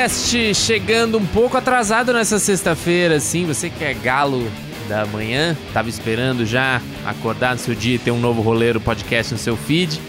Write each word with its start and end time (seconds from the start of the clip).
podcast 0.00 0.54
chegando 0.54 1.18
um 1.18 1.26
pouco 1.26 1.58
atrasado 1.58 2.10
nessa 2.14 2.38
sexta-feira, 2.38 3.16
assim. 3.16 3.44
Você 3.44 3.68
que 3.68 3.84
é 3.84 3.92
galo 3.92 4.50
da 4.88 5.04
manhã, 5.04 5.54
tava 5.74 5.90
esperando 5.90 6.46
já 6.46 6.80
acordar 7.04 7.52
no 7.52 7.60
seu 7.60 7.74
dia 7.74 7.96
e 7.96 7.98
ter 7.98 8.10
um 8.10 8.18
novo 8.18 8.40
roleiro 8.40 8.80
podcast 8.80 9.34
no 9.34 9.38
seu 9.38 9.58
feed. 9.58 10.00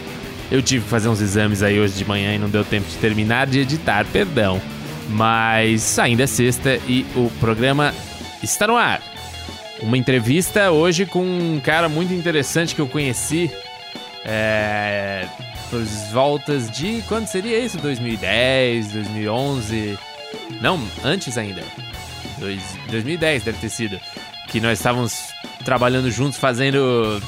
Eu 0.50 0.62
tive 0.62 0.84
que 0.84 0.88
fazer 0.88 1.10
uns 1.10 1.20
exames 1.20 1.62
aí 1.62 1.78
hoje 1.78 1.92
de 1.92 2.06
manhã 2.06 2.34
e 2.34 2.38
não 2.38 2.48
deu 2.48 2.64
tempo 2.64 2.88
de 2.88 2.96
terminar 2.96 3.46
de 3.46 3.58
editar, 3.58 4.06
perdão. 4.06 4.62
Mas 5.10 5.98
ainda 5.98 6.22
é 6.22 6.26
sexta 6.26 6.80
e 6.88 7.04
o 7.14 7.30
programa 7.38 7.92
está 8.42 8.66
no 8.66 8.76
ar. 8.76 9.02
Uma 9.82 9.98
entrevista 9.98 10.70
hoje 10.70 11.04
com 11.04 11.22
um 11.22 11.60
cara 11.62 11.90
muito 11.90 12.14
interessante 12.14 12.74
que 12.74 12.80
eu 12.80 12.88
conheci. 12.88 13.50
É, 14.24 15.26
por 15.72 15.82
voltas 16.12 16.70
de. 16.70 17.00
Quando 17.08 17.26
seria 17.26 17.58
isso? 17.58 17.78
2010, 17.78 18.92
2011? 18.92 19.98
Não, 20.60 20.78
antes 21.02 21.38
ainda. 21.38 21.62
Dois, 22.38 22.62
2010 22.90 23.44
deve 23.44 23.58
ter 23.58 23.70
sido. 23.70 23.98
Que 24.48 24.60
nós 24.60 24.78
estávamos 24.78 25.30
trabalhando 25.64 26.10
juntos 26.10 26.38
fazendo 26.38 27.22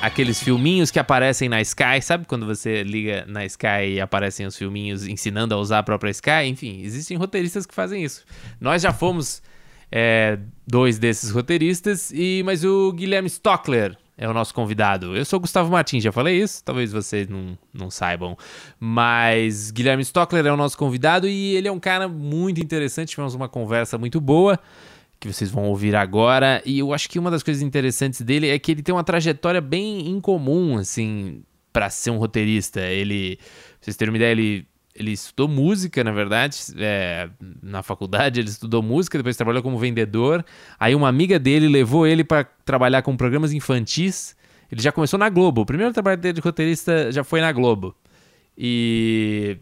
aqueles 0.00 0.40
filminhos 0.40 0.92
que 0.92 1.00
aparecem 1.00 1.48
na 1.48 1.60
Sky, 1.60 2.00
sabe 2.00 2.24
quando 2.24 2.46
você 2.46 2.84
liga 2.84 3.24
na 3.26 3.44
Sky 3.44 3.94
e 3.94 4.00
aparecem 4.00 4.46
os 4.46 4.56
filminhos 4.56 5.04
ensinando 5.04 5.52
a 5.52 5.58
usar 5.58 5.80
a 5.80 5.82
própria 5.82 6.10
Sky? 6.10 6.44
Enfim, 6.46 6.82
existem 6.84 7.16
roteiristas 7.16 7.66
que 7.66 7.74
fazem 7.74 8.04
isso. 8.04 8.24
Nós 8.60 8.82
já 8.82 8.92
fomos 8.92 9.42
é, 9.90 10.38
dois 10.64 11.00
desses 11.00 11.32
roteiristas, 11.32 12.12
e 12.12 12.44
mas 12.44 12.64
o 12.64 12.92
Guilherme 12.92 13.26
Stockler 13.26 13.98
é 14.18 14.28
o 14.28 14.34
nosso 14.34 14.52
convidado. 14.52 15.16
Eu 15.16 15.24
sou 15.24 15.38
Gustavo 15.38 15.70
Martins, 15.70 16.02
já 16.02 16.10
falei 16.10 16.42
isso, 16.42 16.62
talvez 16.64 16.92
vocês 16.92 17.28
não, 17.28 17.56
não 17.72 17.88
saibam. 17.88 18.36
Mas 18.78 19.70
Guilherme 19.70 20.02
Stockler 20.02 20.44
é 20.44 20.52
o 20.52 20.56
nosso 20.56 20.76
convidado 20.76 21.28
e 21.28 21.54
ele 21.54 21.68
é 21.68 21.72
um 21.72 21.78
cara 21.78 22.08
muito 22.08 22.60
interessante. 22.60 23.10
Tivemos 23.10 23.34
uma 23.34 23.48
conversa 23.48 23.96
muito 23.96 24.20
boa 24.20 24.58
que 25.20 25.32
vocês 25.32 25.50
vão 25.50 25.64
ouvir 25.64 25.94
agora. 25.94 26.60
E 26.66 26.80
eu 26.80 26.92
acho 26.92 27.08
que 27.08 27.18
uma 27.18 27.30
das 27.30 27.44
coisas 27.44 27.62
interessantes 27.62 28.20
dele 28.20 28.48
é 28.48 28.58
que 28.58 28.72
ele 28.72 28.82
tem 28.82 28.94
uma 28.94 29.04
trajetória 29.04 29.60
bem 29.60 30.08
incomum, 30.08 30.78
assim, 30.78 31.42
para 31.72 31.88
ser 31.88 32.10
um 32.10 32.18
roteirista. 32.18 32.80
Ele, 32.80 33.36
pra 33.36 33.46
vocês 33.80 33.96
terem 33.96 34.12
uma 34.12 34.16
ideia, 34.16 34.32
ele 34.32 34.66
ele 34.98 35.12
estudou 35.12 35.46
música, 35.46 36.02
na 36.02 36.10
verdade, 36.10 36.58
é, 36.76 37.28
na 37.62 37.84
faculdade 37.84 38.40
ele 38.40 38.48
estudou 38.48 38.82
música, 38.82 39.16
depois 39.16 39.36
trabalhou 39.36 39.62
como 39.62 39.78
vendedor. 39.78 40.44
Aí 40.78 40.94
uma 40.94 41.08
amiga 41.08 41.38
dele 41.38 41.68
levou 41.68 42.04
ele 42.04 42.24
para 42.24 42.42
trabalhar 42.42 43.02
com 43.02 43.16
programas 43.16 43.52
infantis. 43.52 44.36
Ele 44.70 44.82
já 44.82 44.90
começou 44.90 45.16
na 45.16 45.28
Globo. 45.28 45.60
O 45.60 45.66
primeiro 45.66 45.92
trabalho 45.92 46.20
dele 46.20 46.34
de 46.34 46.40
roteirista 46.40 47.12
já 47.12 47.22
foi 47.22 47.40
na 47.40 47.52
Globo. 47.52 47.94
E 48.56 49.58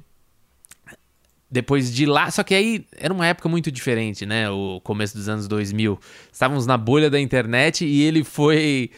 depois 1.50 1.94
de 1.94 2.06
lá, 2.06 2.30
só 2.30 2.42
que 2.42 2.54
aí 2.54 2.86
era 2.96 3.12
uma 3.12 3.26
época 3.26 3.46
muito 3.48 3.70
diferente, 3.70 4.24
né? 4.24 4.48
O 4.48 4.80
começo 4.80 5.14
dos 5.14 5.28
anos 5.28 5.46
2000. 5.46 5.98
Estávamos 6.32 6.66
na 6.66 6.78
bolha 6.78 7.10
da 7.10 7.20
internet 7.20 7.84
e 7.84 8.02
ele 8.02 8.24
foi 8.24 8.90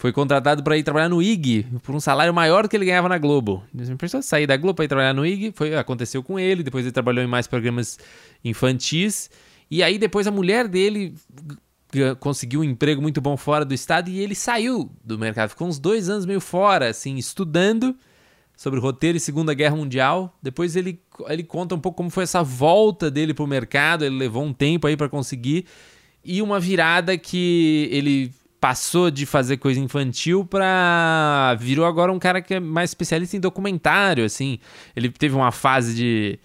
foi 0.00 0.12
contratado 0.12 0.62
para 0.62 0.78
ir 0.78 0.82
trabalhar 0.82 1.10
no 1.10 1.20
IG 1.20 1.66
por 1.82 1.94
um 1.94 2.00
salário 2.00 2.32
maior 2.32 2.62
do 2.62 2.70
que 2.70 2.76
ele 2.76 2.86
ganhava 2.86 3.06
na 3.06 3.18
Globo. 3.18 3.62
Ele 3.78 3.94
pensou 3.96 4.22
sair 4.22 4.46
da 4.46 4.56
Globo 4.56 4.76
para 4.76 4.86
ir 4.86 4.88
trabalhar 4.88 5.12
no 5.12 5.26
IG, 5.26 5.52
foi 5.54 5.76
aconteceu 5.76 6.22
com 6.22 6.40
ele, 6.40 6.62
depois 6.62 6.86
ele 6.86 6.92
trabalhou 6.92 7.22
em 7.22 7.26
mais 7.26 7.46
programas 7.46 7.98
infantis. 8.42 9.30
E 9.70 9.82
aí 9.82 9.98
depois 9.98 10.26
a 10.26 10.30
mulher 10.30 10.66
dele 10.68 11.14
conseguiu 12.18 12.60
um 12.60 12.64
emprego 12.64 13.02
muito 13.02 13.20
bom 13.20 13.36
fora 13.36 13.62
do 13.62 13.74
estado 13.74 14.08
e 14.08 14.18
ele 14.18 14.34
saiu 14.34 14.90
do 15.04 15.18
mercado. 15.18 15.50
Ficou 15.50 15.68
uns 15.68 15.78
dois 15.78 16.08
anos 16.08 16.24
meio 16.24 16.40
fora, 16.40 16.88
assim, 16.88 17.16
estudando 17.16 17.94
sobre 18.56 18.80
roteiro 18.80 19.18
e 19.18 19.20
Segunda 19.20 19.52
Guerra 19.52 19.76
Mundial. 19.76 20.34
Depois 20.42 20.76
ele, 20.76 20.98
ele 21.28 21.42
conta 21.42 21.74
um 21.74 21.78
pouco 21.78 21.98
como 21.98 22.08
foi 22.08 22.22
essa 22.22 22.42
volta 22.42 23.10
dele 23.10 23.34
para 23.34 23.44
o 23.44 23.46
mercado. 23.46 24.02
Ele 24.06 24.16
levou 24.16 24.42
um 24.42 24.52
tempo 24.54 24.86
aí 24.86 24.96
para 24.96 25.10
conseguir. 25.10 25.66
E 26.24 26.40
uma 26.40 26.58
virada 26.58 27.18
que 27.18 27.86
ele 27.92 28.32
passou 28.60 29.10
de 29.10 29.24
fazer 29.24 29.56
coisa 29.56 29.80
infantil 29.80 30.44
pra. 30.44 31.56
virou 31.58 31.86
agora 31.86 32.12
um 32.12 32.18
cara 32.18 32.42
que 32.42 32.54
é 32.54 32.60
mais 32.60 32.90
especialista 32.90 33.36
em 33.36 33.40
documentário, 33.40 34.24
assim. 34.24 34.58
Ele 34.94 35.08
teve 35.08 35.34
uma 35.34 35.50
fase 35.50 35.94
de. 35.94 36.38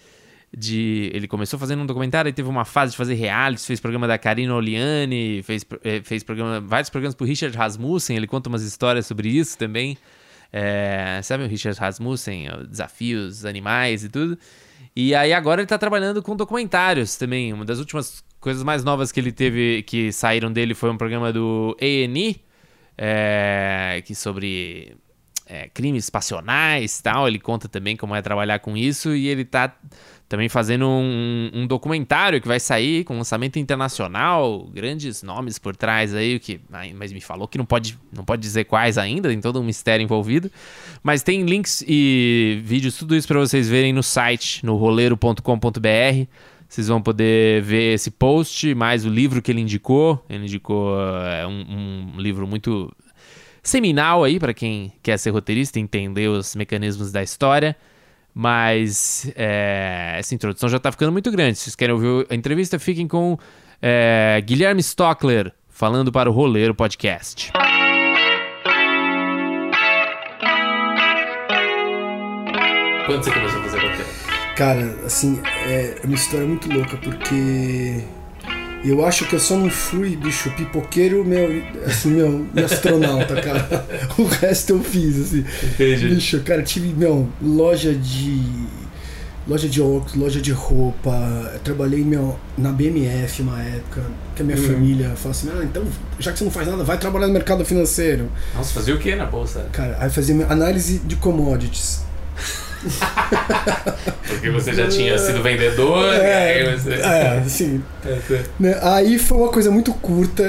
De, 0.58 1.12
ele 1.14 1.28
começou 1.28 1.60
fazendo 1.60 1.82
um 1.82 1.86
documentário, 1.86 2.30
e 2.30 2.32
teve 2.32 2.48
uma 2.48 2.64
fase 2.64 2.92
de 2.94 2.98
fazer 2.98 3.14
reality, 3.16 3.62
fez 3.62 3.78
programa 3.82 4.08
da 4.08 4.18
Karina 4.18 4.56
Oliani, 4.56 5.44
fez, 5.44 5.66
eh, 5.84 6.02
fez 6.02 6.24
programa, 6.24 6.62
vários 6.62 6.90
programas 6.90 7.14
pro 7.14 7.28
Richard 7.28 7.58
Rasmussen, 7.58 8.16
ele 8.16 8.26
conta 8.26 8.48
umas 8.48 8.64
histórias 8.64 9.06
sobre 9.06 9.28
isso 9.28 9.58
também. 9.58 9.98
É, 10.54 11.20
sabe 11.24 11.44
o 11.44 11.48
Richard 11.48 11.78
Rasmussen, 11.78 12.48
desafios, 12.70 13.44
animais 13.44 14.06
e 14.06 14.10
tudo. 14.10 14.40
E 14.96 15.14
aí 15.14 15.34
agora 15.34 15.60
ele 15.60 15.68
tá 15.68 15.78
trabalhando 15.78 16.24
com 16.24 16.38
documentários 16.38 17.18
também. 17.18 17.52
Uma 17.52 17.66
das 17.66 17.80
últimas 17.80 18.24
coisas 18.46 18.62
mais 18.62 18.84
novas 18.84 19.12
que 19.12 19.20
ele 19.20 19.32
teve, 19.32 19.82
que 19.82 20.12
saíram 20.12 20.54
dele, 20.54 20.76
foi 20.76 20.92
um 20.92 20.98
programa 20.98 21.34
do 21.34 21.76
A&E, 21.82 22.40
é, 22.96 24.04
que 24.06 24.14
sobre 24.14 24.96
é, 25.48 25.68
crimes 25.74 26.12
passionais 26.12 27.02
tal. 27.02 27.28
Ele 27.28 27.40
conta 27.40 27.68
também 27.68 27.98
como 27.98 28.14
é 28.14 28.22
trabalhar 28.22 28.60
com 28.60 28.78
isso 28.78 29.16
e 29.16 29.28
ele 29.30 29.46
tá 29.46 29.76
também 30.30 30.48
fazendo 30.48 30.88
um, 30.88 31.50
um, 31.56 31.66
documentário 31.66 32.40
que 32.40 32.48
vai 32.48 32.60
sair 32.60 33.04
com 33.04 33.18
lançamento 33.18 33.58
internacional, 33.58 34.70
grandes 34.72 35.24
nomes 35.24 35.58
por 35.58 35.76
trás 35.76 36.14
aí, 36.14 36.40
que 36.40 36.62
mas 36.94 37.12
me 37.12 37.22
falou 37.22 37.48
que 37.48 37.58
não 37.58 37.66
pode, 37.66 37.98
não 38.16 38.24
pode 38.24 38.44
dizer 38.44 38.66
quais 38.66 39.00
ainda, 39.00 39.30
tem 39.30 39.42
todo 39.42 39.60
um 39.60 39.64
mistério 39.64 40.04
envolvido. 40.04 40.52
Mas 41.02 41.24
tem 41.24 41.42
links 41.42 41.84
e 41.88 42.62
vídeos, 42.64 42.96
tudo 42.96 43.16
isso 43.16 43.28
para 43.28 43.40
vocês 43.40 43.68
verem 43.68 43.92
no 43.92 44.04
site, 44.04 44.64
no 44.64 44.76
roleiro.com.br. 44.76 46.28
Vocês 46.68 46.88
vão 46.88 47.02
poder 47.02 47.62
ver 47.62 47.94
esse 47.94 48.12
post, 48.12 48.74
mais 48.76 49.06
o 49.06 49.10
livro 49.10 49.42
que 49.42 49.52
ele 49.52 49.62
indicou. 49.62 50.24
Ele 50.30 50.44
indicou 50.44 51.00
é, 51.00 51.46
um, 51.48 52.14
um 52.16 52.20
livro 52.20 52.48
muito 52.48 52.92
seminal 53.64 54.24
aí 54.24 54.40
para 54.40 54.54
quem 54.54 54.94
quer 55.02 55.18
ser 55.18 55.32
roteirista 55.32 55.80
entender 55.80 56.28
os 56.28 56.56
mecanismos 56.56 57.12
da 57.12 57.24
história. 57.24 57.76
Mas 58.34 59.32
é, 59.36 60.16
essa 60.20 60.36
introdução 60.36 60.68
já 60.68 60.78
está 60.78 60.92
ficando 60.92 61.12
muito 61.12 61.32
grande. 61.32 61.58
Se 61.58 61.66
vocês 61.66 61.76
querem 61.76 61.94
ouvir 61.94 62.28
a 62.30 62.36
entrevista, 62.36 62.78
fiquem 62.78 63.08
com 63.08 63.38
é, 63.82 64.42
Guilherme 64.46 64.82
Stockler 64.82 65.54
falando 65.70 66.12
para 66.12 66.30
o 66.30 66.34
Roleiro 66.34 66.76
Podcast. 66.76 67.52
Quando 73.06 73.24
você 73.24 73.32
começou? 73.32 73.65
Cara, 74.56 74.96
assim, 75.06 75.42
é 75.68 75.98
uma 76.04 76.16
história 76.16 76.48
muito 76.48 76.72
louca, 76.72 76.96
porque 76.98 78.02
eu 78.86 79.04
acho 79.04 79.26
que 79.26 79.36
eu 79.36 79.40
só 79.40 79.58
não 79.58 79.70
fui, 79.70 80.16
bicho, 80.16 80.50
pipoqueiro, 80.52 81.26
meu, 81.26 81.62
assim, 81.86 82.12
meu, 82.12 82.46
meu 82.54 82.66
astronauta, 82.66 83.36
cara. 83.42 83.86
O 84.18 84.26
resto 84.26 84.74
eu 84.74 84.84
fiz, 84.84 85.20
assim. 85.20 85.46
Entendi. 85.64 86.08
Bicho, 86.08 86.40
cara, 86.42 86.62
tive, 86.62 86.94
meu, 86.94 87.28
loja 87.42 87.94
de. 87.94 88.40
Loja 89.48 89.70
de 89.70 89.80
óculos, 89.80 90.16
loja 90.16 90.42
de 90.42 90.52
roupa. 90.52 91.12
Eu 91.54 91.60
trabalhei 91.60 92.04
meu, 92.04 92.40
na 92.58 92.72
BMF 92.72 93.44
uma 93.44 93.62
época, 93.62 94.02
que 94.36 94.42
a 94.42 94.46
minha 94.46 94.58
uhum. 94.58 94.64
família 94.64 95.10
falou 95.16 95.32
assim: 95.32 95.50
ah, 95.52 95.64
então, 95.64 95.84
já 96.18 96.32
que 96.32 96.40
você 96.40 96.46
não 96.46 96.52
faz 96.52 96.68
nada, 96.68 96.84
vai 96.84 96.98
trabalhar 96.98 97.28
no 97.28 97.34
mercado 97.34 97.64
financeiro. 97.64 98.32
Nossa, 98.56 98.74
fazia 98.74 98.96
o 98.96 98.98
que 98.98 99.16
na 99.16 99.26
bolsa? 99.26 99.68
Cara, 99.72 99.98
aí 100.00 100.10
fazia 100.10 100.48
análise 100.48 101.00
de 101.00 101.16
commodities. 101.16 102.04
Porque 104.28 104.50
você 104.50 104.74
já 104.74 104.88
tinha 104.88 105.18
sido 105.18 105.42
vendedor. 105.42 106.14
É, 106.14 106.54
aí 106.54 106.78
você... 106.78 106.94
é 106.94 107.44
sim. 107.48 107.84
É, 108.64 108.80
aí 108.82 109.18
foi 109.20 109.38
uma 109.38 109.50
coisa 109.50 109.72
muito 109.72 109.94
curta. 109.94 110.44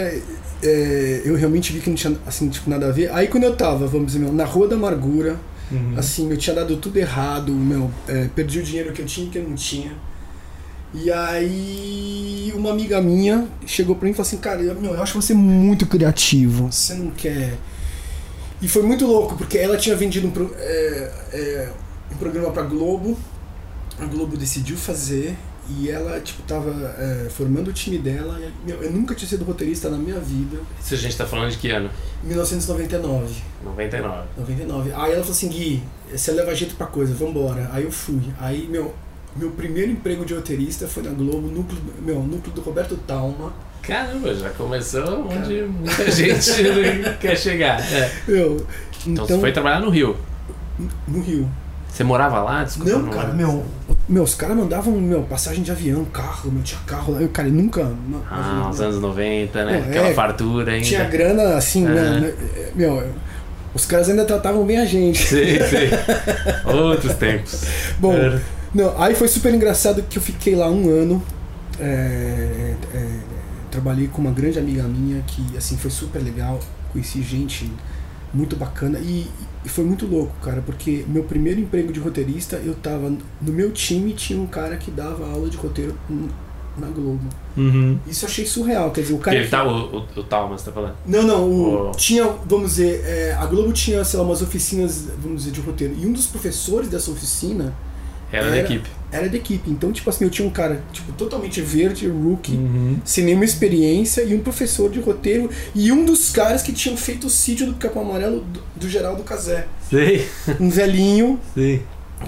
É, 0.63 1.23
eu 1.25 1.35
realmente 1.37 1.73
vi 1.73 1.81
que 1.81 1.89
não 1.89 1.97
tinha 1.97 2.17
assim, 2.27 2.49
tipo, 2.49 2.69
nada 2.69 2.89
a 2.89 2.93
ver. 2.93 3.11
Aí 3.13 3.29
quando 3.29 3.45
eu 3.45 3.55
tava, 3.55 3.87
vamos 3.87 4.07
dizer, 4.07 4.19
meu, 4.19 4.33
na 4.33 4.45
Rua 4.45 4.69
da 4.69 4.77
Amargura, 4.77 5.37
uhum. 5.71 5.95
assim, 5.97 6.31
eu 6.31 6.37
tinha 6.37 6.57
dado 6.57 6.77
tudo 6.77 6.99
errado, 6.99 7.53
meu, 7.53 7.91
é, 8.09 8.29
perdi 8.35 8.61
o 8.61 8.63
dinheiro 8.63 8.93
que 8.93 9.03
eu 9.03 9.07
tinha 9.07 9.27
e 9.27 9.31
que 9.31 9.39
eu 9.39 9.43
não 9.43 9.55
tinha. 9.55 9.93
E 10.95 11.11
aí 11.13 12.53
uma 12.57 12.71
amiga 12.71 13.01
minha 13.03 13.47
chegou 13.67 13.95
pra 13.97 14.07
mim 14.07 14.13
e 14.13 14.15
falou 14.15 14.27
assim, 14.27 14.39
cara, 14.39 14.63
meu, 14.75 14.95
eu 14.95 15.03
acho 15.03 15.21
você 15.21 15.35
muito 15.35 15.85
criativo. 15.87 16.73
Você 16.73 16.95
não 16.95 17.11
quer. 17.11 17.55
E 18.63 18.69
foi 18.69 18.83
muito 18.83 19.07
louco, 19.07 19.37
porque 19.37 19.59
ela 19.59 19.77
tinha 19.77 19.95
vendido 19.95 20.27
um. 20.29 20.51
É, 20.59 21.13
é, 21.33 21.69
um 22.13 22.17
programa 22.17 22.51
pra 22.51 22.63
Globo. 22.63 23.17
A 23.99 24.05
Globo 24.05 24.37
decidiu 24.37 24.77
fazer 24.77 25.37
e 25.69 25.91
ela, 25.91 26.21
tipo, 26.21 26.43
tava 26.43 26.71
é, 26.99 27.29
formando 27.29 27.69
o 27.69 27.73
time 27.73 27.99
dela. 27.99 28.39
Meu, 28.65 28.83
eu 28.83 28.93
nunca 28.93 29.15
tinha 29.15 29.29
sido 29.29 29.45
roteirista 29.45 29.89
na 29.89 29.97
minha 29.97 30.21
vida. 30.21 30.59
Isso 30.81 30.95
a 30.95 30.97
gente 30.97 31.17
tá 31.17 31.27
falando 31.27 31.51
de 31.51 31.59
que 31.59 31.71
ano? 31.71 31.91
1999. 32.23 33.35
99. 33.65 34.29
99. 34.39 34.93
Aí 34.93 35.13
ela 35.13 35.21
falou 35.21 35.31
assim, 35.31 35.49
Gui, 35.49 35.83
você 36.13 36.31
leva 36.33 36.55
jeito 36.55 36.77
pra 36.77 36.87
coisa, 36.87 37.13
vambora. 37.15 37.69
Aí 37.73 37.85
eu 37.85 37.91
fui. 37.91 38.21
Aí, 38.39 38.69
meu, 38.69 38.95
meu 39.35 39.51
primeiro 39.51 39.91
emprego 39.91 40.25
de 40.25 40.35
roteirista 40.35 40.87
foi 40.87 41.03
na 41.03 41.11
Globo, 41.11 41.49
núcleo, 41.49 41.79
meu, 42.01 42.23
núcleo 42.23 42.55
do 42.55 42.61
Roberto 42.61 42.97
Talma. 43.07 43.53
Caramba, 43.83 44.35
já 44.35 44.51
começou 44.51 45.29
onde 45.29 45.63
muita 45.63 46.11
gente 46.11 46.51
quer 47.21 47.37
chegar. 47.37 47.81
É. 47.93 48.13
Meu, 48.27 48.57
então, 49.07 49.13
então 49.13 49.27
você 49.27 49.39
foi 49.39 49.53
trabalhar 49.53 49.81
no 49.81 49.91
Rio? 49.91 50.17
No 51.09 51.21
Rio. 51.21 51.49
Você 51.97 52.05
morava 52.05 52.43
lá? 52.43 52.63
Desculpa, 52.63 52.91
não, 52.91 53.03
não 53.05 53.11
cara, 53.11 53.33
meu, 53.33 53.49
o 53.49 53.97
Meu, 54.07 54.23
os 54.23 54.35
caras 54.35 54.55
mandavam, 54.55 54.93
meu, 55.01 55.23
passagem 55.23 55.63
de 55.63 55.71
avião, 55.71 56.05
carro, 56.05 56.53
meu, 56.53 56.63
tinha 56.63 56.79
carro 56.87 57.15
lá. 57.15 57.23
Eu, 57.23 57.31
cara, 57.31 57.49
eu 57.49 57.55
nunca. 57.55 57.91
Ah, 58.31 58.69
os 58.71 58.79
anos 58.83 59.01
90, 59.01 59.65
né? 59.65 59.81
Não, 59.81 59.89
Aquela 59.89 60.09
é, 60.09 60.13
fartura 60.13 60.73
ainda. 60.73 60.85
Tinha 60.85 61.05
grana, 61.05 61.57
assim, 61.57 61.87
uhum. 61.87 61.95
né? 61.95 62.35
Meu, 62.75 63.03
os 63.73 63.87
caras 63.87 64.11
ainda 64.11 64.27
tratavam 64.27 64.67
bem 64.67 64.77
a 64.77 64.85
gente. 64.85 65.27
Sim, 65.27 65.57
sim. 65.71 66.69
Outros 66.71 67.15
tempos. 67.15 67.65
Bom, 67.99 68.13
não, 68.75 69.01
aí 69.01 69.15
foi 69.15 69.29
super 69.29 69.55
engraçado 69.55 70.03
que 70.03 70.19
eu 70.19 70.23
fiquei 70.23 70.55
lá 70.55 70.69
um 70.69 70.91
ano. 70.91 71.23
É, 71.81 72.75
é, 72.95 73.07
trabalhei 73.71 74.07
com 74.07 74.21
uma 74.21 74.33
grande 74.33 74.59
amiga 74.59 74.83
minha 74.83 75.23
que, 75.27 75.57
assim, 75.57 75.79
foi 75.79 75.91
super 75.91 76.23
legal. 76.23 76.61
Conheci 76.93 77.23
gente 77.23 77.73
muito 78.37 78.55
bacana 78.55 78.99
e, 78.99 79.27
e, 79.65 79.69
foi 79.69 79.85
muito 79.85 80.07
louco, 80.07 80.35
cara, 80.43 80.63
porque 80.65 81.05
meu 81.09 81.25
primeiro 81.25 81.61
emprego 81.61 81.93
de 81.93 81.99
roteirista, 81.99 82.57
eu 82.57 82.75
tava 82.75 83.11
no 83.41 83.53
meu 83.53 83.73
time 83.73 84.13
tinha 84.13 84.39
um 84.41 84.47
cara 84.47 84.77
que 84.77 84.91
dava 84.91 85.27
aula 85.27 85.49
de 85.49 85.57
roteiro 85.57 85.97
na 86.77 86.89
Globo. 86.89 87.25
Uhum. 87.57 87.99
Isso 88.07 88.27
eu 88.27 88.29
achei 88.29 88.45
surreal, 88.45 88.91
quer 88.91 89.01
dizer, 89.01 89.15
o 89.15 89.19
cara. 89.19 89.37
Que 89.37 89.43
ele 89.43 89.51
tá, 89.51 89.65
o, 89.65 89.97
o, 89.97 90.07
o 90.17 90.23
Talmas 90.25 90.63
tá 90.63 90.71
falando? 90.71 90.95
Não, 91.07 91.23
não, 91.23 91.51
o, 91.51 91.89
oh. 91.89 91.91
tinha, 91.93 92.25
vamos 92.45 92.73
dizer, 92.73 93.03
é, 93.07 93.33
a 93.33 93.47
Globo 93.47 93.73
tinha, 93.73 94.05
sei 94.05 94.19
lá, 94.19 94.27
umas 94.27 94.43
oficinas, 94.43 95.09
vamos 95.19 95.45
dizer, 95.45 95.53
de 95.53 95.61
roteiro. 95.63 95.95
E 95.99 96.07
um 96.07 96.13
dos 96.13 96.27
professores 96.27 96.91
dessa 96.91 97.11
oficina 97.11 97.75
era, 98.31 98.51
da 98.51 98.59
equipe. 98.59 98.89
Era 99.17 99.29
da 99.29 99.37
equipe. 99.37 99.71
Então, 99.71 99.93
tipo 99.93 100.09
assim, 100.11 100.25
eu 100.25 100.31
tinha 100.31 100.47
um 100.47 100.51
cara, 100.51 100.83
tipo, 100.93 101.13
totalmente 101.13 101.61
verde, 101.61 102.07
rookie, 102.09 102.53
uhum. 102.53 102.99
sem 103.05 103.25
nenhuma 103.25 103.45
experiência, 103.45 104.23
e 104.23 104.35
um 104.35 104.41
professor 104.41 104.91
de 104.91 105.01
roteiro, 105.01 105.51
e 105.75 105.91
um 105.91 106.05
dos 106.05 106.31
caras 106.31 106.63
que 106.63 106.73
tinham 106.73 106.97
feito 106.97 107.27
o 107.27 107.31
sítio 107.31 107.67
do 107.67 107.75
Capão 107.75 108.03
Amarelo 108.03 108.41
do, 108.41 108.63
do 108.77 108.89
Geraldo 108.89 109.23
Casé. 109.23 109.67
Sim. 109.89 110.25
Um 110.61 110.69
velhinho. 110.69 111.41
Sim. 111.55 111.81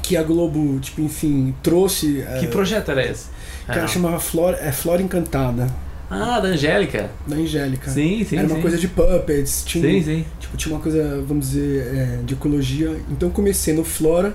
Que 0.03 0.17
a 0.17 0.23
Globo, 0.23 0.79
tipo, 0.81 1.01
enfim, 1.01 1.55
trouxe. 1.63 2.25
Que 2.39 2.45
é, 2.45 2.49
projeto 2.49 2.91
era 2.91 3.11
esse? 3.11 3.27
O 3.65 3.67
cara 3.67 3.87
chamava 3.87 4.21
Flora, 4.21 4.59
é, 4.61 4.71
Flora 4.71 5.01
Encantada. 5.01 5.67
Ah, 6.11 6.41
da 6.41 6.49
Angélica. 6.49 7.11
Da 7.27 7.37
Angélica. 7.37 7.91
Sim, 7.91 8.25
sim. 8.25 8.37
Era 8.37 8.47
uma 8.47 8.57
sim. 8.57 8.63
coisa 8.63 8.79
de 8.79 8.89
puppets. 8.89 9.63
Tinha, 9.67 9.89
sim, 9.91 10.03
sim. 10.03 10.25
Tipo, 10.41 10.57
tinha 10.57 10.75
uma 10.75 10.81
coisa, 10.81 11.23
vamos 11.27 11.51
dizer, 11.51 11.95
é, 11.95 12.21
de 12.25 12.35
ecologia. 12.35 12.97
Então 13.11 13.31
comecei 13.31 13.75
no 13.75 13.85
Flora. 13.85 14.35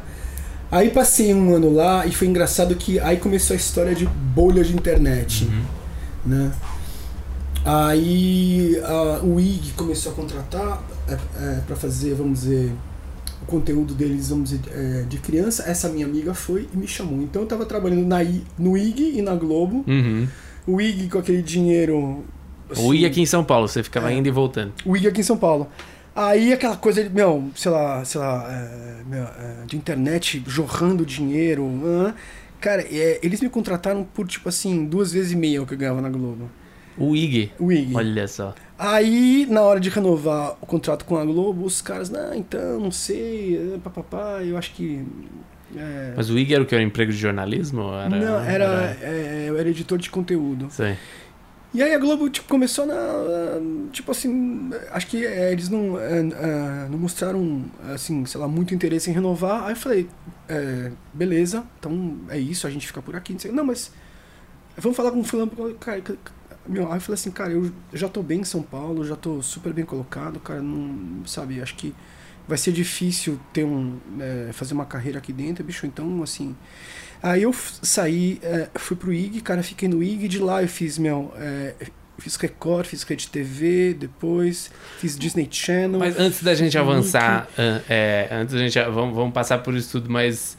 Aí 0.73 0.89
passei 0.89 1.31
um 1.35 1.53
ano 1.53 1.71
lá 1.71 2.03
e 2.03 2.11
foi 2.11 2.27
engraçado 2.27 2.73
que 2.75 2.99
aí 2.99 3.17
começou 3.17 3.53
a 3.53 3.57
história 3.57 3.93
de 3.93 4.07
bolha 4.07 4.63
de 4.63 4.73
internet, 4.73 5.45
uhum. 5.45 5.61
né? 6.25 6.51
Aí 7.63 8.81
a, 8.83 9.23
o 9.23 9.39
IG 9.39 9.73
começou 9.73 10.11
a 10.11 10.15
contratar 10.15 10.83
é, 11.07 11.13
é, 11.13 11.59
para 11.67 11.75
fazer, 11.75 12.15
vamos 12.15 12.41
dizer, 12.41 12.73
o 13.43 13.45
conteúdo 13.45 13.93
deles, 13.93 14.29
vamos 14.29 14.49
dizer, 14.49 14.61
é, 14.71 15.03
de 15.03 15.19
criança. 15.19 15.61
Essa 15.69 15.89
minha 15.89 16.07
amiga 16.07 16.33
foi 16.33 16.67
e 16.73 16.75
me 16.75 16.87
chamou. 16.87 17.21
Então 17.21 17.43
eu 17.43 17.45
estava 17.45 17.67
trabalhando 17.67 18.07
na, 18.07 18.17
no 18.57 18.75
IG 18.75 19.19
e 19.19 19.21
na 19.21 19.35
Globo. 19.35 19.85
Uhum. 19.87 20.27
O 20.65 20.81
IG 20.81 21.07
com 21.07 21.19
aquele 21.19 21.43
dinheiro. 21.43 22.23
Assim, 22.71 22.83
o 22.83 22.91
IG 22.95 23.05
aqui 23.05 23.21
em 23.21 23.27
São 23.27 23.43
Paulo, 23.43 23.67
você 23.67 23.83
ficava 23.83 24.11
é. 24.11 24.15
indo 24.15 24.27
e 24.27 24.31
voltando. 24.31 24.73
O 24.83 24.97
IG 24.97 25.07
aqui 25.07 25.21
em 25.21 25.23
São 25.23 25.37
Paulo. 25.37 25.67
Aí 26.15 26.53
aquela 26.53 26.77
coisa 26.77 27.07
meu, 27.09 27.51
sei 27.55 27.71
lá, 27.71 28.05
sei 28.05 28.21
lá, 28.21 28.45
é, 28.47 29.03
meu, 29.03 29.23
é, 29.23 29.65
de 29.65 29.75
internet 29.75 30.43
jorrando 30.45 31.05
dinheiro. 31.05 31.63
Uh, 31.63 32.13
cara, 32.59 32.83
é, 32.83 33.19
eles 33.23 33.41
me 33.41 33.49
contrataram 33.49 34.03
por, 34.03 34.27
tipo 34.27 34.47
assim, 34.47 34.85
duas 34.85 35.11
vezes 35.11 35.31
e 35.31 35.35
meia 35.35 35.61
o 35.61 35.65
que 35.65 35.73
eu 35.73 35.77
ganhava 35.77 36.01
na 36.01 36.09
Globo. 36.09 36.49
O 36.97 37.15
IG? 37.15 37.51
O 37.57 37.71
IG. 37.71 37.95
Olha 37.95 38.27
só. 38.27 38.53
Aí, 38.77 39.47
na 39.49 39.61
hora 39.61 39.79
de 39.79 39.89
renovar 39.89 40.55
o 40.61 40.65
contrato 40.65 41.05
com 41.05 41.17
a 41.17 41.25
Globo, 41.25 41.65
os 41.65 41.81
caras, 41.81 42.09
não, 42.09 42.33
então, 42.35 42.79
não 42.79 42.91
sei, 42.91 43.79
papapá, 43.83 44.43
eu 44.43 44.55
acho 44.55 44.71
que. 44.73 45.03
É... 45.75 46.13
Mas 46.15 46.29
o 46.29 46.37
IG 46.37 46.53
era 46.53 46.61
o 46.61 46.65
que? 46.67 46.75
Era 46.75 46.83
emprego 46.83 47.11
de 47.11 47.17
jornalismo? 47.17 47.91
Era, 47.91 48.09
não, 48.09 48.39
era, 48.39 48.63
era... 48.65 48.97
É, 49.01 49.45
eu 49.47 49.57
era 49.57 49.67
editor 49.67 49.97
de 49.97 50.11
conteúdo. 50.11 50.67
Sei. 50.69 50.95
E 51.73 51.81
aí 51.81 51.93
a 51.93 51.97
Globo 51.97 52.29
tipo, 52.29 52.47
começou 52.47 52.85
na. 52.85 52.93
Tipo 53.91 54.11
assim, 54.11 54.69
acho 54.91 55.07
que 55.07 55.25
é, 55.25 55.51
eles 55.51 55.69
não, 55.69 55.99
é, 55.99 56.19
é, 56.19 56.87
não 56.89 56.99
mostraram, 56.99 57.65
assim, 57.93 58.23
sei 58.25 58.39
lá, 58.39 58.47
muito 58.47 58.75
interesse 58.75 59.09
em 59.09 59.13
renovar. 59.13 59.63
Aí 59.63 59.71
eu 59.71 59.75
falei, 59.75 60.07
é, 60.47 60.91
beleza, 61.11 61.63
então 61.79 62.19
é 62.29 62.37
isso, 62.37 62.67
a 62.67 62.69
gente 62.69 62.85
fica 62.85 63.01
por 63.01 63.15
aqui. 63.15 63.35
Não, 63.51 63.65
mas 63.65 63.91
vamos 64.77 64.95
falar 64.95 65.09
com 65.11 65.21
o 65.21 65.23
fulano. 65.23 65.51
Meu, 66.67 66.87
aí 66.89 66.97
eu 66.97 67.01
falei 67.01 67.15
assim, 67.15 67.31
cara, 67.31 67.51
eu 67.51 67.71
já 67.91 68.07
tô 68.07 68.21
bem 68.21 68.41
em 68.41 68.43
São 68.43 68.61
Paulo, 68.61 69.03
já 69.03 69.15
tô 69.15 69.41
super 69.41 69.73
bem 69.73 69.83
colocado, 69.83 70.39
cara, 70.39 70.61
não, 70.61 71.25
sabe, 71.25 71.61
acho 71.61 71.75
que 71.75 71.93
vai 72.47 72.57
ser 72.57 72.71
difícil 72.71 73.37
ter 73.51 73.65
um, 73.65 73.97
é, 74.19 74.53
fazer 74.53 74.73
uma 74.73 74.85
carreira 74.85 75.17
aqui 75.17 75.33
dentro, 75.33 75.63
bicho, 75.63 75.85
então, 75.85 76.21
assim... 76.23 76.55
Aí 77.23 77.43
eu 77.43 77.55
saí, 77.81 78.37
é, 78.43 78.67
fui 78.75 78.97
pro 78.97 79.13
IG, 79.13 79.39
cara, 79.39 79.63
fiquei 79.63 79.87
no 79.87 80.03
IG, 80.03 80.27
de 80.27 80.39
lá 80.39 80.61
eu 80.61 80.67
fiz, 80.67 80.97
meu, 80.97 81.33
é, 81.37 81.73
fiz 82.17 82.35
Record, 82.35 82.85
fiz 82.85 83.03
Rede 83.03 83.29
TV, 83.29 83.93
depois 83.93 84.69
fiz 84.99 85.17
Disney 85.17 85.47
Channel. 85.49 85.99
Mas 85.99 86.19
antes 86.19 86.43
da 86.43 86.53
gente 86.53 86.77
avançar, 86.77 87.47
é, 87.89 88.27
antes 88.29 88.53
da 88.53 88.59
gente, 88.59 88.77
vamos, 88.91 89.15
vamos 89.15 89.33
passar 89.33 89.59
por 89.59 89.73
isso 89.73 89.89
tudo, 89.91 90.11
mas 90.11 90.57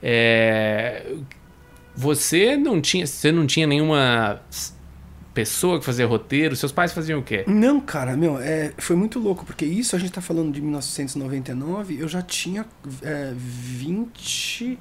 é, 0.00 1.04
você 1.96 2.56
não 2.56 2.80
tinha, 2.80 3.08
você 3.08 3.32
não 3.32 3.44
tinha 3.44 3.66
nenhuma 3.66 4.40
pessoa 5.34 5.80
que 5.80 5.84
fazia 5.84 6.06
roteiro? 6.06 6.54
Seus 6.54 6.70
pais 6.70 6.92
faziam 6.92 7.18
o 7.18 7.22
quê? 7.24 7.42
Não, 7.48 7.80
cara, 7.80 8.16
meu, 8.16 8.38
é, 8.38 8.72
foi 8.78 8.94
muito 8.94 9.18
louco, 9.18 9.44
porque 9.44 9.64
isso 9.64 9.96
a 9.96 9.98
gente 9.98 10.12
tá 10.12 10.20
falando 10.20 10.52
de 10.52 10.60
1999, 10.60 11.98
eu 12.00 12.06
já 12.06 12.22
tinha 12.22 12.64
é, 13.02 13.32
20 13.34 14.78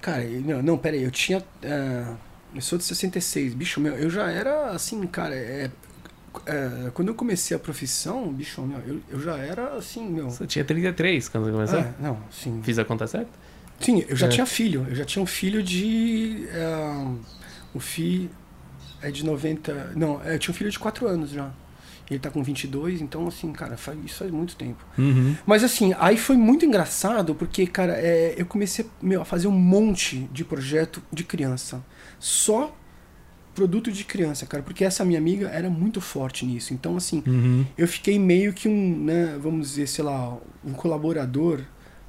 Cara, 0.00 0.24
não, 0.24 0.62
não 0.62 0.78
pera 0.78 0.96
aí, 0.96 1.02
eu 1.02 1.10
tinha. 1.10 1.38
Uh, 1.38 2.16
eu 2.54 2.60
sou 2.60 2.78
de 2.78 2.84
66, 2.84 3.54
bicho, 3.54 3.80
meu, 3.80 3.94
eu 3.94 4.10
já 4.10 4.30
era 4.30 4.70
assim, 4.70 5.06
cara, 5.06 5.34
é, 5.34 5.70
é, 6.46 6.90
quando 6.92 7.08
eu 7.08 7.14
comecei 7.14 7.56
a 7.56 7.60
profissão, 7.60 8.32
bicho, 8.32 8.60
meu, 8.62 8.78
eu, 8.80 9.00
eu 9.10 9.20
já 9.20 9.36
era 9.36 9.74
assim, 9.74 10.08
meu. 10.08 10.30
Você 10.30 10.46
tinha 10.46 10.64
33 10.64 11.28
quando 11.28 11.44
você 11.44 11.52
começou? 11.52 11.78
É, 11.78 11.94
não, 12.00 12.18
sim. 12.30 12.60
Fiz 12.62 12.78
a 12.78 12.84
conta 12.84 13.06
certa? 13.06 13.30
Sim, 13.78 14.04
eu 14.08 14.16
já 14.16 14.26
é. 14.26 14.30
tinha 14.30 14.46
filho, 14.46 14.86
eu 14.88 14.94
já 14.94 15.04
tinha 15.04 15.22
um 15.22 15.26
filho 15.26 15.62
de. 15.62 16.46
Uh, 16.52 17.18
o 17.72 17.80
filho 17.80 18.30
é 19.00 19.10
de 19.10 19.24
90. 19.24 19.92
Não, 19.96 20.22
eu 20.24 20.38
tinha 20.38 20.52
um 20.52 20.56
filho 20.56 20.70
de 20.70 20.78
4 20.78 21.06
anos 21.06 21.30
já. 21.30 21.50
Ele 22.10 22.18
tá 22.18 22.30
com 22.30 22.42
22, 22.42 23.00
então, 23.00 23.28
assim, 23.28 23.52
cara, 23.52 23.76
faz, 23.76 23.96
isso 24.04 24.18
faz 24.18 24.30
muito 24.30 24.56
tempo. 24.56 24.84
Uhum. 24.98 25.36
Mas, 25.46 25.62
assim, 25.62 25.94
aí 25.98 26.16
foi 26.16 26.36
muito 26.36 26.64
engraçado, 26.66 27.34
porque, 27.34 27.66
cara, 27.66 27.92
é, 27.92 28.34
eu 28.36 28.46
comecei 28.46 28.86
meu, 29.00 29.22
a 29.22 29.24
fazer 29.24 29.46
um 29.46 29.52
monte 29.52 30.28
de 30.32 30.44
projeto 30.44 31.00
de 31.12 31.22
criança. 31.22 31.84
Só 32.18 32.76
produto 33.54 33.92
de 33.92 34.04
criança, 34.04 34.46
cara, 34.46 34.62
porque 34.62 34.84
essa 34.84 35.04
minha 35.04 35.18
amiga 35.18 35.48
era 35.48 35.68
muito 35.68 36.00
forte 36.00 36.44
nisso. 36.46 36.72
Então, 36.72 36.96
assim, 36.96 37.22
uhum. 37.26 37.64
eu 37.76 37.86
fiquei 37.86 38.18
meio 38.18 38.52
que 38.52 38.68
um, 38.68 39.04
né, 39.04 39.38
vamos 39.40 39.70
dizer, 39.70 39.86
sei 39.86 40.04
lá, 40.04 40.36
um 40.64 40.72
colaborador 40.72 41.60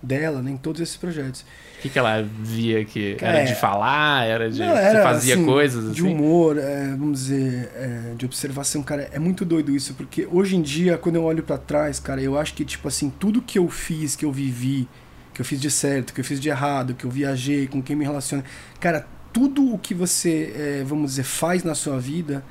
dela 0.01 0.41
né, 0.41 0.51
em 0.51 0.57
todos 0.57 0.81
esses 0.81 0.97
projetos. 0.97 1.41
O 1.77 1.81
que, 1.81 1.89
que 1.89 1.97
ela 1.97 2.21
via 2.21 2.85
que 2.85 3.17
era 3.19 3.39
é, 3.39 3.43
de 3.45 3.55
falar, 3.55 4.25
era 4.25 4.49
de 4.49 4.59
não, 4.59 4.77
era, 4.77 4.99
você 4.99 5.03
fazia 5.03 5.35
assim, 5.35 5.45
coisas 5.45 5.85
assim? 5.85 5.93
De 5.93 6.03
humor, 6.03 6.57
é, 6.57 6.87
vamos 6.89 7.21
dizer, 7.21 7.71
é, 7.75 8.13
de 8.15 8.25
observação, 8.25 8.83
cara, 8.83 9.09
é 9.11 9.17
muito 9.17 9.43
doido 9.43 9.75
isso, 9.75 9.93
porque 9.95 10.27
hoje 10.31 10.55
em 10.55 10.61
dia, 10.61 10.97
quando 10.97 11.15
eu 11.15 11.23
olho 11.23 11.43
para 11.43 11.57
trás, 11.57 11.99
cara, 11.99 12.21
eu 12.21 12.37
acho 12.37 12.53
que, 12.53 12.63
tipo 12.63 12.87
assim, 12.87 13.09
tudo 13.09 13.41
que 13.41 13.57
eu 13.57 13.67
fiz, 13.67 14.15
que 14.15 14.25
eu 14.25 14.31
vivi, 14.31 14.87
que 15.33 15.41
eu 15.41 15.45
fiz 15.45 15.59
de 15.59 15.71
certo, 15.71 16.13
que 16.13 16.21
eu 16.21 16.25
fiz 16.25 16.39
de 16.39 16.49
errado, 16.49 16.93
que 16.93 17.05
eu 17.05 17.09
viajei, 17.09 17.67
com 17.67 17.81
quem 17.81 17.95
me 17.95 18.05
relaciona, 18.05 18.43
cara, 18.79 19.07
tudo 19.33 19.73
o 19.73 19.79
que 19.79 19.93
você, 19.93 20.53
é, 20.55 20.83
vamos 20.85 21.11
dizer, 21.11 21.23
faz 21.23 21.63
na 21.63 21.73
sua 21.73 21.99
vida 21.99 22.43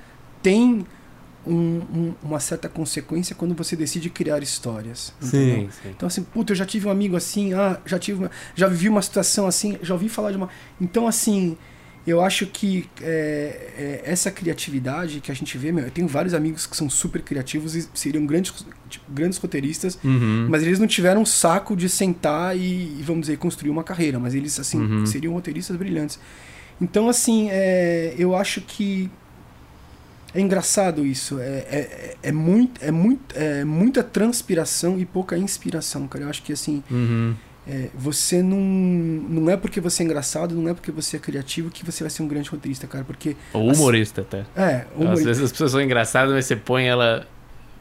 tem 0.42 0.86
um, 1.46 1.54
um, 1.54 2.14
uma 2.22 2.40
certa 2.40 2.68
consequência 2.68 3.34
quando 3.34 3.54
você 3.54 3.74
decide 3.76 4.10
criar 4.10 4.42
histórias. 4.42 5.12
Sim, 5.20 5.68
sim, 5.70 5.90
Então, 5.90 6.06
assim, 6.06 6.22
puta, 6.22 6.52
eu 6.52 6.56
já 6.56 6.66
tive 6.66 6.86
um 6.86 6.90
amigo 6.90 7.16
assim, 7.16 7.54
ah, 7.54 7.78
já 7.84 7.98
tive 7.98 8.20
uma, 8.20 8.30
já 8.54 8.68
vivi 8.68 8.88
uma 8.88 9.02
situação 9.02 9.46
assim, 9.46 9.78
já 9.82 9.94
ouvi 9.94 10.08
falar 10.08 10.30
de 10.30 10.36
uma. 10.36 10.48
Então, 10.80 11.06
assim, 11.06 11.56
eu 12.06 12.20
acho 12.20 12.46
que 12.46 12.88
é, 13.02 14.00
é, 14.04 14.10
essa 14.10 14.30
criatividade 14.30 15.20
que 15.20 15.30
a 15.30 15.34
gente 15.34 15.56
vê, 15.58 15.70
meu, 15.70 15.84
eu 15.84 15.90
tenho 15.90 16.08
vários 16.08 16.34
amigos 16.34 16.66
que 16.66 16.76
são 16.76 16.88
super 16.88 17.22
criativos 17.22 17.76
e 17.76 17.88
seriam 17.94 18.24
grandes, 18.24 18.64
tipo, 18.88 19.04
grandes 19.10 19.38
roteiristas, 19.38 19.98
uhum. 20.02 20.46
mas 20.48 20.62
eles 20.62 20.78
não 20.78 20.86
tiveram 20.86 21.24
saco 21.26 21.76
de 21.76 21.88
sentar 21.88 22.56
e, 22.56 23.00
vamos 23.02 23.22
dizer, 23.22 23.36
construir 23.36 23.70
uma 23.70 23.84
carreira, 23.84 24.18
mas 24.18 24.34
eles, 24.34 24.58
assim, 24.58 24.78
uhum. 24.80 25.06
seriam 25.06 25.32
roteiristas 25.34 25.76
brilhantes. 25.76 26.18
Então, 26.80 27.08
assim, 27.08 27.48
é, 27.50 28.14
eu 28.16 28.34
acho 28.34 28.62
que 28.62 29.10
é 30.34 30.40
engraçado 30.40 31.04
isso. 31.04 31.38
É, 31.38 31.44
é, 31.44 32.14
é, 32.22 32.32
muito, 32.32 32.84
é, 32.84 32.90
muito, 32.90 33.34
é 33.36 33.64
muita 33.64 34.02
transpiração 34.02 34.98
e 34.98 35.04
pouca 35.04 35.36
inspiração, 35.36 36.06
cara. 36.06 36.24
Eu 36.24 36.30
acho 36.30 36.42
que 36.42 36.52
assim. 36.52 36.82
Uhum. 36.90 37.34
É, 37.68 37.88
você 37.94 38.42
não. 38.42 38.58
Não 38.58 39.50
é 39.50 39.56
porque 39.56 39.80
você 39.80 40.02
é 40.02 40.06
engraçado, 40.06 40.54
não 40.54 40.70
é 40.70 40.74
porque 40.74 40.90
você 40.90 41.16
é 41.16 41.20
criativo 41.20 41.70
que 41.70 41.84
você 41.84 42.02
vai 42.02 42.10
ser 42.10 42.22
um 42.22 42.28
grande 42.28 42.48
roteirista, 42.48 42.86
cara. 42.86 43.04
Porque. 43.04 43.36
Ou 43.52 43.70
humorista, 43.72 44.22
até. 44.22 44.44
É, 44.56 44.86
humorista. 44.96 45.12
Às 45.20 45.24
vezes 45.24 45.42
as 45.44 45.52
pessoas 45.52 45.72
são 45.72 45.80
engraçadas, 45.80 46.32
mas 46.32 46.46
você 46.46 46.56
põe 46.56 46.86
ela 46.86 47.26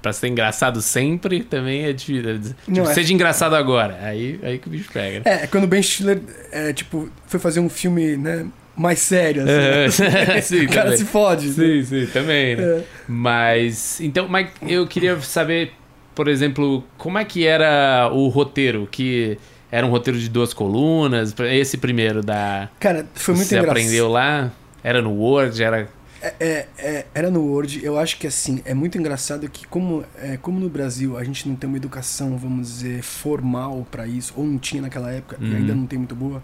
pra 0.02 0.14
ser 0.14 0.28
engraçado 0.28 0.82
sempre 0.82 1.44
também 1.44 1.86
é 1.86 1.94
difícil. 1.94 2.40
Tipo, 2.40 2.56
Não, 2.68 2.90
é- 2.90 2.94
seja 2.94 3.14
engraçado 3.14 3.56
agora. 3.56 3.98
Aí, 4.02 4.40
aí 4.44 4.58
que 4.60 4.68
o 4.68 4.72
bicho 4.72 4.92
pega. 4.92 5.20
né? 5.20 5.44
É, 5.44 5.48
quando 5.48 5.64
o 5.66 5.68
Ben 5.68 5.82
Stiller 5.82 6.22
é, 6.52 6.72
tipo, 6.74 7.10
foi 7.28 7.40
fazer 7.40 7.60
um 7.60 7.70
filme, 7.70 8.16
né, 8.16 8.46
mais 8.82 9.00
sério, 9.00 9.44
assim, 9.44 10.04
É, 10.32 10.42
sim, 10.42 10.66
o 10.66 10.70
cara 10.70 10.84
também. 10.84 10.98
se 10.98 11.06
fode. 11.06 11.48
né? 11.48 11.54
Sim, 11.54 11.84
sim, 11.84 12.06
também, 12.12 12.56
né? 12.56 12.64
É. 12.64 12.84
Mas, 13.08 14.00
então, 14.02 14.28
mas 14.28 14.48
eu 14.62 14.88
queria 14.88 15.20
saber, 15.22 15.74
por 16.16 16.28
exemplo, 16.28 16.84
como 16.98 17.18
é 17.18 17.26
que 17.26 17.46
era 17.46 18.10
o 18.14 18.28
roteiro? 18.30 18.88
Que 18.90 19.38
era 19.72 19.86
um 19.86 19.90
roteiro 19.90 20.18
de 20.20 20.30
duas 20.30 20.54
colunas? 20.54 21.36
Esse 21.52 21.78
primeiro 21.78 22.24
da... 22.24 22.70
Cara, 22.80 23.06
foi 23.14 23.36
muito 23.36 23.48
Você 23.48 23.56
engraçado. 23.58 23.78
aprendeu 23.78 24.10
lá? 24.10 24.52
Era 24.84 25.02
no 25.02 25.12
Word? 25.12 25.62
Era... 25.62 25.88
É, 26.22 26.34
é, 26.40 26.68
é, 26.78 27.06
era 27.16 27.32
no 27.32 27.42
Word, 27.46 27.80
eu 27.82 27.98
acho 27.98 28.18
que 28.20 28.28
assim, 28.28 28.62
é 28.66 28.74
muito 28.74 28.98
engraçado 28.98 29.48
que 29.50 29.66
como, 29.68 30.04
é, 30.22 30.36
como 30.36 30.60
no 30.60 30.68
Brasil 30.68 31.18
a 31.18 31.24
gente 31.24 31.48
não 31.48 31.56
tem 31.56 31.66
uma 31.70 31.78
educação, 31.78 32.38
vamos 32.38 32.68
dizer, 32.68 33.02
formal 33.02 33.88
pra 33.90 34.06
isso, 34.06 34.34
ou 34.36 34.46
não 34.46 34.58
tinha 34.58 34.82
naquela 34.82 35.10
época, 35.14 35.38
Uhum. 35.40 35.48
e 35.50 35.56
ainda 35.56 35.74
não 35.74 35.86
tem 35.86 35.98
muito 35.98 36.16
boa, 36.16 36.38
é 36.38 36.42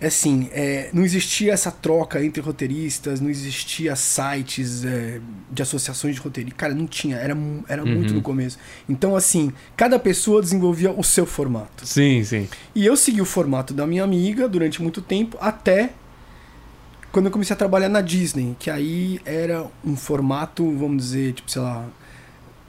assim, 0.00 0.48
é, 0.52 0.90
não 0.92 1.02
existia 1.04 1.52
essa 1.52 1.70
troca 1.70 2.22
entre 2.22 2.42
roteiristas, 2.42 3.20
não 3.20 3.30
existia 3.30 3.94
sites 3.96 4.84
é, 4.84 5.20
de 5.50 5.62
associações 5.62 6.14
de 6.16 6.20
roteiristas, 6.20 6.58
cara, 6.58 6.74
não 6.74 6.86
tinha, 6.86 7.16
era, 7.16 7.36
era 7.68 7.84
muito 7.84 8.10
Uhum. 8.10 8.16
no 8.16 8.22
começo. 8.22 8.58
Então 8.88 9.16
assim, 9.16 9.52
cada 9.76 9.98
pessoa 9.98 10.42
desenvolvia 10.42 10.90
o 10.90 11.02
seu 11.02 11.24
formato. 11.24 11.86
Sim, 11.86 12.22
sim. 12.24 12.48
E 12.74 12.84
eu 12.84 12.96
segui 12.96 13.20
o 13.20 13.24
formato 13.24 13.72
da 13.72 13.86
minha 13.86 14.04
amiga 14.04 14.48
durante 14.48 14.82
muito 14.82 15.00
tempo, 15.00 15.38
até 15.40 15.90
quando 17.12 17.26
eu 17.26 17.30
comecei 17.32 17.54
a 17.54 17.56
trabalhar 17.56 17.88
na 17.88 18.00
Disney, 18.00 18.56
que 18.58 18.68
aí 18.68 19.20
era 19.24 19.64
um 19.84 19.94
formato, 19.96 20.68
vamos 20.76 20.96
dizer, 21.04 21.32
tipo, 21.34 21.50
sei 21.50 21.62
lá. 21.62 21.86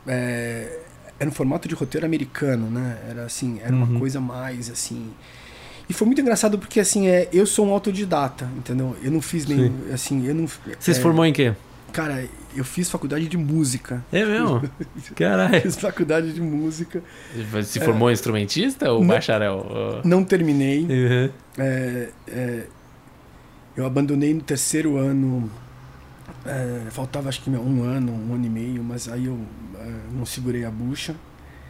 é, 0.08 0.80
era 1.20 1.30
um 1.30 1.34
formato 1.34 1.68
de 1.68 1.74
roteiro 1.74 2.06
americano, 2.06 2.70
né? 2.70 2.98
Era 3.10 3.24
assim, 3.26 3.60
era 3.64 3.74
Uhum. 3.74 3.84
uma 3.84 4.00
coisa 4.00 4.20
mais 4.20 4.70
assim. 4.70 5.10
E 5.88 5.94
foi 5.94 6.06
muito 6.06 6.22
engraçado 6.22 6.58
porque 6.58 6.80
assim, 6.80 7.08
é, 7.08 7.30
eu 7.32 7.46
sou 7.46 7.68
um 7.68 7.72
autodidata, 7.72 8.50
entendeu? 8.58 8.96
Eu 9.04 9.12
não 9.12 9.22
fiz 9.22 9.46
nem 9.46 9.72
assim, 9.94 10.26
eu 10.26 10.34
não 10.34 10.48
Você 10.48 10.94
se 10.94 11.00
é, 11.00 11.04
formou 11.04 11.26
em 11.26 11.34
quê? 11.34 11.54
Cara, 11.94 12.28
eu 12.56 12.64
fiz 12.64 12.90
faculdade 12.90 13.28
de 13.28 13.38
música. 13.38 14.04
É 14.12 14.26
mesmo? 14.26 14.62
Caralho. 15.16 15.62
Fiz 15.62 15.76
faculdade 15.78 16.34
de 16.34 16.42
música, 16.42 17.02
Se 17.64 17.80
formou 17.80 18.12
instrumentista 18.12 18.92
ou 18.92 19.00
Não. 19.00 19.08
bacharel? 19.08 20.02
Não 20.04 20.24
terminei. 20.24 20.82
Uhum. 20.84 21.30
É, 21.58 22.10
é, 22.28 22.64
eu 23.78 23.86
abandonei 23.86 24.34
no 24.34 24.42
terceiro 24.42 24.98
ano. 24.98 25.50
é, 26.46 26.90
faltava 26.92 27.30
acho 27.30 27.42
que 27.42 27.50
um 27.50 27.84
ano, 27.84 28.12
um 28.12 28.34
ano 28.34 28.46
e 28.46 28.50
meio, 28.50 28.84
mas 28.84 29.08
aí 29.08 29.26
eu 29.26 29.40
é, 29.80 29.92
não 30.12 30.26
segurei 30.26 30.66
a 30.66 30.72
bucha. 30.72 31.16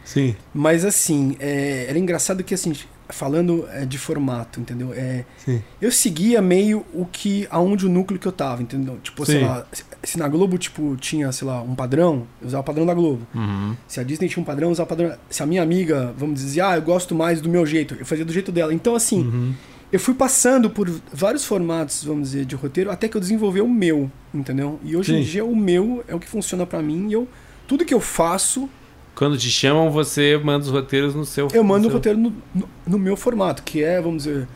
Sim. 0.04 0.36
Mas 0.54 0.84
assim, 0.84 1.36
é, 1.40 1.86
era 1.88 1.98
engraçado 1.98 2.44
que 2.44 2.54
assim, 2.54 2.72
falando 3.08 3.66
é, 3.72 3.84
de 3.84 3.98
formato, 3.98 4.60
entendeu? 4.60 4.92
É, 4.94 5.24
Sim. 5.44 5.62
eu 5.80 5.92
seguia 5.92 6.42
meio 6.42 6.84
o 6.92 7.04
que 7.06 7.46
aonde 7.50 7.86
o 7.86 7.88
núcleo 7.88 8.18
que 8.18 8.26
eu 8.26 8.32
tava, 8.32 8.62
entendeu? 8.62 8.98
Tipo, 9.02 9.24
sei 9.24 9.40
Sim. 9.40 9.44
lá, 9.46 9.66
se- 10.02 10.18
na 10.18 10.28
Globo 10.28 10.58
tipo 10.58 10.96
tinha, 10.96 11.30
sei 11.32 11.46
lá, 11.46 11.62
um 11.62 11.74
padrão, 11.74 12.26
eu 12.40 12.48
usava 12.48 12.60
o 12.62 12.64
padrão 12.64 12.84
da 12.86 12.94
Globo. 12.94 13.26
Uhum. 13.34 13.76
Se 13.86 14.00
a 14.00 14.02
Disney 14.02 14.28
tinha 14.28 14.42
um 14.42 14.46
padrão, 14.46 14.68
eu 14.68 14.72
usava 14.72 14.86
o 14.86 14.88
padrão. 14.88 15.16
Se 15.30 15.42
a 15.42 15.46
minha 15.46 15.62
amiga, 15.62 16.12
vamos 16.16 16.40
dizer, 16.40 16.60
ah, 16.62 16.76
eu 16.76 16.82
gosto 16.82 17.14
mais 17.14 17.40
do 17.40 17.48
meu 17.48 17.64
jeito, 17.64 17.94
eu 17.98 18.04
fazia 18.06 18.24
do 18.24 18.32
jeito 18.32 18.50
dela. 18.50 18.72
Então 18.74 18.94
assim, 18.96 19.20
Uhum. 19.20 19.54
eu 19.92 20.00
fui 20.00 20.14
passando 20.14 20.68
por 20.68 20.90
vários 21.12 21.44
formatos, 21.44 22.02
vamos 22.04 22.30
dizer, 22.30 22.44
de 22.44 22.54
roteiro, 22.56 22.90
até 22.90 23.08
que 23.08 23.16
eu 23.16 23.20
desenvolvi 23.20 23.60
o 23.60 23.68
meu, 23.68 24.10
entendeu? 24.34 24.80
E 24.84 24.96
hoje 24.96 25.14
em 25.14 25.22
Sim. 25.24 25.30
dia 25.30 25.44
o 25.44 25.54
meu 25.54 26.04
é 26.08 26.14
o 26.14 26.18
que 26.18 26.28
funciona 26.28 26.66
pra 26.66 26.82
mim 26.82 27.08
e 27.08 27.12
eu 27.12 27.28
tudo 27.68 27.84
que 27.84 27.94
eu 27.94 28.00
faço, 28.00 28.68
Quando 29.16 29.36
te 29.36 29.50
chamam, 29.50 29.90
você 29.90 30.38
manda 30.44 30.64
os 30.64 30.70
roteiros 30.70 31.14
no 31.14 31.24
seu... 31.24 31.48
eu 31.52 31.64
mando 31.64 31.88
o 31.88 31.90
seu- 31.90 31.96
roteiro 31.96 32.18
no, 32.18 32.32
no, 32.54 32.68
no 32.86 32.98
meu 32.98 33.16
formato, 33.16 33.62
que 33.64 33.82
é, 33.82 34.00
vamos 34.00 34.24
dizer, 34.24 34.46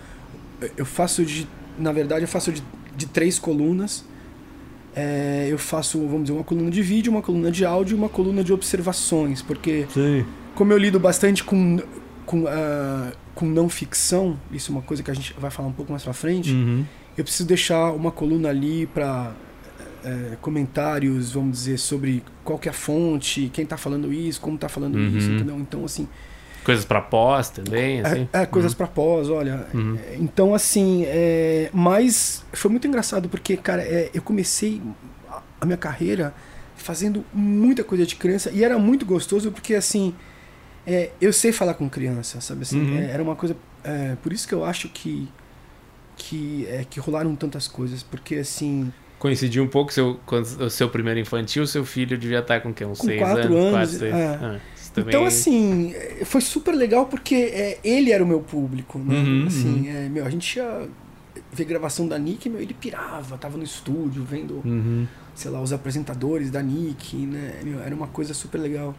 eu 0.77 0.85
faço 0.85 1.25
de, 1.25 1.49
na 1.79 1.91
verdade, 1.93 2.23
eu 2.23 2.29
faço 2.29 2.53
de, 2.53 2.63
de 2.97 3.07
três 3.07 3.39
colunas. 3.39 4.05
É, 4.95 5.47
eu 5.49 5.57
faço, 5.57 5.99
vamos 6.01 6.23
dizer, 6.25 6.33
uma 6.33 6.45
coluna 6.45 6.71
de 6.71 6.83
vídeo, 6.83 7.11
uma 7.13 7.23
coluna 7.23 7.51
de 7.51 7.65
áudio 7.65 7.95
e 7.95 7.99
uma 7.99 8.09
coluna 8.09 8.43
de 8.45 8.53
observações, 8.53 9.41
porque 9.41 9.87
Sim. 9.95 10.25
como 10.55 10.73
eu 10.73 10.79
lido 10.79 10.99
bastante 11.01 11.43
com 11.45 11.79
com, 12.27 12.45
ah, 12.47 13.13
com 13.35 13.47
não 13.47 13.69
ficção, 13.69 14.39
isso 14.53 14.71
é 14.71 14.75
uma 14.75 14.83
coisa 14.83 15.03
que 15.03 15.11
a 15.11 15.15
gente 15.15 15.35
vai 15.39 15.51
falar 15.51 15.69
um 15.69 15.73
pouco 15.73 15.91
mais 15.91 16.05
pra 16.05 16.13
frente. 16.13 16.53
Uhum. 16.53 16.85
eu 17.17 17.25
preciso 17.25 17.49
deixar 17.49 17.93
uma 17.93 18.11
coluna 18.13 18.49
ali 18.51 18.87
para 20.03 20.37
comentários, 20.41 21.33
vamos 21.33 21.53
dizer, 21.59 21.79
sobre 21.79 22.23
qual 22.45 22.59
que 22.59 22.69
é 22.69 22.71
a 22.71 22.75
fonte, 22.75 23.51
quem 23.53 23.65
tá 23.67 23.77
falando 23.77 24.13
isso, 24.13 24.41
como 24.41 24.57
tá 24.59 24.69
falando 24.69 24.97
Uhum. 24.97 25.17
isso, 25.17 25.31
entendeu? 25.31 25.57
Então, 25.57 25.85
assim, 25.85 26.09
Coisas 26.65 26.85
pra 26.85 27.01
pós 27.01 27.49
também, 27.49 28.01
assim? 28.03 28.29
é, 28.33 28.43
é, 28.43 28.47
coisas 28.47 28.75
pra 28.75 28.87
pós, 28.87 29.31
olha. 29.31 29.67
Uhum. 29.73 29.97
É, 29.97 30.17
então, 30.21 30.55
assim, 30.55 31.05
é, 31.07 31.71
mas 31.73 32.45
foi 32.53 32.71
muito 32.71 32.87
engraçado 32.87 33.29
porque, 33.31 33.57
cara, 33.57 33.83
é, 33.83 34.11
eu 34.13 34.21
comecei 34.21 34.81
a- 35.59 35.65
minha 35.65 35.79
carreira 35.79 36.35
fazendo 36.77 37.25
muita 37.33 37.83
coisa 37.83 38.05
de 38.05 38.15
criança 38.15 38.51
e 38.51 38.63
era 38.63 38.79
muito 38.79 39.07
gostoso 39.07 39.51
porque, 39.51 39.75
assim, 39.75 40.15
é, 40.87 41.11
eu 41.21 41.33
sei 41.33 41.51
falar 41.51 41.73
com 41.75 41.89
criança, 41.89 42.41
sabe 42.43 42.63
assim? 42.63 42.81
Uhum. 42.91 42.99
É, 42.99 43.11
era 43.11 43.23
uma 43.23 43.35
coisa. 43.37 43.57
é, 43.83 44.17
por 44.23 44.31
isso 44.33 44.47
que 44.47 44.55
eu 44.55 44.63
acho 44.65 44.89
que. 44.91 45.29
Que, 46.17 46.67
é, 46.69 46.85
que 46.89 47.01
rolaram 47.01 47.35
tantas 47.35 47.67
coisas, 47.67 48.03
porque 48.03 48.35
assim. 48.37 48.93
Coincidiu 49.21 49.63
um 49.63 49.69
pouco 49.69 49.93
seu, 49.93 50.19
o 50.59 50.71
seu 50.71 50.89
primeiro 50.89 51.21
infantil, 51.21 51.65
seu 51.67 51.85
filho 51.85 52.17
devia 52.19 52.41
estar 52.41 52.61
com 52.61 52.71
o 52.71 52.75
quê? 52.75 52.85
Uns 52.85 52.99
Com 52.99 53.07
seis 53.07 53.21
quatro 53.21 53.43
anos? 53.43 53.57
anos, 53.57 53.71
Quatro, 53.71 53.99
seis. 53.99 54.15
é. 54.15 54.39
Ah, 54.43 54.61
também... 54.95 55.15
Então, 55.15 55.25
assim, 55.27 55.95
é, 55.95 56.25
foi 56.25 56.41
super 56.41 56.75
legal 56.75 57.07
porque 57.07 57.35
é, 57.35 57.79
ele 57.85 58.11
era 58.11 58.25
o 58.25 58.27
meu 58.27 58.41
público, 58.41 58.99
né? 58.99 59.15
Uhum, 59.15 59.45
assim, 59.47 59.89
é, 59.89 60.09
meu, 60.09 60.25
a 60.27 60.31
gente 60.31 60.57
ia 60.57 60.89
ver 61.53 61.65
gravação 61.67 62.09
da 62.09 62.19
Nick, 62.19 62.49
meu, 62.49 62.61
ele 62.61 62.73
pirava, 62.75 63.37
tava 63.37 63.57
no 63.57 63.63
estúdio 63.63 64.25
vendo, 64.25 64.63
Uhum. 64.65 65.07
sei 65.35 65.51
lá, 65.51 65.61
os 65.61 65.73
apresentadores 65.73 66.51
da 66.51 66.63
Nick, 66.63 67.15
né? 67.17 67.61
Meu, 67.63 67.79
era 67.81 67.95
uma 67.95 68.07
coisa 68.09 68.33
super 68.35 68.59
legal. 68.59 68.97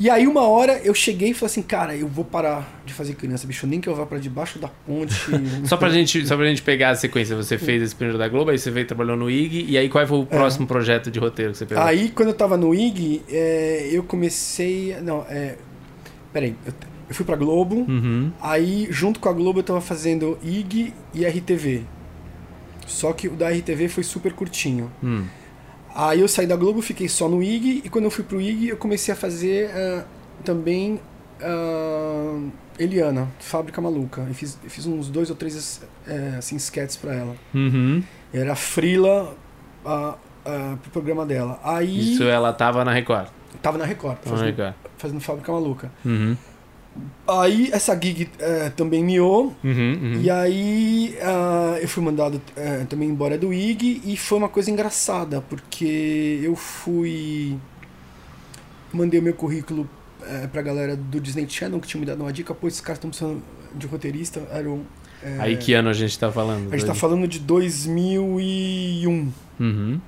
E 0.00 0.08
aí, 0.08 0.26
uma 0.26 0.48
hora, 0.48 0.80
eu 0.82 0.94
cheguei 0.94 1.28
e 1.28 1.34
falei 1.34 1.52
assim, 1.52 1.60
cara, 1.60 1.94
eu 1.94 2.08
vou 2.08 2.24
parar 2.24 2.80
de 2.86 2.94
fazer 2.94 3.12
criança, 3.12 3.46
bicho, 3.46 3.66
nem 3.66 3.82
que 3.82 3.88
eu 3.88 3.94
vá 3.94 4.06
pra 4.06 4.16
debaixo 4.16 4.58
da 4.58 4.66
ponte. 4.66 5.14
Só 5.68 5.76
pra, 5.76 5.90
gente, 5.90 6.26
só 6.26 6.38
pra 6.38 6.46
gente 6.46 6.62
pegar 6.62 6.90
a 6.90 6.94
sequência, 6.94 7.36
você 7.36 7.58
fez 7.58 7.82
esse 7.82 7.94
primeiro 7.94 8.18
da 8.18 8.26
Globo, 8.26 8.50
aí 8.50 8.58
você 8.58 8.70
veio 8.70 8.86
trabalhou 8.86 9.14
no 9.14 9.30
IG, 9.30 9.66
e 9.68 9.76
aí 9.76 9.90
qual 9.90 10.06
foi 10.06 10.18
o 10.20 10.24
próximo 10.24 10.66
projeto 10.66 11.10
de 11.10 11.18
roteiro 11.18 11.52
que 11.52 11.58
você 11.58 11.66
pegou? 11.66 11.84
Aí, 11.84 12.08
quando 12.08 12.28
eu 12.28 12.34
tava 12.34 12.56
no 12.56 12.74
IG, 12.74 13.20
é, 13.28 13.90
eu 13.92 14.02
comecei. 14.02 14.96
Não, 15.02 15.26
é. 15.28 15.56
Peraí, 16.32 16.56
eu, 16.64 16.72
eu 17.10 17.14
fui 17.14 17.26
pra 17.26 17.36
Globo. 17.36 17.84
Uhum. 17.86 18.32
Aí, 18.40 18.88
junto 18.90 19.20
com 19.20 19.28
a 19.28 19.32
Globo, 19.34 19.58
eu 19.58 19.64
tava 19.64 19.82
fazendo 19.82 20.38
IG 20.42 20.94
e 21.12 21.26
RTV. 21.26 21.82
Só 22.86 23.12
que 23.12 23.28
o 23.28 23.32
da 23.32 23.50
RTV 23.50 23.88
foi 23.88 24.02
super 24.02 24.32
curtinho. 24.32 24.90
Hum. 25.04 25.24
Aí 25.94 26.20
eu 26.20 26.28
saí 26.28 26.46
da 26.46 26.56
Globo, 26.56 26.80
fiquei 26.80 27.08
só 27.08 27.28
no 27.28 27.42
IG, 27.42 27.82
e 27.84 27.88
quando 27.88 28.04
eu 28.04 28.10
fui 28.10 28.24
pro 28.24 28.40
IG, 28.40 28.68
eu 28.68 28.76
comecei 28.76 29.12
a 29.12 29.16
fazer 29.16 29.70
ah, 29.74 30.04
também 30.44 31.00
ah, 31.42 32.40
Eliana, 32.78 33.28
Fábrica 33.38 33.80
Maluca. 33.80 34.22
Eu 34.26 34.34
fiz, 34.34 34.58
eu 34.62 34.70
fiz 34.70 34.86
uns 34.86 35.08
dois 35.08 35.30
ou 35.30 35.36
três 35.36 35.82
eh, 36.06 36.34
assim, 36.38 36.56
sketches 36.56 36.96
pra 36.96 37.14
ela. 37.14 37.36
Uhum. 37.54 38.02
Era 38.32 38.54
frila 38.54 39.34
ah, 39.84 40.14
ah, 40.44 40.76
pro 40.82 40.90
programa 40.90 41.26
dela. 41.26 41.60
Aí 41.62 42.14
Isso 42.14 42.24
ela 42.24 42.52
tava 42.52 42.84
na 42.84 42.92
Record. 42.92 43.28
tava 43.60 43.76
na 43.76 43.84
Record, 43.84 44.16
Tava 44.18 44.30
na 44.30 44.36
fazendo, 44.38 44.56
Record. 44.56 44.74
fazendo 44.96 45.20
Fábrica 45.20 45.52
Maluca. 45.52 45.92
Uhum. 46.04 46.36
Aí 47.26 47.70
essa 47.72 47.94
gig 48.00 48.28
eh, 48.38 48.70
também 48.76 49.04
miou. 49.04 49.54
Uhum. 49.62 49.98
Uhum. 50.02 50.20
E 50.20 50.28
aí 50.30 51.16
ah, 51.22 51.78
eu 51.80 51.88
fui 51.88 52.02
mandado 52.02 52.42
eh, 52.56 52.84
também 52.88 53.08
embora 53.08 53.38
do 53.38 53.52
IG 53.52 54.02
e 54.04 54.16
foi 54.16 54.38
uma 54.38 54.48
coisa 54.48 54.70
engraçada, 54.70 55.40
porque 55.40 56.40
eu 56.42 56.56
fui. 56.56 57.56
Mandei 58.92 59.20
o 59.20 59.22
meu 59.22 59.34
currículo 59.34 59.88
eh, 60.22 60.48
pra 60.52 60.60
galera 60.62 60.96
do 60.96 61.20
Disney 61.20 61.48
Channel 61.48 61.78
que 61.80 61.86
tinha 61.86 62.00
me 62.00 62.06
dado 62.06 62.20
uma 62.22 62.32
dica, 62.32 62.52
pô, 62.52 62.66
esses 62.66 62.80
caras 62.80 62.98
estão 62.98 63.10
precisando 63.10 63.42
de 63.74 63.86
roteirista, 63.86 64.40
eram. 64.52 64.80
eh, 65.22 65.36
Aí 65.38 65.56
que 65.56 65.72
ano 65.72 65.88
a 65.90 65.92
gente 65.92 66.18
tá 66.18 66.32
falando? 66.32 66.72
A 66.72 66.76
gente 66.76 66.86
tá 66.86 66.94
falando 66.94 67.28
de 67.28 67.38
2001. 67.38 69.32
Uhum. 69.60 70.00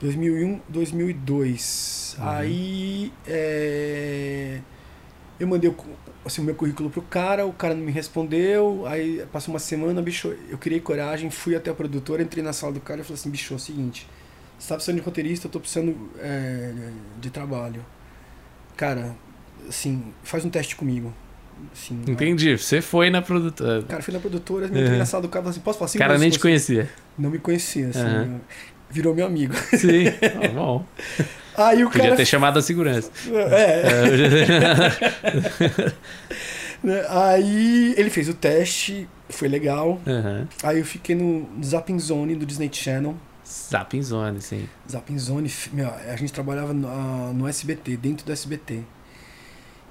2001, 0.00 0.60
2002. 0.68 2.16
Uhum. 2.18 2.28
Aí 2.28 3.12
é, 3.26 4.60
eu 5.38 5.46
mandei 5.46 5.68
o, 5.70 5.76
assim, 6.24 6.40
o 6.40 6.44
meu 6.44 6.54
currículo 6.54 6.88
pro 6.90 7.02
cara, 7.02 7.44
o 7.46 7.52
cara 7.52 7.74
não 7.74 7.82
me 7.84 7.92
respondeu. 7.92 8.84
Aí 8.86 9.24
passou 9.32 9.52
uma 9.54 9.58
semana, 9.60 10.00
bicho, 10.02 10.34
eu 10.48 10.58
criei 10.58 10.80
coragem, 10.80 11.30
fui 11.30 11.54
até 11.54 11.70
a 11.70 11.74
produtora, 11.74 12.22
entrei 12.22 12.42
na 12.42 12.52
sala 12.52 12.72
do 12.72 12.80
cara 12.80 13.00
e 13.00 13.04
falei 13.04 13.18
assim: 13.18 13.30
bicho, 13.30 13.52
é 13.52 13.56
o 13.56 13.60
seguinte, 13.60 14.06
você 14.58 14.68
tá 14.68 14.74
precisando 14.74 14.96
de 15.00 15.04
roteirista, 15.04 15.46
eu 15.46 15.50
tô 15.50 15.60
precisando 15.60 15.96
é, 16.18 16.72
de 17.20 17.30
trabalho. 17.30 17.84
Cara, 18.76 19.14
assim, 19.68 20.12
faz 20.22 20.44
um 20.44 20.50
teste 20.50 20.76
comigo. 20.76 21.12
Assim, 21.72 22.02
Entendi. 22.06 22.56
Você 22.58 22.82
foi 22.82 23.08
na 23.08 23.22
produtora. 23.22 23.82
Cara, 23.84 24.02
fui 24.02 24.12
na 24.12 24.20
produtora, 24.20 24.66
entrei 24.66 24.84
Uhum. 24.84 24.98
na 24.98 25.06
sala 25.06 25.22
do 25.22 25.28
cara 25.28 25.42
e 25.42 25.44
falei 25.44 25.50
assim: 25.56 25.60
posso 25.64 25.78
falar 25.78 25.86
assim? 25.86 25.98
cara 25.98 26.18
nem 26.18 26.28
te 26.30 26.38
conhecia. 26.38 26.88
Não 27.18 27.30
me 27.30 27.38
conhecia, 27.38 27.88
assim. 27.88 28.00
Uhum. 28.00 28.40
Virou 28.90 29.14
meu 29.14 29.26
amigo. 29.26 29.54
Sim. 29.76 30.04
Ah, 30.42 30.48
bom. 30.48 30.84
Aí 31.56 31.82
o 31.82 31.88
Podia 31.88 32.04
cara. 32.04 32.16
ter 32.16 32.26
chamado 32.26 32.58
a 32.58 32.62
segurança. 32.62 33.10
É. 33.32 33.82
Né, 36.84 37.04
Aí 37.08 37.94
ele 37.96 38.10
fez 38.10 38.28
o 38.28 38.34
teste, 38.34 39.08
foi 39.30 39.48
legal. 39.48 39.98
Aham. 40.06 40.46
Aí 40.62 40.78
eu 40.78 40.84
fiquei 40.84 41.16
no 41.16 41.48
Zapping 41.64 41.98
Zone 41.98 42.36
do 42.36 42.44
Disney 42.44 42.68
Channel. 42.70 43.16
Zapping 43.44 44.02
Zone, 44.02 44.40
sim. 44.42 44.68
Zapping 44.88 45.18
Zone, 45.18 45.50
meu, 45.72 45.88
a 45.88 46.14
gente 46.16 46.32
trabalhava 46.32 46.74
no, 46.74 46.86
ah, 46.86 47.32
no 47.34 47.48
SBT, 47.48 47.96
dentro 47.96 48.26
do 48.26 48.32
SBT. 48.32 48.82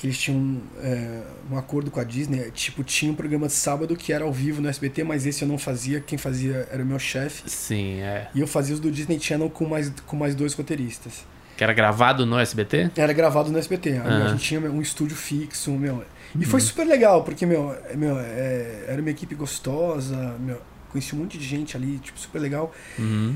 Que 0.06 0.10
eles 0.10 0.20
tinham 0.20 0.62
é, 0.84 1.22
um 1.50 1.58
acordo 1.58 1.90
com 1.90 2.00
a 2.00 2.04
Disney, 2.04 2.52
tipo, 2.52 2.84
tinha 2.84 3.12
um 3.12 3.16
programa 3.16 3.48
de 3.48 3.54
sábado 3.54 3.96
que 3.96 4.14
era 4.14 4.24
ao 4.24 4.32
vivo 4.32 4.62
no 4.62 4.70
SBT, 4.70 5.04
mas 5.04 5.26
esse 5.26 5.42
eu 5.42 5.48
não 5.48 5.58
fazia, 5.58 6.00
quem 6.00 6.16
fazia 6.16 6.68
era 6.72 6.84
o 6.84 6.86
meu 6.86 7.00
chefe. 7.00 7.50
Sim, 7.50 8.02
é. 8.02 8.30
E 8.36 8.40
eu 8.40 8.46
fazia 8.46 8.76
os 8.76 8.80
do 8.80 8.92
Disney 8.92 9.20
Channel 9.20 9.50
com 9.50 9.66
mais, 9.66 9.92
com 10.06 10.16
mais 10.16 10.36
dois 10.36 10.54
roteiristas. 10.54 11.26
Que 11.58 11.64
era 11.64 11.74
gravado 11.74 12.24
no 12.24 12.38
SBT? 12.38 12.92
Era 12.96 13.14
gravado 13.14 13.52
no 13.52 13.58
SBT. 13.58 13.98
A 13.98 14.28
gente 14.30 14.44
tinha 14.44 14.60
um 14.62 14.80
estúdio 14.82 15.16
fixo, 15.18 15.72
meu. 15.72 16.04
E 16.40 16.46
foi 16.46 16.62
super 16.62 16.86
legal, 16.86 17.24
porque, 17.24 17.44
meu, 17.48 17.74
é- 17.90 17.96
meu 17.96 18.20
é, 18.20 18.86
era 18.88 19.02
uma 19.02 19.10
equipe 19.10 19.34
gostosa, 19.34 20.36
meu, 20.40 20.62
conheci 20.90 21.16
um 21.16 21.20
monte 21.20 21.38
de 21.40 21.46
gente 21.46 21.76
ali, 21.76 21.98
tipo, 21.98 22.20
super 22.20 22.40
legal. 22.40 22.72
Uhum. 23.00 23.36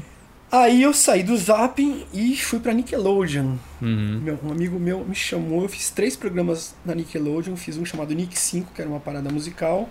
Aí 0.51 0.81
eu 0.81 0.93
saí 0.93 1.21
do 1.21 1.37
Zapping 1.37 2.05
e 2.11 2.35
fui 2.35 2.59
pra 2.59 2.73
Nickelodeon. 2.73 3.55
Uhum. 3.81 4.19
Meu, 4.23 4.39
um 4.43 4.51
amigo 4.51 4.79
meu 4.79 5.05
me 5.05 5.13
chamou, 5.13 5.61
eu 5.61 5.69
fiz 5.69 5.91
três 5.91 6.15
programas 6.15 6.73
na 6.83 6.95
Nickelodeon, 6.95 7.55
fiz 7.55 7.77
um 7.77 7.85
chamado 7.85 8.13
Nick 8.15 8.37
5, 8.37 8.71
que 8.73 8.81
era 8.81 8.89
uma 8.89 8.99
parada 8.99 9.29
musical. 9.29 9.87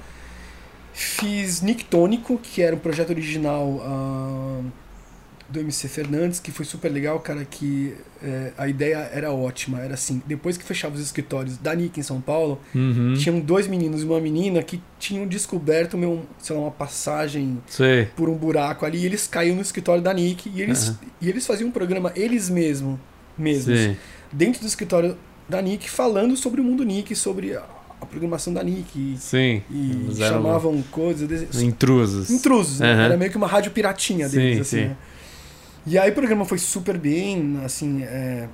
Fiz 0.93 1.61
Nick 1.63 1.85
Tônico, 1.85 2.39
que 2.39 2.61
era 2.61 2.75
um 2.75 2.79
projeto 2.79 3.11
original 3.11 3.81
ah, 3.85 4.61
do 5.49 5.59
MC 5.61 5.89
Fernandes, 5.89 6.39
que 6.41 6.51
foi 6.53 6.65
super 6.67 6.91
legal, 6.91 7.19
cara, 7.21 7.45
que 7.45 7.95
eh, 8.23 8.53
a 8.59 8.69
ideia 8.69 9.09
era 9.13 9.33
ótima. 9.33 9.81
Era 9.81 9.95
assim, 9.95 10.23
depois 10.27 10.57
que 10.59 10.65
fechava 10.65 10.95
os 10.95 11.01
escritórios 11.01 11.57
da 11.57 11.75
Nick 11.75 11.99
em 11.99 12.03
São 12.03 12.21
Paulo, 12.21 12.61
Uhum. 12.75 13.15
tinham 13.15 13.41
dois 13.41 13.67
meninos 13.67 14.03
e 14.03 14.05
uma 14.05 14.21
menina 14.21 14.63
que 14.63 14.81
tinham 14.99 15.27
descoberto 15.27 15.97
meu, 15.97 16.27
sei 16.39 16.55
lá, 16.55 16.63
uma 16.63 16.71
passagem 16.71 17.59
Sei. 17.67 18.07
por 18.15 18.29
um 18.29 18.35
buraco 18.35 18.85
ali, 18.85 18.99
e 18.99 19.07
eles 19.07 19.27
caíam 19.27 19.57
no 19.57 19.63
escritório 19.63 20.03
da 20.03 20.13
Nick 20.13 20.51
e 20.55 20.61
eles, 20.61 20.89
Aham. 20.89 20.99
e 21.23 21.29
eles 21.31 21.47
faziam 21.47 21.69
um 21.69 21.73
programa 21.73 22.13
eles 22.15 22.51
mesmo, 22.51 23.01
mesmos, 23.37 23.97
dentro 24.31 24.61
do 24.61 24.67
escritório 24.67 25.17
da 25.49 25.63
Nick, 25.63 25.89
falando 25.89 26.37
sobre 26.37 26.61
o 26.61 26.65
mundo 26.65 26.85
Nick, 26.85 27.15
sobre 27.17 27.57
a, 27.57 27.63
programação 28.11 28.53
da 28.55 28.63
Nick. 28.63 28.99
E, 28.99 29.17
Sim. 29.19 29.63
e 29.71 30.15
chamavam 30.17 30.83
coisas. 30.91 31.61
Intrusos. 31.63 32.31
intrusos, 32.31 32.81
né? 32.81 32.93
Aham. 32.93 33.03
Era 33.03 33.17
meio 33.17 33.31
que 33.31 33.37
uma 33.37 33.47
rádio 33.47 33.71
piratinha 33.73 34.29
deles, 34.29 34.55
Sim, 34.57 34.61
assim. 34.61 34.77
sim. 34.83 34.89
né? 34.89 34.97
E 35.89 35.97
aí 35.99 36.11
o 36.11 36.15
programa 36.15 36.45
foi 36.45 36.59
super 36.59 36.99
bem, 36.99 37.61
assim. 37.65 38.03
é, 38.03 38.49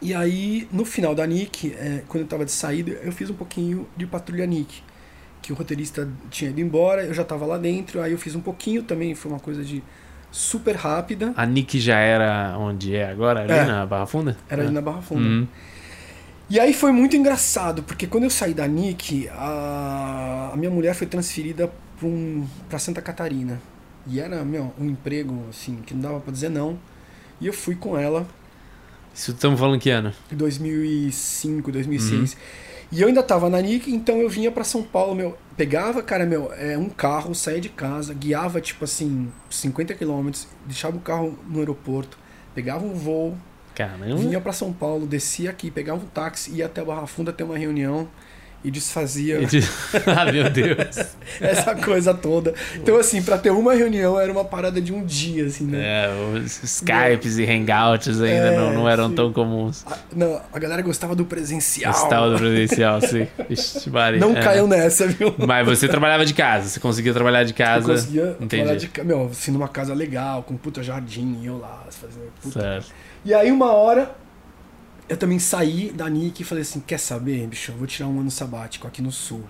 E 0.00 0.14
aí, 0.14 0.68
no 0.72 0.84
final 0.84 1.12
da 1.14 1.26
Nick, 1.26 1.74
é, 1.76 2.02
quando 2.06 2.22
eu 2.22 2.28
tava 2.28 2.44
de 2.44 2.52
saída, 2.52 2.92
eu 3.02 3.10
fiz 3.10 3.28
um 3.30 3.34
pouquinho 3.34 3.88
de 3.96 4.06
Patrulha 4.06 4.46
Nick. 4.46 4.80
Que 5.42 5.52
o 5.52 5.56
roteirista 5.56 6.08
tinha 6.30 6.50
ido 6.50 6.60
embora, 6.60 7.02
eu 7.04 7.12
já 7.14 7.24
tava 7.24 7.44
lá 7.46 7.58
dentro, 7.58 8.00
aí 8.00 8.12
eu 8.12 8.18
fiz 8.18 8.34
um 8.36 8.40
pouquinho 8.40 8.82
também, 8.84 9.14
foi 9.16 9.30
uma 9.32 9.40
coisa 9.40 9.64
de 9.64 9.82
super 10.30 10.76
rápida. 10.76 11.32
A 11.36 11.44
Nick 11.46 11.80
já 11.80 11.98
era 11.98 12.56
onde 12.58 12.94
é 12.94 13.10
agora, 13.10 13.40
ali 13.40 13.52
É. 13.52 13.64
na 13.64 13.84
Barra 13.86 14.06
Funda? 14.06 14.36
Era 14.48 14.62
ali 14.62 14.70
Ah. 14.70 14.74
na 14.74 14.80
Barra 14.80 15.02
Funda. 15.02 15.22
Uhum. 15.22 15.48
E 16.50 16.60
aí 16.60 16.72
foi 16.72 16.92
muito 16.92 17.16
engraçado, 17.16 17.82
porque 17.82 18.06
quando 18.06 18.24
eu 18.24 18.30
saí 18.30 18.54
da 18.54 18.66
Nick, 18.68 19.28
a, 19.30 20.50
a 20.52 20.56
minha 20.56 20.70
mulher 20.70 20.94
foi 20.94 21.06
transferida 21.06 21.70
pra, 21.98 22.06
um, 22.08 22.46
Santa 22.78 23.02
Catarina. 23.02 23.60
E 24.08 24.20
era, 24.20 24.44
meu, 24.44 24.72
um 24.78 24.86
emprego, 24.86 25.44
assim, 25.50 25.76
que 25.86 25.94
não 25.94 26.00
dava 26.00 26.20
pra 26.20 26.32
dizer 26.32 26.48
não. 26.48 26.78
E 27.40 27.46
eu 27.46 27.52
fui 27.52 27.74
com 27.74 27.96
ela 27.96 28.26
Isso 29.14 29.30
estamos 29.32 29.58
falando 29.60 29.80
que 29.80 29.90
ano? 29.90 30.12
em 30.32 30.36
2005, 30.36 31.70
2006. 31.70 32.36
E 32.90 33.02
eu 33.02 33.08
ainda 33.08 33.22
tava 33.22 33.50
na 33.50 33.60
Nick, 33.60 33.92
então 33.92 34.16
eu 34.18 34.30
vinha 34.30 34.50
pra 34.50 34.64
São 34.64 34.82
Paulo, 34.82 35.14
meu. 35.14 35.36
Pegava, 35.56 36.02
cara, 36.02 36.24
meu, 36.24 36.50
é, 36.54 36.76
um 36.78 36.88
carro, 36.88 37.34
saía 37.34 37.60
de 37.60 37.68
casa, 37.68 38.14
guiava, 38.14 38.60
tipo 38.62 38.84
assim, 38.84 39.30
50 39.50 39.92
quilômetros, 39.94 40.48
deixava 40.64 40.96
o 40.96 41.00
carro 41.00 41.38
no 41.46 41.58
aeroporto, 41.58 42.18
pegava 42.54 42.86
um 42.86 42.94
voo, 42.94 43.36
Caramba. 43.74 44.16
vinha 44.16 44.40
pra 44.40 44.52
São 44.54 44.72
Paulo, 44.72 45.06
descia 45.06 45.50
aqui, 45.50 45.70
pegava 45.70 46.02
um 46.02 46.06
táxi, 46.08 46.50
ia 46.52 46.64
até 46.64 46.82
Barra 46.82 47.06
Funda 47.06 47.30
ter 47.32 47.44
uma 47.44 47.58
reunião 47.58 48.08
e 48.64 48.70
desfazia 48.72 49.38
ah, 50.06 50.32
meu 50.32 50.50
Deus. 50.50 50.98
essa 51.40 51.74
coisa 51.76 52.12
toda. 52.12 52.52
Então, 52.74 52.96
assim, 52.96 53.22
pra 53.22 53.38
ter 53.38 53.50
uma 53.50 53.72
reunião 53.74 54.18
era 54.18 54.30
uma 54.32 54.44
parada 54.44 54.80
de 54.80 54.92
um 54.92 55.04
dia, 55.04 55.46
assim, 55.46 55.64
né? 55.64 55.78
É, 55.80 56.10
os 56.34 56.62
Skypes 56.64 57.38
e 57.38 57.44
Hangouts 57.44 58.20
ainda 58.20 58.46
É, 58.52 58.56
não, 58.56 58.72
não 58.74 58.88
eram 58.88 59.08
sim. 59.10 59.14
tão 59.14 59.32
comuns. 59.32 59.84
A, 59.86 59.96
não, 60.14 60.40
a 60.52 60.58
galera 60.58 60.82
gostava 60.82 61.14
do 61.14 61.24
presencial. 61.24 61.92
Estava 61.92 62.30
do 62.30 62.38
presencial, 62.38 63.00
sim. 63.06 63.28
Ixi, 63.48 63.90
Maria. 63.90 64.18
Não 64.18 64.36
É. 64.36 64.42
caiam 64.42 64.66
nessa, 64.66 65.06
viu? 65.06 65.32
Mas 65.38 65.64
você 65.64 65.86
trabalhava 65.86 66.24
de 66.26 66.34
casa, 66.34 66.68
você 66.68 66.80
conseguia 66.80 67.14
trabalhar 67.14 67.44
de 67.44 67.52
Eu 67.52 67.56
casa. 67.56 67.86
conseguia 67.86 68.30
Entendi. 68.40 68.48
trabalhar 68.48 68.76
de 68.76 68.88
ca- 68.88 69.04
meu, 69.04 69.26
assim, 69.26 69.52
numa 69.52 69.68
casa 69.68 69.94
legal, 69.94 70.42
com 70.42 70.56
puta 70.56 70.82
jardim, 70.82 71.38
e 71.42 71.46
eu 71.46 71.58
lá, 71.58 71.84
fazendo 71.90 72.28
puta. 72.42 72.60
Certo. 72.60 72.86
E 73.24 73.32
aí 73.32 73.52
uma 73.52 73.72
hora 73.72 74.10
eu 75.08 75.16
também 75.16 75.38
saí 75.38 75.90
da 75.90 76.08
Nick 76.08 76.42
e 76.42 76.44
falei 76.44 76.62
assim, 76.62 76.80
quer 76.80 76.98
saber, 76.98 77.46
bicho, 77.46 77.72
eu 77.72 77.76
vou 77.76 77.86
tirar 77.86 78.08
um 78.08 78.20
ano 78.20 78.30
sabático 78.30 78.86
aqui 78.86 79.00
no 79.00 79.10
sul. 79.10 79.42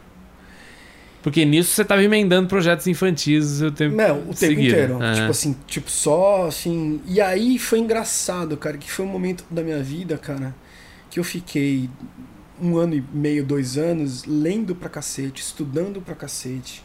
Porque 1.23 1.45
nisso 1.45 1.73
você 1.73 1.85
tava 1.85 2.03
emendando 2.03 2.49
projetos 2.49 2.87
infantis 2.87 3.61
o 3.61 3.71
tempo 3.73 3.97
Meu, 3.97 4.15
o 4.15 4.21
tempo 4.21 4.37
seguido. 4.37 4.69
inteiro. 4.69 4.99
Ah. 5.03 5.15
Tipo 5.15 5.31
assim, 5.31 5.57
tipo, 5.67 5.91
só 5.91 6.47
assim. 6.47 7.01
E 7.07 7.21
aí 7.21 7.59
foi 7.59 7.81
engraçado, 7.81 8.57
cara, 8.57 8.79
que 8.79 8.91
foi 8.91 9.05
um 9.05 9.09
momento 9.09 9.45
da 9.51 9.63
minha 9.63 9.83
vida, 9.83 10.17
cara, 10.17 10.55
que 11.11 11.19
eu 11.19 11.25
fiquei 11.25 11.91
um 12.61 12.77
ano 12.77 12.95
e 12.95 13.05
meio, 13.13 13.45
dois 13.45 13.77
anos, 13.77 14.25
lendo 14.25 14.75
pra 14.75 14.89
cacete, 14.89 15.43
estudando 15.43 16.01
pra 16.01 16.15
cacete, 16.15 16.85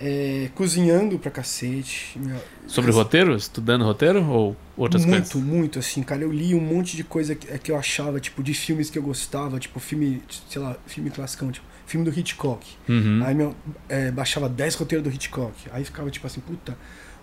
é, 0.00 0.48
cozinhando 0.54 1.18
pra 1.18 1.30
cacete. 1.30 2.18
Sobre 2.66 2.90
roteiro? 2.92 3.34
Estudando 3.34 3.84
roteiro 3.84 4.24
ou 4.24 4.56
outras 4.76 5.04
muito, 5.04 5.32
coisas? 5.32 5.48
muito, 5.48 5.78
assim, 5.78 6.02
cara. 6.02 6.22
Eu 6.22 6.30
li 6.32 6.54
um 6.54 6.60
monte 6.60 6.96
de 6.96 7.02
coisa 7.04 7.34
que, 7.34 7.46
que 7.58 7.70
eu 7.72 7.76
achava, 7.76 8.20
tipo, 8.20 8.42
de 8.42 8.54
filmes 8.54 8.90
que 8.90 8.98
eu 8.98 9.02
gostava, 9.02 9.58
tipo, 9.58 9.80
filme, 9.80 10.22
sei 10.48 10.62
lá, 10.62 10.76
filme 10.86 11.10
classicão, 11.10 11.50
tipo, 11.50 11.66
filme 11.86 12.08
do 12.08 12.16
Hitchcock. 12.16 12.66
Uhum. 12.88 13.22
Aí 13.24 13.34
meu, 13.34 13.56
é, 13.88 14.10
baixava 14.10 14.48
10 14.48 14.74
roteiros 14.76 15.02
do 15.08 15.12
Hitchcock. 15.14 15.52
Aí 15.72 15.84
ficava 15.84 16.10
tipo 16.10 16.26
assim, 16.26 16.40
puta, 16.40 16.76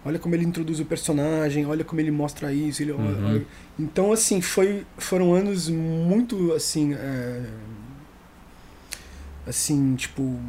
olha 0.04 0.18
como 0.20 0.36
ele 0.36 0.44
introduz 0.44 0.80
o 0.80 0.86
personagem, 0.86 1.66
olha 1.66 1.84
como 1.86 2.02
ele 2.02 2.12
mostra 2.12 2.52
isso. 2.52 2.82
Ele, 2.82 2.92
Uhum. 2.92 3.28
olha. 3.30 3.46
Então, 3.80 4.12
assim, 4.12 4.42
foi, 4.42 4.86
foram 4.98 5.34
anos 5.34 5.70
muito, 5.70 6.52
assim, 6.54 6.94
é, 6.94 7.44
assim, 9.48 9.96
tipo, 9.96 10.40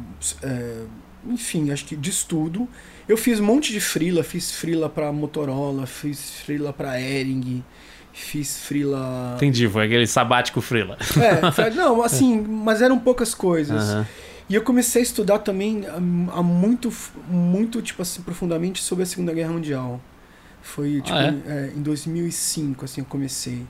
é, 0.41 0.83
enfim, 1.29 1.71
acho 1.71 1.85
que 1.85 1.95
de 1.95 2.09
estudo. 2.09 2.67
Eu 3.07 3.17
fiz 3.17 3.39
um 3.39 3.45
monte 3.45 3.71
de 3.71 3.79
frila, 3.79 4.23
fiz 4.23 4.51
frila 4.51 4.89
pra 4.89 5.11
Motorola, 5.11 5.85
fiz 5.85 6.41
frila 6.41 6.73
pra 6.73 6.99
Ering, 6.99 7.63
fiz 8.11 8.59
frila... 8.59 9.33
Entendi, 9.37 9.67
foi 9.69 9.85
aquele 9.85 10.07
sabático 10.07 10.59
frila. 10.59 10.97
É, 11.17 11.69
não, 11.71 12.01
assim, 12.03 12.41
mas 12.41 12.81
eram 12.81 12.99
poucas 12.99 13.33
coisas. 13.33 13.89
Aham. 13.89 14.07
E 14.49 14.55
eu 14.55 14.61
comecei 14.61 15.01
a 15.01 15.03
estudar 15.03 15.39
também 15.39 15.85
hum, 15.99 16.27
há 16.31 16.41
muito, 16.41 16.91
muito 17.29 17.81
tipo 17.81 18.01
assim, 18.01 18.21
profundamente 18.21 18.81
sobre 18.81 19.03
a 19.03 19.05
Segunda 19.05 19.33
Guerra 19.33 19.51
Mundial. 19.51 19.99
Foi 20.61 21.01
tipo, 21.01 21.17
Ah, 21.17 21.27
em, 21.27 21.43
é, 21.47 21.71
em 21.75 21.81
2005, 21.81 22.85
assim, 22.85 23.01
eu 23.01 23.05
comecei. 23.05 23.65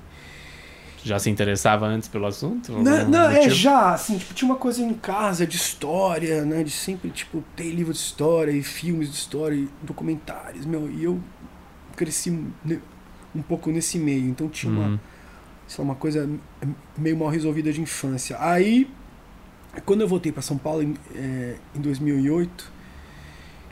Já 1.08 1.18
se 1.20 1.30
interessava 1.30 1.86
antes 1.86 2.08
pelo 2.10 2.26
assunto? 2.26 2.72
Não, 2.72 3.08
não 3.10 3.30
é 3.30 3.50
já, 3.50 3.94
assim, 3.94 4.18
tipo, 4.18 4.34
tinha 4.34 4.50
uma 4.52 4.58
coisa 4.58 4.82
em 4.82 4.94
casa 4.94 5.48
de 5.48 5.56
história, 5.56 6.44
né? 6.44 6.64
De 6.64 6.72
sempre, 6.72 7.10
tipo, 7.12 7.44
ter 7.56 7.72
livro 7.72 7.94
de 7.94 8.00
história 8.00 8.52
e 8.52 8.62
filmes 8.62 9.10
de 9.10 9.16
história 9.16 9.56
e 9.56 9.70
documentários, 9.82 10.66
meu. 10.66 10.92
E 10.92 11.04
eu 11.04 11.20
cresci 11.96 12.30
um 12.30 13.42
pouco 13.42 13.70
nesse 13.72 13.98
meio, 13.98 14.28
então 14.28 14.50
tinha 14.50 14.72
uma, 14.72 14.88
Uhum. 14.88 15.00
sei 15.68 15.84
lá, 15.84 15.92
uma 15.92 15.96
coisa 15.96 16.30
meio 16.98 17.16
mal 17.18 17.30
resolvida 17.30 17.72
de 17.72 17.80
infância. 17.82 18.36
Aí, 18.40 18.90
quando 19.86 20.02
eu 20.02 20.08
voltei 20.08 20.32
para 20.32 20.42
São 20.42 20.58
Paulo 20.58 20.84
em, 20.84 20.96
é, 21.16 21.56
em 21.76 21.80
2008, 21.80 22.72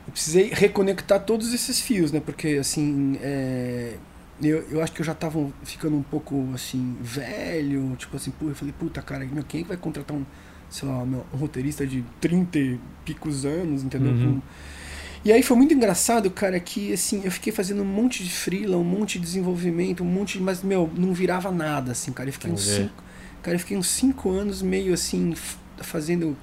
eu 0.08 0.12
precisei 0.12 0.52
reconectar 0.54 1.20
todos 1.24 1.54
esses 1.54 1.80
fios, 1.82 2.12
né? 2.12 2.22
Porque, 2.24 2.50
assim, 2.60 3.18
é, 3.22 3.96
eu, 4.42 4.66
eu 4.70 4.82
acho 4.82 4.92
que 4.92 5.02
eu 5.02 5.06
já 5.06 5.14
tava 5.14 5.50
ficando 5.64 5.96
um 5.96 6.04
pouco, 6.04 6.50
assim, 6.54 6.98
velho. 7.02 7.96
Tipo 7.98 8.18
assim, 8.18 8.32
pô, 8.32 8.50
eu 8.50 8.56
falei, 8.56 8.74
puta, 8.78 9.02
cara, 9.02 9.26
meu, 9.26 9.44
quem 9.44 9.62
é 9.62 9.64
que 9.64 9.70
vai 9.70 9.78
contratar 9.78 10.16
um, 10.16 10.26
sei 10.70 10.88
lá, 10.88 11.06
meu, 11.06 11.26
um 11.34 11.38
roteirista 11.38 11.86
de 11.86 12.04
30 12.20 12.60
e 12.60 12.80
picos 13.06 13.46
anos, 13.46 13.84
entendeu? 13.84 14.12
Uhum. 14.12 14.42
E 15.24 15.32
aí 15.32 15.42
foi 15.42 15.58
muito 15.58 15.74
engraçado, 15.74 16.30
cara, 16.30 16.60
que 16.60 16.94
assim, 16.94 17.22
eu 17.24 17.32
fiquei 17.32 17.52
fazendo 17.52 17.82
um 17.82 17.86
monte 17.86 18.24
de 18.24 18.30
freela, 18.30 18.78
um 18.78 18.84
monte 18.84 19.18
de 19.18 19.26
desenvolvimento, 19.26 20.04
um 20.04 20.08
monte 20.08 20.38
de. 20.38 20.44
Mas, 20.44 20.62
meu, 20.62 20.90
não 20.96 21.14
virava 21.14 21.52
nada, 21.52 21.94
assim, 21.94 22.12
cara. 22.12 22.30
Eu 22.30 22.34
fiquei 22.34 22.52
uns 22.52 22.64
cinco. 22.64 23.04
Cara, 23.42 23.56
eu 23.56 23.60
fiquei 23.60 23.78
uns 23.78 23.88
cinco 23.88 24.30
anos 24.30 24.62
meio 24.62 24.94
assim, 24.94 25.34
fazendo 25.78 26.38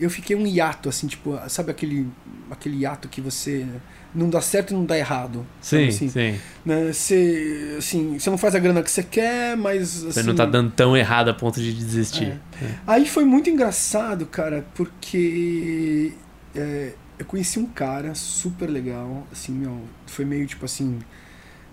Eu 0.00 0.10
fiquei 0.10 0.36
um 0.36 0.46
hiato, 0.46 0.88
assim, 0.88 1.06
tipo, 1.06 1.38
sabe 1.48 1.70
aquele, 1.70 2.08
aquele 2.50 2.78
hiato 2.78 3.08
que 3.08 3.20
você 3.20 3.66
não 4.14 4.28
dá 4.28 4.40
certo 4.40 4.72
e 4.72 4.74
não 4.74 4.84
dá 4.84 4.98
errado. 4.98 5.46
Sim, 5.60 5.88
assim, 5.88 6.08
sim. 6.08 6.38
Né? 6.64 6.92
Você, 6.92 7.76
assim, 7.78 8.18
você 8.18 8.30
não 8.30 8.38
faz 8.38 8.54
a 8.54 8.58
grana 8.58 8.82
que 8.82 8.90
você 8.90 9.02
quer, 9.02 9.56
mas. 9.56 10.02
Você 10.02 10.20
assim, 10.20 10.28
não 10.28 10.34
tá 10.34 10.46
dando 10.46 10.70
tão 10.70 10.96
errado 10.96 11.28
a 11.28 11.34
ponto 11.34 11.60
de 11.60 11.72
desistir. 11.72 12.38
É. 12.60 12.64
É. 12.64 12.74
Aí 12.86 13.06
foi 13.06 13.24
muito 13.24 13.48
engraçado, 13.48 14.26
cara, 14.26 14.66
porque 14.74 16.12
é, 16.54 16.92
eu 17.18 17.24
conheci 17.24 17.58
um 17.58 17.66
cara 17.66 18.14
super 18.14 18.68
legal, 18.68 19.26
assim, 19.32 19.52
meu, 19.52 19.80
foi 20.06 20.24
meio 20.24 20.46
tipo 20.46 20.64
assim, 20.64 20.98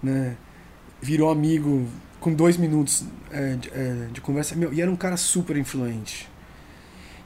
né? 0.02 0.36
Virou 1.02 1.32
amigo 1.32 1.88
com 2.20 2.34
dois 2.34 2.58
minutos 2.58 3.06
é, 3.32 3.56
de, 3.56 3.70
é, 3.70 4.08
de, 4.12 4.22
conversa, 4.22 4.56
meu, 4.56 4.74
e 4.74 4.82
era 4.82 4.92
um 4.92 4.96
cara 4.96 5.18
super 5.18 5.58
influente. 5.58 6.29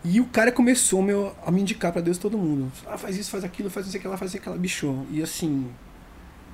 E 0.04 0.20
o 0.20 0.26
cara 0.26 0.52
começou 0.52 1.02
meu, 1.02 1.34
a 1.46 1.52
me 1.52 1.62
indicar 1.62 1.92
para 1.92 2.02
Deus 2.02 2.18
todo 2.18 2.38
mundo. 2.38 2.72
Ah, 2.86 2.98
faz 2.98 3.18
isso, 3.18 3.32
faz 3.32 3.44
aquilo, 3.44 3.70
faz 3.70 3.88
isso, 3.88 3.96
aquilo, 3.96 4.18
faz 4.18 4.36
aquela 4.36 4.58
bicho. 4.58 5.06
E 5.10 5.22
assim, 5.22 5.68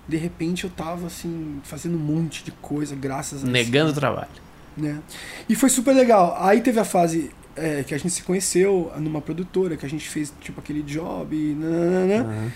de 0.08 0.18
repente 0.18 0.66
eu 0.66 0.70
tava 0.70 1.08
assim, 1.08 1.60
fazendo 1.64 1.96
um 1.96 2.00
monte 2.00 2.44
de 2.44 2.52
coisa, 2.52 2.96
graças 2.96 3.44
a 3.44 3.48
Negando 3.48 3.92
o 3.92 3.94
trabalho. 3.94 4.30
Né? 4.78 5.00
E 5.48 5.56
foi 5.56 5.70
super 5.70 5.96
legal. 5.96 6.38
Aí 6.40 6.62
teve 6.62 6.80
a 6.80 6.86
fase 6.86 7.32
é, 7.56 7.84
que 7.84 7.94
a 7.94 7.98
gente 7.98 8.12
se 8.12 8.24
conheceu 8.24 8.92
numa 8.98 9.22
produtora, 9.22 9.76
que 9.76 9.86
a 9.86 9.90
gente 9.90 10.08
fez 10.08 10.32
tipo 10.40 10.60
aquele 10.60 10.84
job. 10.84 11.36
Uhum. 11.36 12.52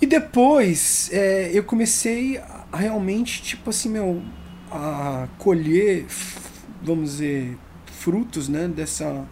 E 0.00 0.06
depois 0.06 1.08
é, 1.12 1.50
eu 1.54 1.64
comecei 1.64 2.38
a 2.70 2.76
realmente, 2.76 3.42
tipo 3.42 3.70
assim, 3.70 3.88
meu, 3.88 4.22
a 4.70 5.26
colher, 5.38 6.04
vamos 6.82 7.12
dizer, 7.12 7.56
frutos, 7.86 8.48
né, 8.48 8.68
dessa 8.68 9.26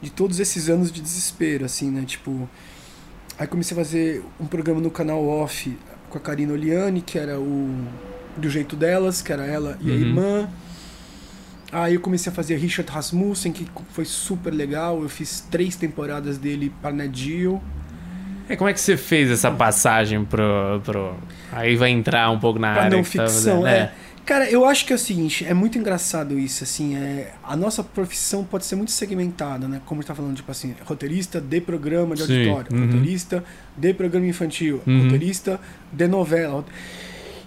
de 0.00 0.10
todos 0.10 0.40
esses 0.40 0.68
anos 0.68 0.92
de 0.92 1.00
desespero, 1.00 1.64
assim, 1.64 1.90
né, 1.90 2.04
tipo, 2.06 2.48
aí 3.38 3.46
comecei 3.46 3.76
a 3.76 3.80
fazer 3.80 4.22
um 4.40 4.46
programa 4.46 4.80
no 4.80 4.90
canal 4.90 5.26
Off 5.26 5.76
com 6.10 6.18
a 6.18 6.20
Karina 6.20 6.52
Oliani, 6.52 7.00
que 7.00 7.18
era 7.18 7.38
o 7.38 7.74
do 8.36 8.50
jeito 8.50 8.76
delas, 8.76 9.22
que 9.22 9.32
era 9.32 9.44
ela 9.46 9.78
e 9.80 9.90
uhum. 9.90 9.96
a 9.96 9.98
irmã. 9.98 10.48
Aí 11.72 11.94
eu 11.94 12.00
comecei 12.00 12.30
a 12.30 12.34
fazer 12.34 12.56
Richard 12.56 12.90
Rasmussen, 12.90 13.52
que 13.52 13.66
foi 13.90 14.04
super 14.04 14.52
legal. 14.52 15.02
Eu 15.02 15.08
fiz 15.08 15.40
três 15.50 15.74
temporadas 15.74 16.38
dele 16.38 16.72
para 16.80 16.92
Nedio. 16.92 17.60
É, 18.48 18.54
como 18.54 18.70
é 18.70 18.72
que 18.72 18.80
você 18.80 18.96
fez 18.96 19.30
essa 19.30 19.50
passagem 19.50 20.24
pro, 20.24 20.80
pro... 20.84 21.16
Aí 21.50 21.74
vai 21.74 21.90
entrar 21.90 22.30
um 22.30 22.38
pouco 22.38 22.60
na 22.60 22.74
pra 22.74 22.82
área 22.84 22.96
não 22.96 23.02
ficção, 23.02 23.62
tá 23.62 23.70
é. 23.70 23.76
é. 23.78 23.92
Cara, 24.24 24.48
eu 24.50 24.64
acho 24.64 24.86
que 24.86 24.92
é 24.92 24.96
o 24.96 24.98
seguinte, 24.98 25.44
é 25.44 25.52
muito 25.52 25.76
engraçado 25.76 26.38
isso, 26.38 26.64
assim, 26.64 26.96
é, 26.96 27.34
a 27.42 27.54
nossa 27.54 27.84
profissão 27.84 28.42
pode 28.42 28.64
ser 28.64 28.74
muito 28.74 28.90
segmentada, 28.90 29.68
né? 29.68 29.82
Como 29.84 30.00
a 30.00 30.02
gente 30.02 30.08
tá 30.08 30.14
falando, 30.14 30.34
tipo 30.34 30.50
assim, 30.50 30.74
roteirista 30.86 31.40
de 31.40 31.60
programa 31.60 32.14
de 32.14 32.24
Sim. 32.24 32.48
auditório, 32.48 32.74
uhum. 32.74 32.86
roteirista 32.86 33.44
de 33.76 33.92
programa 33.92 34.26
infantil, 34.26 34.80
uhum. 34.86 35.02
roteirista 35.02 35.60
de 35.92 36.08
novela. 36.08 36.64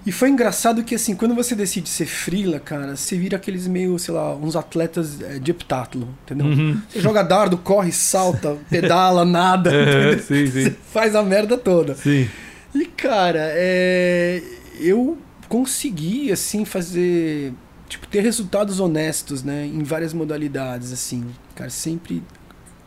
E 0.05 0.11
foi 0.11 0.29
engraçado 0.29 0.83
que, 0.83 0.93
assim, 0.93 1.15
quando 1.15 1.33
você 1.33 1.55
decide 1.55 1.89
ser 1.89 2.05
frila, 2.05 2.59
cara, 2.59 2.95
você 2.95 3.17
vira 3.17 3.37
aqueles 3.37 3.67
meio, 3.67 3.97
sei 3.97 4.13
lá, 4.13 4.35
uns 4.35 4.55
atletas 4.55 5.19
é, 5.19 5.39
de 5.39 5.51
heptátulo, 5.51 6.07
entendeu? 6.23 6.45
Uhum. 6.45 6.79
Você 6.87 7.01
joga 7.01 7.23
dardo, 7.23 7.57
corre, 7.57 7.91
salta, 7.91 8.55
pedala, 8.69 9.25
nada, 9.25 9.71
sim, 10.19 10.45
sim. 10.45 10.63
Você 10.63 10.75
faz 10.93 11.15
a 11.15 11.23
merda 11.23 11.57
toda. 11.57 11.95
Sim. 11.95 12.29
E, 12.73 12.85
cara, 12.85 13.51
é... 13.53 14.41
eu 14.79 15.17
consegui, 15.47 16.31
assim, 16.31 16.65
fazer. 16.65 17.53
Tipo, 17.87 18.07
ter 18.07 18.21
resultados 18.21 18.79
honestos, 18.79 19.43
né? 19.43 19.65
Em 19.65 19.83
várias 19.83 20.13
modalidades, 20.13 20.91
assim. 20.91 21.25
Cara, 21.55 21.69
sempre 21.69 22.23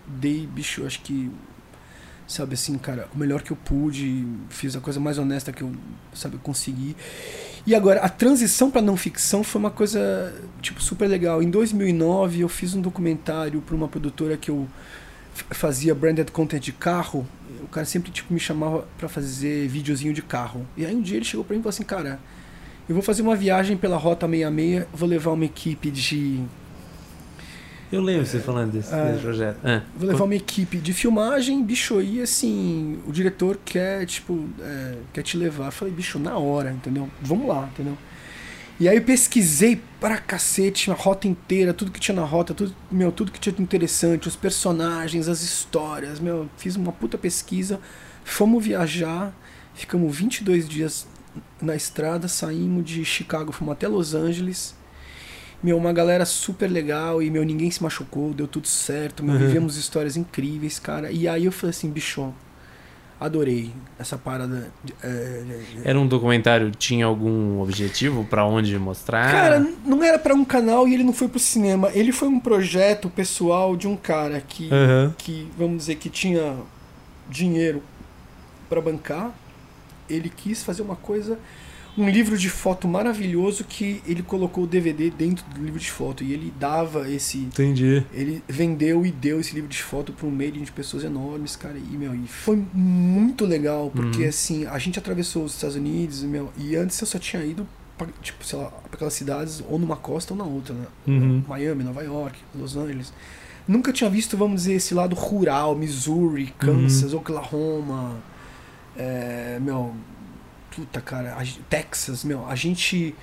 dei, 0.06 0.46
bicho, 0.46 0.86
acho 0.86 1.00
que. 1.00 1.30
Sabe 2.26 2.54
assim, 2.54 2.78
cara, 2.78 3.08
o 3.12 3.18
melhor 3.18 3.42
que 3.42 3.50
eu 3.50 3.56
pude, 3.56 4.24
fiz 4.50 4.76
a 4.76 4.80
coisa 4.80 5.00
mais 5.00 5.18
honesta 5.18 5.50
que 5.50 5.62
eu, 5.62 5.72
sabe, 6.14 6.38
consegui. 6.38 6.94
E 7.66 7.74
agora, 7.74 8.00
a 8.00 8.08
transição 8.08 8.70
para 8.70 8.80
não 8.80 8.96
ficção 8.96 9.42
foi 9.42 9.58
uma 9.58 9.70
coisa, 9.70 10.32
tipo, 10.62 10.80
super 10.80 11.08
legal. 11.08 11.42
Em 11.42 11.50
2009, 11.50 12.40
eu 12.40 12.48
fiz 12.48 12.72
um 12.72 12.80
documentário 12.80 13.60
para 13.60 13.74
uma 13.74 13.88
produtora 13.88 14.36
que 14.36 14.48
eu 14.48 14.68
fazia 15.50 15.94
branded 15.94 16.30
content 16.30 16.62
de 16.62 16.72
carro. 16.72 17.26
O 17.62 17.68
cara 17.68 17.84
sempre, 17.84 18.10
tipo, 18.10 18.32
me 18.32 18.40
chamava 18.40 18.86
para 18.96 19.08
fazer 19.08 19.68
videozinho 19.68 20.14
de 20.14 20.22
carro. 20.22 20.66
E 20.76 20.86
aí 20.86 20.94
um 20.94 21.02
dia 21.02 21.16
ele 21.16 21.24
chegou 21.24 21.44
para 21.44 21.54
mim 21.54 21.60
e 21.60 21.62
falou 21.62 21.70
assim, 21.70 21.82
cara, 21.82 22.20
eu 22.88 22.94
vou 22.94 23.02
fazer 23.02 23.22
uma 23.22 23.36
viagem 23.36 23.76
pela 23.76 23.96
Rota 23.96 24.26
66, 24.26 24.86
vou 24.92 25.08
levar 25.08 25.32
uma 25.32 25.44
equipe 25.44 25.90
de. 25.90 26.40
Eu 27.92 28.00
lembro 28.00 28.24
você 28.24 28.38
falando 28.38 28.72
desse, 28.72 28.94
é, 28.94 29.04
desse 29.10 29.22
projeto. 29.22 29.58
É. 29.64 29.82
Vou 29.96 30.08
levar 30.08 30.24
uma 30.24 30.34
equipe 30.34 30.78
de 30.78 30.92
filmagem, 30.92 31.62
bicho, 31.64 32.00
e 32.00 32.22
assim, 32.22 33.00
o 33.06 33.10
diretor 33.10 33.58
quer, 33.64 34.06
tipo, 34.06 34.48
é, 34.60 34.94
quer 35.12 35.22
te 35.22 35.36
levar. 35.36 35.66
Eu 35.66 35.72
falei, 35.72 35.92
bicho, 35.92 36.18
na 36.18 36.38
hora, 36.38 36.70
entendeu? 36.70 37.08
Vamos 37.20 37.48
lá, 37.48 37.68
entendeu? 37.72 37.96
E 38.80 38.88
aí 38.88 38.96
eu 38.96 39.02
pesquisei 39.02 39.78
pra 40.00 40.16
cacete 40.16 40.90
a 40.90 40.94
rota 40.94 41.28
inteira, 41.28 41.74
tudo 41.74 41.90
que 41.90 42.00
tinha 42.00 42.14
na 42.14 42.24
rota, 42.24 42.54
tudo, 42.54 42.74
meu, 42.90 43.12
tudo 43.12 43.30
que 43.30 43.38
tinha 43.38 43.52
de 43.52 43.60
interessante, 43.60 44.26
os 44.26 44.36
personagens, 44.36 45.28
as 45.28 45.42
histórias, 45.42 46.18
meu, 46.18 46.48
fiz 46.56 46.76
uma 46.76 46.90
puta 46.90 47.18
pesquisa, 47.18 47.78
fomos 48.24 48.64
viajar, 48.64 49.34
ficamos 49.74 50.16
22 50.16 50.66
dias 50.66 51.06
na 51.60 51.74
estrada, 51.74 52.28
saímos 52.28 52.84
de 52.84 53.04
Chicago, 53.04 53.52
fomos 53.52 53.72
até 53.72 53.86
Los 53.88 54.14
Angeles. 54.14 54.74
Meu, 55.62 55.76
uma 55.76 55.92
galera 55.92 56.24
super 56.24 56.70
legal 56.70 57.22
e, 57.22 57.30
meu, 57.30 57.44
ninguém 57.44 57.70
se 57.70 57.82
machucou, 57.82 58.32
deu 58.32 58.48
tudo 58.48 58.66
certo, 58.66 59.22
meu, 59.22 59.34
uhum. 59.34 59.40
vivemos 59.40 59.76
histórias 59.76 60.16
incríveis, 60.16 60.78
cara. 60.78 61.12
E 61.12 61.28
aí 61.28 61.44
eu 61.44 61.52
falei 61.52 61.70
assim, 61.70 61.90
bicho, 61.90 62.32
adorei 63.20 63.70
essa 63.98 64.16
parada. 64.16 64.72
De, 64.82 64.94
é, 65.02 65.44
era 65.84 66.00
um 66.00 66.06
documentário, 66.06 66.70
tinha 66.70 67.04
algum 67.04 67.60
objetivo 67.60 68.24
para 68.24 68.46
onde 68.46 68.78
mostrar? 68.78 69.30
Cara, 69.30 69.66
não 69.84 70.02
era 70.02 70.18
para 70.18 70.34
um 70.34 70.46
canal 70.46 70.88
e 70.88 70.94
ele 70.94 71.04
não 71.04 71.12
foi 71.12 71.28
pro 71.28 71.38
cinema. 71.38 71.90
Ele 71.92 72.10
foi 72.10 72.28
um 72.28 72.40
projeto 72.40 73.10
pessoal 73.10 73.76
de 73.76 73.86
um 73.86 73.96
cara 73.96 74.40
que, 74.40 74.70
uhum. 74.72 75.12
que 75.18 75.46
vamos 75.58 75.76
dizer, 75.76 75.96
que 75.96 76.08
tinha 76.08 76.56
dinheiro 77.28 77.82
para 78.70 78.80
bancar 78.80 79.30
ele 80.10 80.28
quis 80.28 80.62
fazer 80.62 80.82
uma 80.82 80.96
coisa, 80.96 81.38
um 81.96 82.08
livro 82.08 82.36
de 82.38 82.48
foto 82.48 82.86
maravilhoso 82.86 83.64
que 83.64 84.02
ele 84.06 84.22
colocou 84.22 84.64
o 84.64 84.66
DVD 84.66 85.10
dentro 85.10 85.44
do 85.54 85.62
livro 85.62 85.78
de 85.78 85.90
foto 85.90 86.22
e 86.22 86.32
ele 86.32 86.52
dava 86.58 87.10
esse. 87.10 87.38
Entendi. 87.38 88.04
Ele 88.12 88.42
vendeu 88.48 89.04
e 89.04 89.10
deu 89.10 89.40
esse 89.40 89.54
livro 89.54 89.68
de 89.68 89.82
foto 89.82 90.12
para 90.12 90.26
um 90.26 90.30
meio 90.30 90.52
de 90.52 90.72
pessoas 90.72 91.04
enormes, 91.04 91.56
cara. 91.56 91.76
E, 91.76 91.96
meu, 91.96 92.14
e 92.14 92.26
foi 92.26 92.62
muito 92.72 93.44
legal, 93.44 93.90
porque 93.94 94.22
uhum. 94.22 94.28
assim, 94.28 94.66
a 94.66 94.78
gente 94.78 94.98
atravessou 94.98 95.44
os 95.44 95.54
Estados 95.54 95.76
Unidos, 95.76 96.22
meu, 96.22 96.50
e 96.56 96.76
antes 96.76 97.00
eu 97.00 97.06
só 97.06 97.18
tinha 97.18 97.44
ido 97.44 97.66
pra, 97.98 98.06
tipo, 98.22 98.44
sei 98.44 98.58
lá, 98.58 98.66
pra 98.66 98.94
aquelas 98.94 99.14
cidades, 99.14 99.62
ou 99.68 99.78
numa 99.78 99.96
costa 99.96 100.32
ou 100.32 100.38
na 100.38 100.44
outra, 100.44 100.74
né? 100.74 100.86
Uhum. 101.06 101.42
Miami, 101.46 101.84
Nova 101.84 102.02
York, 102.02 102.38
Los 102.54 102.76
Angeles. 102.76 103.12
Nunca 103.68 103.92
tinha 103.92 104.08
visto, 104.08 104.36
vamos 104.36 104.62
dizer, 104.62 104.74
esse 104.74 104.94
lado 104.94 105.14
rural, 105.14 105.76
Missouri, 105.76 106.52
Kansas, 106.58 107.12
uhum. 107.12 107.20
Oklahoma, 107.20 108.16
é, 109.00 109.58
meu, 109.58 109.94
puta, 110.74 111.00
cara, 111.00 111.36
Texas, 111.68 112.22
meu, 112.22 112.46
a 112.46 112.54
gente. 112.54 113.14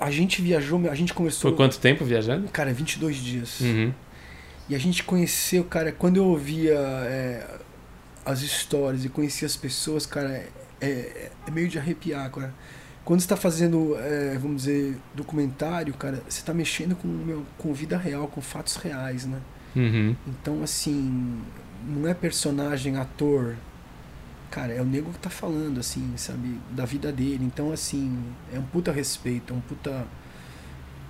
A 0.00 0.10
gente 0.10 0.42
viajou, 0.42 0.90
a 0.90 0.94
gente 0.94 1.14
começou. 1.14 1.50
Foi 1.50 1.56
quanto 1.56 1.78
tempo 1.78 2.04
viajando? 2.04 2.48
Cara, 2.48 2.72
22 2.72 3.16
dias. 3.16 3.60
Uhum. 3.60 3.92
E 4.68 4.74
a 4.74 4.78
gente 4.78 5.04
conheceu, 5.04 5.64
cara, 5.64 5.92
quando 5.92 6.16
eu 6.16 6.24
ouvia 6.24 6.74
é, 6.74 7.58
as 8.24 8.40
histórias 8.42 9.04
e 9.04 9.08
conhecia 9.08 9.46
as 9.46 9.56
pessoas, 9.56 10.04
cara, 10.04 10.46
é, 10.80 11.30
é, 11.46 11.50
meio 11.50 11.68
de 11.68 11.78
arrepiar, 11.78 12.30
cara. 12.30 12.52
Quando 13.04 13.20
você 13.20 13.26
está 13.26 13.36
fazendo, 13.36 13.94
é, 13.98 14.36
vamos 14.38 14.64
dizer, 14.64 14.96
documentário, 15.14 15.92
cara, 15.94 16.22
você 16.26 16.40
está 16.40 16.54
mexendo 16.54 16.96
com, 16.96 17.06
meu, 17.06 17.44
com 17.58 17.72
vida 17.72 17.98
real, 17.98 18.26
com 18.26 18.40
fatos 18.40 18.76
reais, 18.76 19.26
né? 19.26 19.38
Uhum. 19.76 20.16
Então, 20.26 20.62
assim, 20.62 21.42
não 21.86 22.08
é 22.08 22.14
personagem, 22.14 22.96
ator, 22.96 23.56
cara, 24.54 24.72
é 24.72 24.80
o 24.80 24.84
nego 24.84 25.10
que 25.10 25.18
tá 25.18 25.28
falando, 25.28 25.80
assim, 25.80 26.12
sabe, 26.16 26.60
da 26.70 26.84
vida 26.84 27.10
dele. 27.10 27.40
Então, 27.42 27.72
assim, 27.72 28.16
é 28.52 28.58
um 28.58 28.62
puta 28.62 28.92
respeito, 28.92 29.52
é 29.52 29.56
um 29.56 29.60
puta. 29.60 30.06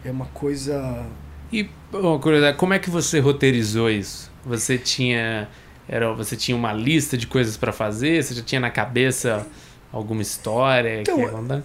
É 0.03 0.11
uma 0.11 0.25
coisa. 0.27 1.07
E 1.53 1.69
uma 1.93 2.19
curiosidade, 2.19 2.57
como 2.57 2.73
é 2.73 2.79
que 2.79 2.89
você 2.89 3.21
roteirizou 3.21 3.91
isso? 3.91 4.33
Você 4.47 4.79
tinha. 4.79 5.47
Era, 5.87 6.11
você 6.15 6.35
tinha 6.35 6.57
uma 6.57 6.73
lista 6.73 7.19
de 7.19 7.27
coisas 7.27 7.59
para 7.59 7.71
fazer? 7.71 8.23
Você 8.23 8.35
já 8.35 8.43
tinha 8.43 8.61
na 8.61 8.71
cabeça 8.71 9.47
alguma 9.95 10.23
história 10.23 11.01
então, 11.01 11.19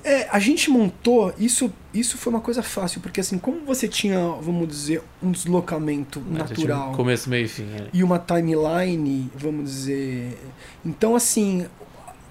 é, 0.04 0.28
a 0.30 0.40
gente 0.40 0.70
montou 0.70 1.34
isso 1.38 1.72
isso 1.94 2.18
foi 2.18 2.32
uma 2.32 2.42
coisa 2.42 2.62
fácil 2.62 3.02
porque 3.02 3.20
assim 3.20 3.38
como 3.38 3.66
você 3.66 3.88
tinha 3.88 4.20
vamos 4.42 4.68
dizer 4.68 5.02
um 5.22 5.32
deslocamento 5.32 6.22
é, 6.34 6.38
natural 6.38 6.92
um 6.92 6.96
começo 6.96 7.30
meio 7.30 7.46
e 7.46 7.48
fim 7.48 7.68
é. 7.76 7.88
e 7.92 8.04
uma 8.04 8.20
timeline 8.20 9.32
vamos 9.36 9.70
dizer 9.72 10.38
então 10.86 11.16
assim 11.16 11.66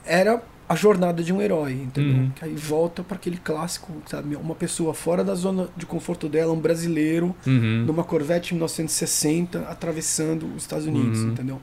era 0.04 0.42
a 0.68 0.74
jornada 0.76 1.22
de 1.22 1.32
um 1.32 1.40
herói, 1.40 1.72
entendeu? 1.72 2.16
Uhum. 2.16 2.30
Que 2.30 2.44
aí 2.44 2.54
volta 2.54 3.02
para 3.02 3.16
aquele 3.16 3.38
clássico, 3.38 3.90
sabe? 4.06 4.36
Uma 4.36 4.54
pessoa 4.54 4.92
fora 4.92 5.24
da 5.24 5.34
zona 5.34 5.68
de 5.74 5.86
conforto 5.86 6.28
dela, 6.28 6.52
um 6.52 6.60
brasileiro, 6.60 7.34
uhum. 7.46 7.84
numa 7.86 8.04
Corvette 8.04 8.52
1960, 8.52 9.60
atravessando 9.60 10.46
os 10.54 10.64
Estados 10.64 10.86
Unidos, 10.86 11.20
uhum. 11.20 11.30
entendeu? 11.30 11.60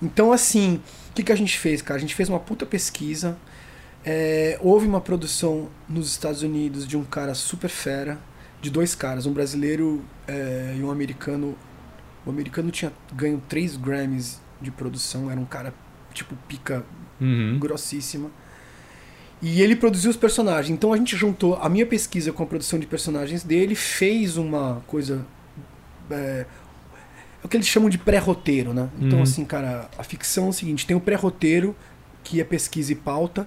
Então, 0.00 0.32
assim, 0.32 0.80
o 1.10 1.12
que, 1.14 1.24
que 1.24 1.32
a 1.32 1.36
gente 1.36 1.58
fez, 1.58 1.82
cara? 1.82 1.98
A 1.98 2.00
gente 2.00 2.14
fez 2.14 2.28
uma 2.30 2.40
puta 2.40 2.64
pesquisa. 2.64 3.36
É, 4.10 4.58
houve 4.62 4.86
uma 4.86 5.02
produção 5.02 5.68
nos 5.86 6.08
Estados 6.08 6.42
Unidos 6.42 6.88
de 6.88 6.96
um 6.96 7.04
cara 7.04 7.34
super 7.34 7.68
fera, 7.68 8.18
de 8.58 8.70
dois 8.70 8.94
caras, 8.94 9.26
um 9.26 9.34
brasileiro 9.34 10.02
é, 10.26 10.74
e 10.78 10.82
um 10.82 10.90
americano. 10.90 11.54
O 12.24 12.30
americano 12.30 12.70
tinha 12.70 12.90
ganho 13.12 13.42
três 13.46 13.76
Grammys 13.76 14.40
de 14.62 14.70
produção, 14.70 15.30
era 15.30 15.38
um 15.38 15.44
cara 15.44 15.74
tipo 16.14 16.34
pica 16.48 16.86
uhum. 17.20 17.58
grossíssima. 17.58 18.30
E 19.42 19.60
ele 19.60 19.76
produziu 19.76 20.10
os 20.10 20.16
personagens. 20.16 20.70
Então 20.74 20.90
a 20.90 20.96
gente 20.96 21.14
juntou 21.14 21.56
a 21.56 21.68
minha 21.68 21.84
pesquisa 21.84 22.32
com 22.32 22.42
a 22.42 22.46
produção 22.46 22.78
de 22.78 22.86
personagens 22.86 23.44
dele, 23.44 23.74
fez 23.74 24.38
uma 24.38 24.82
coisa. 24.86 25.22
É, 26.10 26.14
é 26.14 26.46
o 27.44 27.48
que 27.48 27.58
eles 27.58 27.68
chamam 27.68 27.90
de 27.90 27.98
pré-roteiro, 27.98 28.72
né? 28.72 28.88
Então, 28.98 29.18
uhum. 29.18 29.22
assim, 29.22 29.44
cara, 29.44 29.90
a 29.98 30.02
ficção 30.02 30.46
é 30.46 30.48
o 30.48 30.52
seguinte: 30.54 30.86
tem 30.86 30.96
o 30.96 31.00
pré-roteiro, 31.00 31.76
que 32.24 32.40
é 32.40 32.44
pesquisa 32.44 32.90
e 32.90 32.96
pauta. 32.96 33.46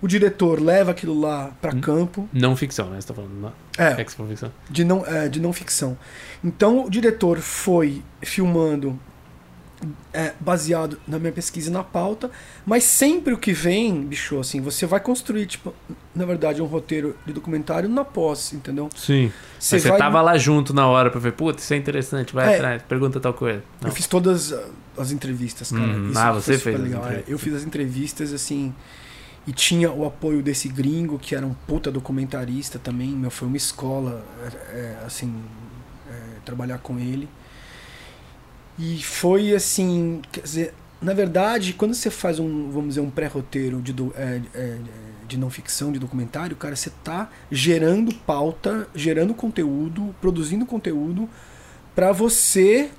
O 0.00 0.06
diretor 0.06 0.60
leva 0.60 0.92
aquilo 0.92 1.18
lá 1.18 1.50
para 1.60 1.74
hum, 1.74 1.80
campo. 1.80 2.28
Não 2.32 2.54
ficção, 2.56 2.90
né? 2.90 3.00
Você 3.00 3.08
tá 3.08 3.14
falando. 3.14 3.32
Não. 3.32 3.52
É. 3.76 3.94
ficção. 3.96 4.52
De 4.70 4.84
não, 4.84 5.04
é, 5.06 5.28
de 5.28 5.40
não 5.40 5.52
ficção. 5.52 5.98
Então 6.42 6.84
o 6.84 6.90
diretor 6.90 7.38
foi 7.38 8.02
filmando 8.22 8.98
é, 10.12 10.32
baseado 10.40 10.98
na 11.06 11.18
minha 11.18 11.32
pesquisa 11.32 11.70
e 11.70 11.72
na 11.72 11.84
pauta, 11.84 12.30
mas 12.66 12.84
sempre 12.84 13.32
o 13.32 13.38
que 13.38 13.52
vem, 13.52 14.02
bicho, 14.02 14.38
assim, 14.38 14.60
você 14.60 14.86
vai 14.86 15.00
construir, 15.00 15.46
tipo, 15.46 15.72
na 16.14 16.24
verdade, 16.24 16.60
um 16.60 16.66
roteiro 16.66 17.16
de 17.24 17.32
documentário 17.32 17.88
na 17.88 18.04
pós, 18.04 18.52
entendeu? 18.52 18.88
Sim. 18.96 19.32
Você, 19.58 19.76
mas 19.76 19.82
você 19.82 19.88
vai... 19.88 19.98
tava 19.98 20.20
lá 20.20 20.36
junto 20.36 20.74
na 20.74 20.86
hora 20.86 21.10
pra 21.10 21.20
ver, 21.20 21.32
putz, 21.32 21.62
isso 21.62 21.74
é 21.74 21.76
interessante, 21.76 22.34
vai 22.34 22.52
é, 22.52 22.56
atrás, 22.56 22.82
pergunta 22.82 23.20
tal 23.20 23.34
coisa. 23.34 23.62
Não. 23.80 23.88
Eu 23.88 23.94
fiz 23.94 24.06
todas 24.06 24.54
as 24.96 25.12
entrevistas, 25.12 25.70
cara. 25.70 25.82
Hum, 25.82 26.12
ah, 26.14 26.32
você 26.32 26.58
fez? 26.58 26.80
Legal. 26.80 27.06
É, 27.06 27.22
eu 27.28 27.38
fiz 27.38 27.54
as 27.54 27.62
entrevistas, 27.62 28.32
assim, 28.32 28.74
e 29.48 29.52
tinha 29.52 29.90
o 29.90 30.04
apoio 30.04 30.42
desse 30.42 30.68
gringo, 30.68 31.18
que 31.18 31.34
era 31.34 31.46
um 31.46 31.54
puta 31.66 31.90
documentarista 31.90 32.78
também, 32.78 33.08
meu, 33.08 33.30
foi 33.30 33.48
uma 33.48 33.56
escola, 33.56 34.22
é, 34.72 34.76
é 34.76 35.02
assim, 35.06 35.42
trabalhar 36.44 36.78
com 36.78 36.98
ele. 36.98 37.28
E 38.78 39.02
foi 39.02 39.54
assim, 39.54 40.20
quer 40.30 40.42
dizer, 40.42 40.74
na 41.00 41.12
verdade, 41.12 41.72
quando 41.72 41.94
você 41.94 42.10
faz 42.10 42.38
um, 42.38 42.70
vamos 42.70 42.90
dizer, 42.90 43.00
um 43.00 43.10
pré-roteiro 43.10 43.80
de, 43.80 43.94
é, 44.14 44.40
é, 44.54 44.78
de 45.26 45.38
não 45.38 45.50
ficção, 45.50 45.92
de 45.92 45.98
documentário, 45.98 46.54
cara, 46.56 46.76
você 46.76 46.90
tá 47.02 47.30
gerando 47.50 48.14
pauta, 48.14 48.86
gerando 48.94 49.34
conteúdo, 49.34 50.14
produzindo 50.20 50.64
conteúdo 50.64 51.28
para 51.94 52.12
você 52.12 52.90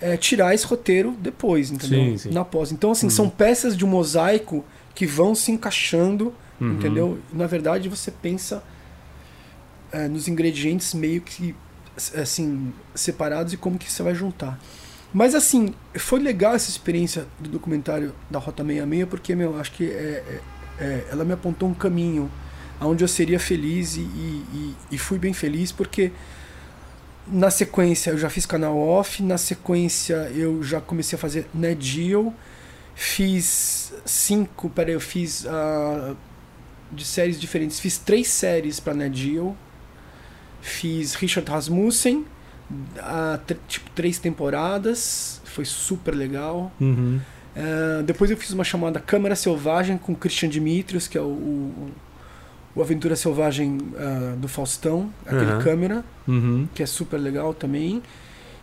é, 0.00 0.16
tirar 0.16 0.54
esse 0.54 0.66
roteiro 0.66 1.14
depois, 1.18 1.70
entendeu? 1.70 2.12
Sim, 2.12 2.18
sim. 2.18 2.30
Na 2.30 2.44
pós. 2.44 2.70
Então, 2.70 2.92
assim, 2.92 3.06
uhum. 3.06 3.10
são 3.10 3.28
peças 3.28 3.76
de 3.76 3.84
um 3.84 3.88
mosaico 3.88 4.64
que 4.94 5.06
vão 5.06 5.34
se 5.34 5.50
encaixando, 5.52 6.34
uhum. 6.60 6.72
entendeu? 6.74 7.18
Na 7.32 7.46
verdade, 7.46 7.88
você 7.88 8.10
pensa 8.10 8.62
é, 9.92 10.08
nos 10.08 10.28
ingredientes 10.28 10.94
meio 10.94 11.20
que 11.20 11.54
assim 12.14 12.72
separados 12.94 13.52
e 13.52 13.56
como 13.56 13.78
que 13.78 13.90
você 13.90 14.02
vai 14.02 14.14
juntar. 14.14 14.58
Mas 15.12 15.34
assim, 15.34 15.74
foi 15.96 16.20
legal 16.20 16.54
essa 16.54 16.70
experiência 16.70 17.26
do 17.38 17.50
documentário 17.50 18.14
da 18.30 18.38
Rota 18.38 18.62
66, 18.64 19.08
porque, 19.08 19.34
meu, 19.34 19.58
acho 19.58 19.72
que 19.72 19.84
é, 19.84 19.90
é, 19.90 20.40
é, 20.78 21.06
ela 21.10 21.24
me 21.24 21.32
apontou 21.32 21.68
um 21.68 21.74
caminho 21.74 22.30
onde 22.80 23.04
eu 23.04 23.08
seria 23.08 23.38
feliz 23.38 23.96
e, 23.96 24.00
e, 24.00 24.74
e, 24.92 24.98
fui 24.98 25.18
bem 25.18 25.34
feliz, 25.34 25.70
porque 25.70 26.12
na 27.26 27.50
sequência 27.50 28.10
eu 28.10 28.18
já 28.18 28.30
fiz 28.30 28.46
canal 28.46 28.78
off, 28.78 29.22
na 29.22 29.36
sequência 29.36 30.30
eu 30.34 30.62
já 30.62 30.80
comecei 30.80 31.16
a 31.16 31.20
fazer 31.20 31.46
NetGeo, 31.52 32.32
fiz 32.94 33.92
cinco, 34.04 34.68
peraí, 34.70 34.94
eu 34.94 35.00
fiz 35.00 35.44
uh, 35.44 36.16
de 36.90 37.04
séries 37.04 37.40
diferentes, 37.40 37.80
fiz 37.80 37.98
três 37.98 38.28
séries 38.28 38.80
para 38.80 38.94
NetGeo, 38.94 39.56
fiz 40.60 41.14
Richard 41.14 41.50
Rasmussen, 41.50 42.24
a, 42.98 43.38
tipo, 43.66 43.90
três 43.90 44.18
temporadas, 44.18 45.40
foi 45.44 45.64
super 45.64 46.14
legal. 46.14 46.72
Uhum. 46.80 47.20
Uh, 47.56 48.02
depois 48.04 48.30
eu 48.30 48.36
fiz 48.36 48.52
uma 48.52 48.64
chamada 48.64 49.00
Câmara 49.00 49.34
Selvagem 49.34 49.98
com 49.98 50.14
Christian 50.14 50.48
Dimitrios, 50.48 51.08
que 51.08 51.18
é 51.18 51.20
o, 51.20 51.24
o, 51.24 51.90
o 52.76 52.82
Aventura 52.82 53.16
Selvagem 53.16 53.78
uh, 53.78 54.36
do 54.36 54.46
Faustão, 54.46 55.12
aquele 55.26 55.52
uhum. 55.52 55.60
câmera, 55.60 56.04
uhum. 56.28 56.68
que 56.74 56.82
é 56.82 56.86
super 56.86 57.18
legal 57.18 57.52
também. 57.52 58.02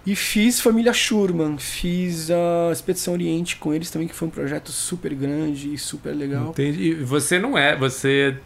E 0.07 0.15
fiz 0.15 0.61
Família 0.61 0.93
Schurman, 0.93 1.57
fiz 1.57 2.31
a 2.31 2.71
Expedição 2.71 3.13
Oriente 3.13 3.57
com 3.57 3.73
eles 3.73 3.91
também, 3.91 4.07
que 4.07 4.15
foi 4.15 4.29
um 4.29 4.31
projeto 4.31 4.71
super 4.71 5.13
grande 5.13 5.73
e 5.73 5.77
super 5.77 6.15
legal. 6.15 6.51
Entendi. 6.51 6.91
E 6.91 6.93
você 6.93 7.37
não 7.37 7.57
é, 7.57 7.75
você 7.75 8.37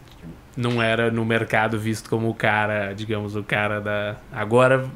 não 0.58 0.82
era 0.82 1.12
no 1.12 1.24
mercado 1.24 1.78
visto 1.78 2.10
como 2.10 2.28
o 2.28 2.34
cara, 2.34 2.94
digamos, 2.94 3.36
o 3.36 3.44
cara 3.44 3.80
da. 3.80 4.18
Agora, 4.32 4.90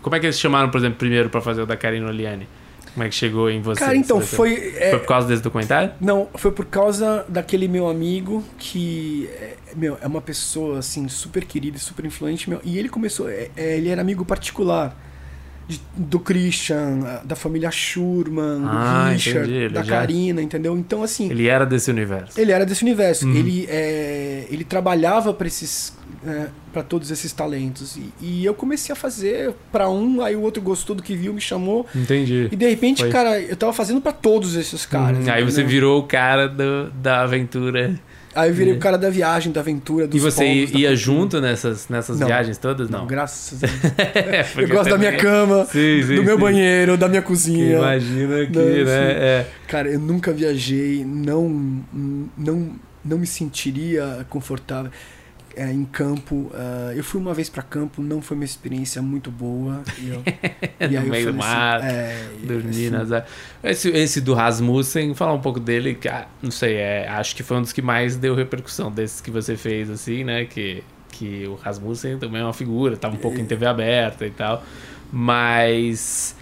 como 0.00 0.16
é 0.16 0.18
que 0.18 0.24
eles 0.24 0.40
chamaram, 0.40 0.70
por 0.70 0.78
exemplo, 0.78 0.96
primeiro 0.96 1.28
para 1.28 1.42
fazer 1.42 1.60
o 1.60 1.66
da 1.66 1.76
Karina 1.76 2.08
Oliani? 2.08 2.48
Como 2.94 3.04
é 3.04 3.10
que 3.10 3.14
chegou 3.14 3.50
em 3.50 3.60
você? 3.60 3.80
Cara, 3.80 3.94
então 3.94 4.18
foi. 4.22 4.74
É... 4.74 4.92
Foi 4.92 4.98
por 4.98 5.08
causa 5.08 5.28
desse 5.28 5.42
documentário? 5.42 5.92
Não, 6.00 6.26
foi 6.36 6.52
por 6.52 6.64
causa 6.64 7.26
daquele 7.28 7.68
meu 7.68 7.86
amigo 7.86 8.42
que 8.56 9.28
é, 9.34 9.56
meu, 9.76 9.98
é 10.00 10.06
uma 10.06 10.22
pessoa 10.22 10.78
assim 10.78 11.06
super 11.06 11.44
querida, 11.44 11.76
super 11.76 12.06
influente, 12.06 12.48
meu, 12.48 12.62
e 12.64 12.78
ele 12.78 12.88
começou, 12.88 13.28
é, 13.28 13.50
é 13.54 13.76
ele 13.76 13.90
era 13.90 14.00
amigo 14.00 14.24
particular 14.24 14.96
de, 15.66 15.80
do 15.96 16.18
Christian, 16.18 17.20
da 17.24 17.36
família 17.36 17.70
Schurman, 17.70 18.62
ah, 18.66 19.06
do 19.06 19.12
Richard, 19.12 19.50
entendi, 19.50 19.68
da 19.72 19.82
já... 19.82 19.98
Karina, 19.98 20.42
entendeu? 20.42 20.76
Então, 20.76 21.02
assim. 21.02 21.30
Ele 21.30 21.46
era 21.46 21.64
desse 21.64 21.90
universo. 21.90 22.40
Ele 22.40 22.52
era 22.52 22.66
desse 22.66 22.82
universo. 22.82 23.26
Uhum. 23.26 23.34
Ele, 23.34 23.66
é, 23.68 24.46
ele 24.50 24.64
trabalhava 24.64 25.32
para 25.32 25.46
esses. 25.46 25.96
É, 26.26 26.46
para 26.72 26.82
todos 26.82 27.10
esses 27.10 27.32
talentos. 27.32 27.96
E, 27.96 28.12
e, 28.20 28.44
eu 28.44 28.54
comecei 28.54 28.92
a 28.92 28.96
fazer 28.96 29.52
para 29.72 29.90
um, 29.90 30.22
aí 30.22 30.36
o 30.36 30.40
outro 30.40 30.62
gostou 30.62 30.94
do 30.94 31.02
que 31.02 31.16
viu, 31.16 31.34
me 31.34 31.40
chamou. 31.40 31.86
Entendi. 31.94 32.48
E 32.50 32.56
de 32.56 32.68
repente, 32.68 33.02
Foi. 33.02 33.10
cara, 33.10 33.40
eu 33.40 33.56
tava 33.56 33.72
fazendo 33.72 34.00
para 34.00 34.12
todos 34.12 34.54
esses 34.54 34.86
caras. 34.86 35.26
Uhum. 35.26 35.32
Aí 35.32 35.42
você 35.42 35.64
virou 35.64 36.00
o 36.00 36.04
cara 36.04 36.48
do, 36.48 36.90
da 36.92 37.22
aventura. 37.22 37.98
Aí 38.34 38.50
eu 38.50 38.54
virei 38.54 38.72
é. 38.72 38.76
o 38.76 38.78
cara 38.78 38.96
da 38.96 39.10
viagem, 39.10 39.52
da 39.52 39.60
aventura, 39.60 40.06
dos 40.06 40.16
E 40.16 40.20
você 40.20 40.46
ia 40.46 40.96
junto 40.96 41.40
nessas, 41.40 41.88
nessas 41.88 42.18
não, 42.18 42.26
viagens 42.26 42.56
todas? 42.58 42.88
Não, 42.88 43.00
não 43.00 43.06
graças 43.06 43.62
a 43.62 43.66
Deus. 43.66 43.82
é, 44.16 44.46
eu 44.56 44.68
gosto 44.68 44.90
da 44.90 44.98
minha 44.98 45.16
cama, 45.16 45.64
sim, 45.66 46.02
sim, 46.02 46.14
do 46.16 46.24
meu 46.24 46.36
sim. 46.36 46.40
banheiro, 46.40 46.96
da 46.96 47.08
minha 47.08 47.22
cozinha. 47.22 47.76
Imagina 47.76 48.46
que, 48.46 48.58
não, 48.58 48.64
né? 48.64 49.12
É. 49.12 49.46
Cara, 49.68 49.88
eu 49.90 49.98
nunca 49.98 50.32
viajei, 50.32 51.04
não, 51.04 51.82
não, 52.36 52.70
não 53.04 53.18
me 53.18 53.26
sentiria 53.26 54.26
confortável 54.30 54.90
é, 55.56 55.70
em 55.70 55.84
campo. 55.84 56.50
Uh, 56.52 56.92
eu 56.94 57.04
fui 57.04 57.20
uma 57.20 57.34
vez 57.34 57.48
para 57.48 57.62
campo, 57.62 58.02
não 58.02 58.20
foi 58.20 58.36
uma 58.36 58.44
experiência 58.44 59.00
muito 59.02 59.30
boa. 59.30 59.82
E, 59.98 60.08
eu, 60.08 60.22
e 60.80 60.98
no 60.98 61.06
meio 61.08 61.32
do 61.32 61.34
mar, 61.34 61.78
assim, 61.78 61.86
é, 61.88 62.28
dormir 62.42 62.94
assim, 62.94 63.24
esse, 63.62 63.88
esse 63.90 64.20
do 64.20 64.34
Rasmussen, 64.34 65.14
falar 65.14 65.34
um 65.34 65.40
pouco 65.40 65.60
dele, 65.60 65.94
que, 65.94 66.08
ah, 66.08 66.26
não 66.42 66.50
sei, 66.50 66.76
é, 66.76 67.08
acho 67.08 67.36
que 67.36 67.42
foi 67.42 67.56
um 67.56 67.62
dos 67.62 67.72
que 67.72 67.82
mais 67.82 68.16
deu 68.16 68.34
repercussão 68.34 68.90
desses 68.90 69.20
que 69.20 69.30
você 69.30 69.56
fez, 69.56 69.90
assim, 69.90 70.24
né? 70.24 70.44
Que, 70.44 70.82
que 71.10 71.46
o 71.46 71.54
Rasmussen 71.54 72.18
também 72.18 72.40
é 72.40 72.44
uma 72.44 72.52
figura, 72.52 72.96
tá 72.96 73.08
um 73.08 73.16
pouco 73.16 73.38
em 73.38 73.44
TV 73.44 73.66
aberta 73.66 74.26
e 74.26 74.30
tal. 74.30 74.62
Mas 75.12 76.34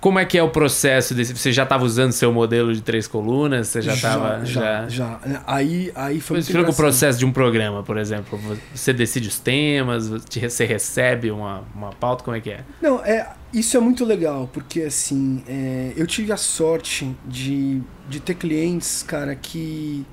como 0.00 0.18
é 0.18 0.24
que 0.24 0.36
é 0.38 0.42
o 0.42 0.50
processo 0.50 1.14
desse? 1.14 1.36
Você 1.36 1.52
já 1.52 1.62
estava 1.62 1.84
usando 1.84 2.12
seu 2.12 2.32
modelo 2.32 2.74
de 2.74 2.80
três 2.80 3.06
colunas? 3.06 3.68
Você 3.68 3.82
já 3.82 3.94
estava 3.94 4.44
já, 4.44 4.88
já, 4.88 5.18
já, 5.20 5.42
Aí, 5.46 5.90
aí 5.94 6.20
foi 6.20 6.38
Mas 6.38 6.48
muito 6.48 6.70
o 6.70 6.74
processo 6.74 7.18
de 7.18 7.24
um 7.24 7.32
programa, 7.32 7.82
por 7.82 7.96
exemplo. 7.96 8.38
Você 8.74 8.92
decide 8.92 9.28
os 9.28 9.38
temas, 9.38 10.08
você 10.08 10.64
recebe 10.64 11.30
uma, 11.30 11.64
uma 11.74 11.90
pauta, 11.90 12.24
como 12.24 12.36
é 12.36 12.40
que 12.40 12.50
é? 12.50 12.60
Não, 12.80 13.04
é 13.04 13.28
isso 13.52 13.76
é 13.76 13.80
muito 13.80 14.04
legal 14.04 14.50
porque 14.52 14.82
assim 14.82 15.42
é, 15.48 15.92
eu 15.96 16.06
tive 16.06 16.32
a 16.32 16.36
sorte 16.36 17.16
de, 17.26 17.80
de 18.08 18.20
ter 18.20 18.34
clientes, 18.34 19.02
cara, 19.02 19.34
que 19.34 20.04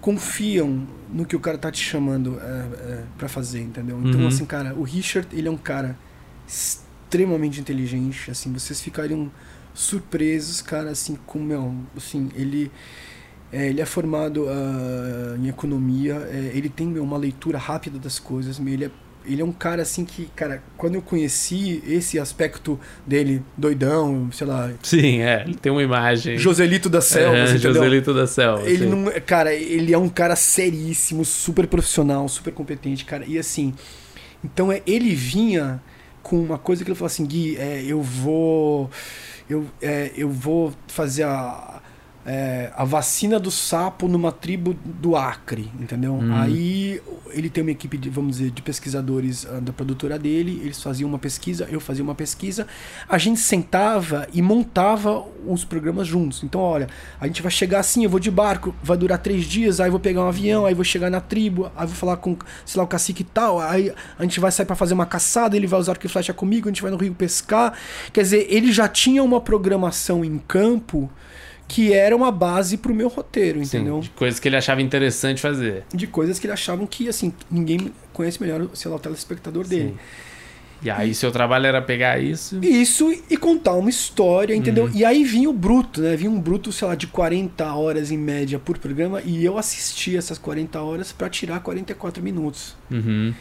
confiam 0.00 0.86
no 1.12 1.26
que 1.26 1.36
o 1.36 1.40
cara 1.40 1.58
tá 1.58 1.70
te 1.70 1.82
chamando 1.82 2.38
é, 2.40 2.44
é, 2.44 3.02
para 3.18 3.28
fazer, 3.28 3.60
entendeu? 3.60 4.00
Então 4.02 4.20
uhum. 4.22 4.28
assim, 4.28 4.44
cara, 4.44 4.74
o 4.74 4.82
Richard 4.82 5.28
ele 5.32 5.48
é 5.48 5.50
um 5.50 5.56
cara 5.56 5.96
extremamente 6.46 6.89
inteligente, 7.60 8.30
assim, 8.30 8.52
vocês 8.52 8.80
ficariam 8.80 9.30
surpresos, 9.74 10.60
cara, 10.62 10.90
assim, 10.90 11.16
com, 11.26 11.38
meu, 11.38 11.74
assim, 11.96 12.28
ele... 12.34 12.70
É, 13.52 13.68
ele 13.68 13.80
é 13.80 13.84
formado 13.84 14.44
uh, 14.44 15.36
em 15.36 15.48
economia, 15.48 16.14
é, 16.30 16.52
ele 16.54 16.68
tem 16.68 16.86
meu, 16.86 17.02
uma 17.02 17.18
leitura 17.18 17.58
rápida 17.58 17.98
das 17.98 18.16
coisas, 18.16 18.60
meu, 18.60 18.72
ele 18.72 18.84
é 18.84 18.90
ele 19.24 19.42
é 19.42 19.44
um 19.44 19.52
cara 19.52 19.82
assim 19.82 20.04
que, 20.04 20.30
cara, 20.34 20.62
quando 20.76 20.94
eu 20.94 21.02
conheci 21.02 21.82
esse 21.86 22.18
aspecto 22.18 22.78
dele, 23.06 23.42
doidão, 23.56 24.30
sei 24.32 24.46
lá. 24.46 24.70
Sim, 24.82 25.20
é. 25.20 25.46
Tem 25.60 25.70
uma 25.70 25.82
imagem. 25.82 26.38
Joselito 26.38 26.88
da 26.88 27.00
selva, 27.00 27.36
é, 27.36 27.58
Joselito 27.58 28.14
da 28.14 28.26
selva. 28.26 28.68
Ele 28.68 28.84
sim. 28.84 28.90
não, 28.90 29.12
cara, 29.26 29.52
ele 29.52 29.92
é 29.92 29.98
um 29.98 30.08
cara 30.08 30.34
seríssimo, 30.36 31.24
super 31.24 31.66
profissional, 31.66 32.28
super 32.28 32.52
competente, 32.52 33.04
cara. 33.04 33.24
E 33.26 33.38
assim, 33.38 33.74
então 34.42 34.72
é, 34.72 34.82
ele 34.86 35.14
vinha 35.14 35.82
com 36.22 36.38
uma 36.38 36.58
coisa 36.58 36.84
que 36.84 36.90
ele 36.90 36.96
falou 36.96 37.06
assim, 37.06 37.26
Gui, 37.26 37.56
é, 37.56 37.82
eu 37.82 38.02
vou 38.02 38.90
eu, 39.48 39.66
é, 39.82 40.12
eu 40.16 40.30
vou 40.30 40.72
fazer 40.86 41.24
a 41.24 41.79
é, 42.32 42.70
a 42.76 42.84
vacina 42.84 43.40
do 43.40 43.50
sapo 43.50 44.06
numa 44.06 44.30
tribo 44.30 44.76
do 44.84 45.16
Acre, 45.16 45.68
entendeu? 45.80 46.12
Uhum. 46.12 46.32
Aí 46.32 47.02
ele 47.30 47.50
tem 47.50 47.60
uma 47.60 47.72
equipe 47.72 47.98
de, 47.98 48.08
vamos 48.08 48.36
dizer, 48.36 48.52
de 48.52 48.62
pesquisadores 48.62 49.42
uh, 49.42 49.60
da 49.60 49.72
produtora 49.72 50.16
dele, 50.16 50.60
eles 50.62 50.80
faziam 50.80 51.08
uma 51.08 51.18
pesquisa, 51.18 51.66
eu 51.68 51.80
fazia 51.80 52.04
uma 52.04 52.14
pesquisa, 52.14 52.68
a 53.08 53.18
gente 53.18 53.40
sentava 53.40 54.28
e 54.32 54.40
montava 54.40 55.24
os 55.44 55.64
programas 55.64 56.06
juntos. 56.06 56.44
Então, 56.44 56.60
olha, 56.60 56.86
a 57.20 57.26
gente 57.26 57.42
vai 57.42 57.50
chegar 57.50 57.80
assim, 57.80 58.04
eu 58.04 58.10
vou 58.10 58.20
de 58.20 58.30
barco, 58.30 58.72
vai 58.80 58.96
durar 58.96 59.18
três 59.18 59.44
dias, 59.44 59.80
aí 59.80 59.90
vou 59.90 59.98
pegar 59.98 60.22
um 60.22 60.28
avião, 60.28 60.66
aí 60.66 60.74
vou 60.74 60.84
chegar 60.84 61.10
na 61.10 61.20
tribo, 61.20 61.72
aí 61.76 61.84
vou 61.84 61.96
falar 61.96 62.16
com, 62.16 62.36
sei 62.64 62.78
lá, 62.78 62.84
o 62.84 62.86
cacique 62.86 63.22
e 63.22 63.26
tal, 63.26 63.58
aí 63.58 63.92
a 64.16 64.22
gente 64.22 64.38
vai 64.38 64.52
sair 64.52 64.66
para 64.66 64.76
fazer 64.76 64.94
uma 64.94 65.06
caçada, 65.06 65.56
ele 65.56 65.66
vai 65.66 65.80
usar 65.80 65.92
arco 65.92 66.06
e 66.06 66.08
flecha 66.08 66.32
comigo, 66.32 66.68
a 66.68 66.70
gente 66.70 66.82
vai 66.82 66.92
no 66.92 66.96
rio 66.96 67.12
pescar. 67.12 67.72
Quer 68.12 68.22
dizer, 68.22 68.46
ele 68.48 68.70
já 68.70 68.86
tinha 68.86 69.20
uma 69.20 69.40
programação 69.40 70.24
em 70.24 70.38
campo 70.38 71.10
que 71.70 71.92
era 71.92 72.16
uma 72.16 72.32
base 72.32 72.76
pro 72.76 72.92
meu 72.92 73.06
roteiro, 73.06 73.62
entendeu? 73.62 74.02
Sim, 74.02 74.08
de 74.08 74.10
coisas 74.10 74.40
que 74.40 74.48
ele 74.48 74.56
achava 74.56 74.82
interessante 74.82 75.40
fazer. 75.40 75.84
De 75.94 76.04
coisas 76.08 76.36
que 76.36 76.46
ele 76.46 76.52
achava 76.52 76.84
que, 76.84 77.08
assim, 77.08 77.32
ninguém 77.48 77.92
conhece 78.12 78.42
melhor, 78.42 78.66
sei 78.74 78.90
lá, 78.90 78.96
o 78.96 79.00
telespectador 79.00 79.64
dele. 79.68 79.90
Sim. 79.90 79.98
E 80.82 80.90
aí, 80.90 81.10
e, 81.10 81.14
seu 81.14 81.30
trabalho 81.30 81.66
era 81.66 81.80
pegar 81.80 82.20
isso? 82.20 82.58
Isso 82.60 83.14
e 83.30 83.36
contar 83.36 83.74
uma 83.74 83.88
história, 83.88 84.52
entendeu? 84.52 84.86
Uhum. 84.86 84.92
E 84.92 85.04
aí 85.04 85.22
vinha 85.22 85.48
o 85.48 85.52
bruto, 85.52 86.00
né? 86.00 86.16
Vinha 86.16 86.30
um 86.30 86.40
bruto, 86.40 86.72
sei 86.72 86.88
lá, 86.88 86.96
de 86.96 87.06
40 87.06 87.72
horas 87.72 88.10
em 88.10 88.18
média 88.18 88.58
por 88.58 88.76
programa, 88.76 89.22
e 89.24 89.44
eu 89.44 89.56
assistia 89.56 90.18
essas 90.18 90.38
40 90.38 90.80
horas 90.80 91.12
para 91.12 91.28
tirar 91.30 91.60
44 91.60 92.20
minutos. 92.20 92.74
Uhum. 92.90 93.32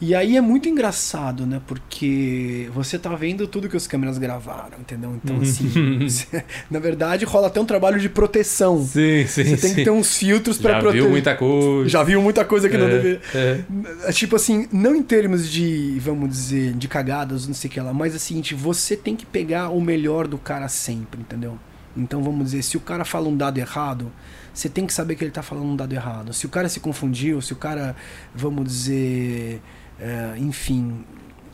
E 0.00 0.14
aí 0.14 0.36
é 0.36 0.40
muito 0.40 0.68
engraçado, 0.68 1.44
né? 1.44 1.60
Porque 1.66 2.70
você 2.72 2.96
tá 2.96 3.14
vendo 3.16 3.48
tudo 3.48 3.68
que 3.68 3.76
os 3.76 3.88
câmeras 3.88 4.16
gravaram, 4.16 4.78
entendeu? 4.78 5.12
Então, 5.22 5.36
uhum. 5.36 5.42
assim, 5.42 6.08
você, 6.08 6.44
na 6.70 6.78
verdade, 6.78 7.24
rola 7.24 7.48
até 7.48 7.60
um 7.60 7.64
trabalho 7.64 7.98
de 7.98 8.08
proteção. 8.08 8.78
Sim, 8.78 9.26
sim. 9.26 9.44
Você 9.44 9.56
tem 9.56 9.56
sim. 9.56 9.74
que 9.74 9.84
ter 9.84 9.90
uns 9.90 10.16
filtros 10.16 10.56
para 10.56 10.78
proteger. 10.78 11.00
Já 11.00 11.04
viu 11.04 11.10
muita 11.10 11.34
coisa. 11.34 11.88
Já 11.88 12.02
viu 12.04 12.22
muita 12.22 12.44
coisa 12.44 12.68
que 12.68 12.76
é, 12.76 12.78
não 12.78 12.86
deve. 12.86 13.20
É. 13.34 13.60
é. 14.04 14.12
Tipo 14.12 14.36
assim, 14.36 14.68
não 14.72 14.94
em 14.94 15.02
termos 15.02 15.50
de, 15.50 15.98
vamos 15.98 16.28
dizer, 16.28 16.74
de 16.74 16.86
cagadas, 16.86 17.48
não 17.48 17.54
sei 17.54 17.68
o 17.68 17.72
que 17.72 17.80
lá, 17.80 17.92
mas 17.92 18.14
é 18.14 18.18
o 18.18 18.20
seguinte, 18.20 18.54
você 18.54 18.96
tem 18.96 19.16
que 19.16 19.26
pegar 19.26 19.70
o 19.70 19.80
melhor 19.80 20.28
do 20.28 20.38
cara 20.38 20.68
sempre, 20.68 21.20
entendeu? 21.20 21.58
Então, 21.96 22.22
vamos 22.22 22.44
dizer, 22.44 22.62
se 22.62 22.76
o 22.76 22.80
cara 22.80 23.04
fala 23.04 23.28
um 23.28 23.36
dado 23.36 23.58
errado, 23.58 24.12
você 24.54 24.68
tem 24.68 24.86
que 24.86 24.92
saber 24.92 25.16
que 25.16 25.24
ele 25.24 25.32
tá 25.32 25.42
falando 25.42 25.66
um 25.66 25.76
dado 25.76 25.92
errado. 25.92 26.32
Se 26.32 26.46
o 26.46 26.48
cara 26.48 26.68
se 26.68 26.78
confundiu, 26.78 27.40
se 27.40 27.52
o 27.52 27.56
cara, 27.56 27.96
vamos 28.32 28.64
dizer 28.64 29.60
é, 30.00 30.34
enfim, 30.38 31.04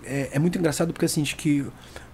é, 0.04 0.30
é, 0.32 0.38
muito 0.38 0.58
engraçado 0.58 0.92
porque 0.92 1.06
assim, 1.06 1.22
que 1.36 1.66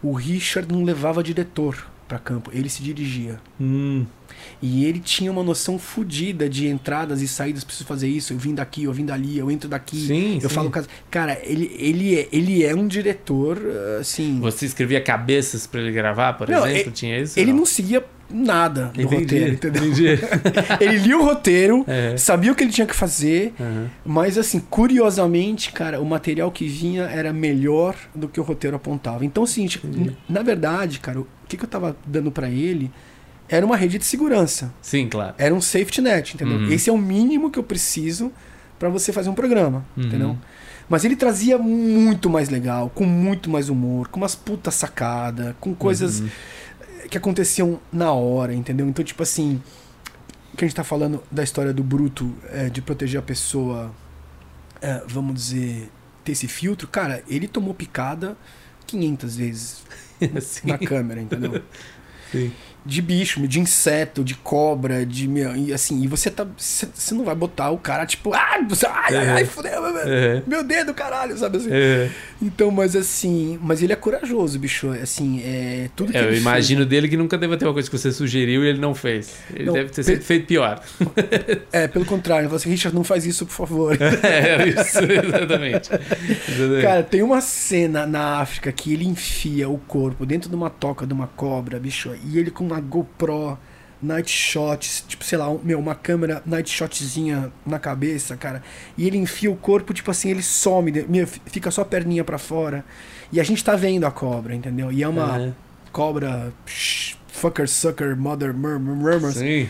o 0.03 0.13
Richard 0.13 0.73
não 0.73 0.85
levava 0.85 1.23
diretor 1.23 1.90
para 2.11 2.19
campo, 2.19 2.51
ele 2.53 2.69
se 2.69 2.83
dirigia. 2.83 3.39
Hum. 3.61 4.05
E 4.61 4.85
ele 4.85 4.99
tinha 4.99 5.31
uma 5.31 5.45
noção 5.45 5.79
fodida 5.79 6.49
de 6.49 6.67
entradas 6.67 7.23
e 7.23 7.29
saídas, 7.29 7.63
preciso 7.63 7.87
fazer 7.87 8.09
isso, 8.09 8.33
eu 8.33 8.39
vim 8.39 8.53
daqui, 8.53 8.83
eu 8.83 8.93
vim 8.93 9.07
dali, 9.07 9.39
eu 9.39 9.49
entro 9.49 9.69
daqui, 9.69 10.07
sim, 10.07 10.41
eu 10.43 10.49
sim. 10.49 10.55
falo 10.55 10.73
cara, 11.09 11.39
ele, 11.45 11.71
ele, 11.79 12.19
é, 12.19 12.29
ele 12.33 12.65
é 12.65 12.75
um 12.75 12.89
diretor 12.89 13.59
assim. 14.01 14.41
Você 14.41 14.67
escrevia 14.67 15.01
cabeças 15.01 15.69
para 15.69 15.81
ele 15.81 15.93
gravar, 15.93 16.33
por 16.33 16.49
não, 16.49 16.67
exemplo, 16.67 16.89
ele, 16.89 16.91
tinha 16.91 17.21
isso? 17.21 17.39
Ele 17.39 17.53
não, 17.53 17.61
não 17.61 17.67
seguia 17.67 18.05
nada 18.29 18.87
do 18.95 19.03
entendi, 19.03 19.23
roteiro, 19.23 19.53
entendeu? 19.53 19.85
Entendi. 19.85 20.19
ele 20.81 20.99
lia 20.99 21.19
o 21.19 21.25
roteiro, 21.25 21.85
é. 21.89 22.17
sabia 22.17 22.51
o 22.51 22.55
que 22.55 22.65
ele 22.65 22.73
tinha 22.73 22.87
que 22.87 22.95
fazer, 22.95 23.53
uhum. 23.59 23.87
mas 24.05 24.37
assim, 24.37 24.59
curiosamente, 24.61 25.73
cara, 25.73 26.01
o 26.01 26.05
material 26.05 26.51
que 26.51 26.67
vinha 26.67 27.05
era 27.05 27.33
melhor 27.33 27.95
do 28.15 28.29
que 28.29 28.41
o 28.41 28.43
roteiro 28.43 28.77
apontava. 28.77 29.25
Então, 29.25 29.45
assim, 29.45 29.67
tipo, 29.67 29.87
na 30.29 30.43
verdade, 30.43 30.99
cara, 30.99 31.23
que, 31.51 31.57
que 31.57 31.65
eu 31.65 31.69
tava 31.69 31.97
dando 32.07 32.31
para 32.31 32.49
ele 32.49 32.91
era 33.49 33.67
uma 33.67 33.77
rede 33.77 33.99
de 33.99 34.05
segurança. 34.05 34.73
Sim, 34.81 35.09
claro. 35.09 35.35
Era 35.37 35.53
um 35.53 35.61
safety 35.61 36.01
net, 36.01 36.35
entendeu? 36.35 36.59
Uhum. 36.59 36.71
Esse 36.71 36.89
é 36.89 36.93
o 36.93 36.99
mínimo 36.99 37.51
que 37.51 37.59
eu 37.59 37.65
preciso 37.65 38.33
para 38.79 38.89
você 38.89 39.13
fazer 39.13 39.29
um 39.29 39.35
programa, 39.35 39.85
uhum. 39.97 40.05
entendeu? 40.05 40.39
Mas 40.89 41.05
ele 41.05 41.17
trazia 41.17 41.59
muito 41.59 42.31
mais 42.31 42.49
legal, 42.49 42.91
com 42.95 43.05
muito 43.05 43.51
mais 43.51 43.69
humor, 43.69 44.09
com 44.09 44.21
umas 44.21 44.35
putas 44.35 44.75
sacada, 44.75 45.57
com 45.61 45.75
coisas 45.75 46.21
uhum 46.21 46.29
que 47.11 47.19
aconteciam 47.19 47.81
na 47.93 48.13
hora, 48.13 48.55
entendeu? 48.55 48.89
Então, 48.89 49.05
tipo 49.05 49.23
assim, 49.23 49.61
que 50.57 50.65
a 50.65 50.69
gente 50.69 50.77
tá 50.77 50.85
falando 50.85 51.23
da 51.31 51.43
história 51.43 51.73
do 51.73 51.83
Bruto, 51.83 52.33
é, 52.51 52.71
de 52.71 52.81
proteger 52.81 53.19
a 53.19 53.23
pessoa, 53.23 53.93
é, 54.81 55.03
vamos 55.07 55.35
dizer, 55.35 55.91
ter 56.25 56.33
esse 56.33 56.47
filtro, 56.47 56.87
cara, 56.87 57.23
ele 57.29 57.49
tomou 57.49 57.75
picada 57.75 58.37
500 58.87 59.37
vezes 59.37 59.83
na 60.65 60.79
câmera, 60.79 61.21
entendeu? 61.21 61.63
Sim 62.31 62.53
de 62.85 63.03
bicho, 63.03 63.47
de 63.47 63.61
inseto, 63.61 64.25
de 64.25 64.35
cobra, 64.35 65.05
de 65.05 65.29
e 65.57 65.73
assim, 65.73 66.03
e 66.03 66.07
você 66.07 66.31
tá 66.31 66.47
você 66.57 67.15
não 67.15 67.25
vai 67.25 67.35
botar 67.35 67.71
o 67.71 67.79
cara 67.79 68.07
tipo, 68.07 68.33
ah, 68.33 68.59
ai, 68.89 69.17
ai, 69.17 69.29
ai, 69.29 69.45
fudeu, 69.45 69.83
uhum. 69.83 70.43
meu 70.47 70.65
dedo, 70.65 70.95
caralho, 70.95 71.37
sabe 71.37 71.59
assim. 71.59 71.69
Uhum. 71.69 72.11
Então, 72.43 72.71
mas 72.71 72.97
assim, 72.97 73.59
mas 73.63 73.83
ele 73.83 73.93
é 73.93 73.97
corajoso, 73.97 74.59
bicho, 74.59 74.91
assim, 74.91 75.43
é 75.45 75.91
tudo 75.95 76.11
que 76.11 76.17
é, 76.19 76.25
Eu 76.25 76.35
imagino 76.35 76.81
fez. 76.81 76.89
dele 76.89 77.09
que 77.09 77.17
nunca 77.17 77.37
deve 77.37 77.57
ter 77.59 77.67
uma 77.67 77.75
coisa 77.75 77.91
que 77.91 77.99
você 77.99 78.11
sugeriu 78.11 78.65
e 78.65 78.69
ele 78.69 78.79
não 78.79 78.95
fez. 78.95 79.37
Ele 79.55 79.65
não, 79.65 79.75
deve 79.75 79.91
ter 79.91 80.05
pe... 80.05 80.17
feito 80.21 80.47
pior. 80.47 80.83
É, 81.73 81.87
pelo 81.87 82.05
contrário, 82.05 82.49
você 82.49 82.69
assim, 82.69 82.71
Richard, 82.71 82.95
não 82.95 83.05
faz 83.05 83.27
isso, 83.27 83.45
por 83.47 83.53
favor. 83.53 83.97
é, 84.01 84.69
isso, 84.69 84.99
exatamente. 85.05 85.91
exatamente. 86.49 86.83
Cara, 86.83 87.03
tem 87.03 87.23
uma 87.23 87.41
cena 87.41 88.07
na 88.07 88.39
África 88.39 88.73
que 88.73 88.93
ele 88.93 89.07
enfia 89.07 89.69
o 89.69 89.79
corpo 89.79 90.25
dentro 90.25 90.49
de 90.49 90.57
uma 90.57 90.71
toca 90.71 91.07
de 91.07 91.13
uma 91.13 91.27
cobra, 91.27 91.79
bicho, 91.79 92.15
e 92.27 92.39
ele 92.39 92.51
com 92.51 92.65
uma 92.65 92.81
GoPro 92.81 93.59
night 94.03 94.31
shots, 94.31 95.05
tipo, 95.07 95.25
sei 95.25 95.39
lá, 95.39 95.47
meu, 95.63 95.79
uma 95.79 95.95
câmera 95.95 96.43
night 96.47 96.71
shotzinha 96.71 97.53
na 97.67 97.79
cabeça, 97.79 98.37
cara. 98.37 98.63
E 98.97 99.07
ele 99.07 99.19
enfia 99.19 99.51
o 99.51 99.57
corpo, 99.57 99.93
tipo 99.93 100.11
assim, 100.11 100.31
ele 100.31 100.43
some, 100.43 100.91
meu, 101.09 101.27
fica 101.27 101.71
só 101.71 101.83
a 101.83 101.85
perninha 101.85 102.25
para 102.25 102.39
fora. 102.39 102.85
E 103.33 103.39
a 103.39 103.45
gente 103.45 103.63
tá 103.63 103.77
vendo 103.77 104.05
a 104.05 104.11
cobra, 104.11 104.55
entendeu? 104.55 104.91
E 104.91 105.03
é 105.03 105.09
uma 105.09 105.39
uhum. 105.39 105.53
cobra 105.93 106.53
psh, 106.65 107.17
fucker, 107.29 107.69
sucker, 107.69 108.17
mother, 108.17 108.55
murmur, 108.55 108.97
murmur. 108.97 109.33
Sim. 109.33 109.69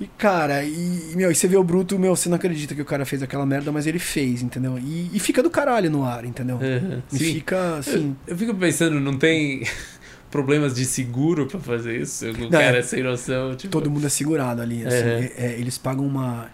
E, 0.00 0.06
cara, 0.16 0.64
e, 0.64 1.12
meu, 1.14 1.30
e 1.30 1.34
você 1.34 1.46
vê 1.46 1.58
o 1.58 1.64
Bruto, 1.64 1.98
meu, 1.98 2.16
você 2.16 2.28
não 2.30 2.36
acredita 2.36 2.74
que 2.74 2.80
o 2.80 2.86
cara 2.86 3.04
fez 3.04 3.22
aquela 3.22 3.44
merda, 3.44 3.70
mas 3.70 3.86
ele 3.86 3.98
fez, 3.98 4.40
entendeu? 4.40 4.78
E, 4.78 5.10
e 5.12 5.20
fica 5.20 5.42
do 5.42 5.50
caralho 5.50 5.90
no 5.90 6.04
ar, 6.04 6.24
entendeu? 6.24 6.56
Uhum. 6.56 7.02
E 7.12 7.18
Sim. 7.18 7.34
fica 7.34 7.76
assim. 7.76 8.16
Eu, 8.26 8.32
eu 8.32 8.38
fico 8.38 8.54
pensando, 8.54 8.98
não 8.98 9.18
tem 9.18 9.62
problemas 10.30 10.74
de 10.74 10.84
seguro 10.84 11.46
para 11.46 11.60
fazer 11.60 12.00
isso? 12.00 12.26
O 12.26 12.38
não, 12.38 12.50
cara 12.50 12.78
é 12.78 12.82
sem 12.82 13.02
noção. 13.02 13.54
Tipo... 13.56 13.70
Todo 13.70 13.90
mundo 13.90 14.06
é 14.06 14.08
segurado 14.08 14.62
ali. 14.62 14.86
Assim, 14.86 14.96
é. 14.96 15.32
É, 15.36 15.56
eles 15.58 15.76
pagam 15.76 16.06
uma. 16.06 16.48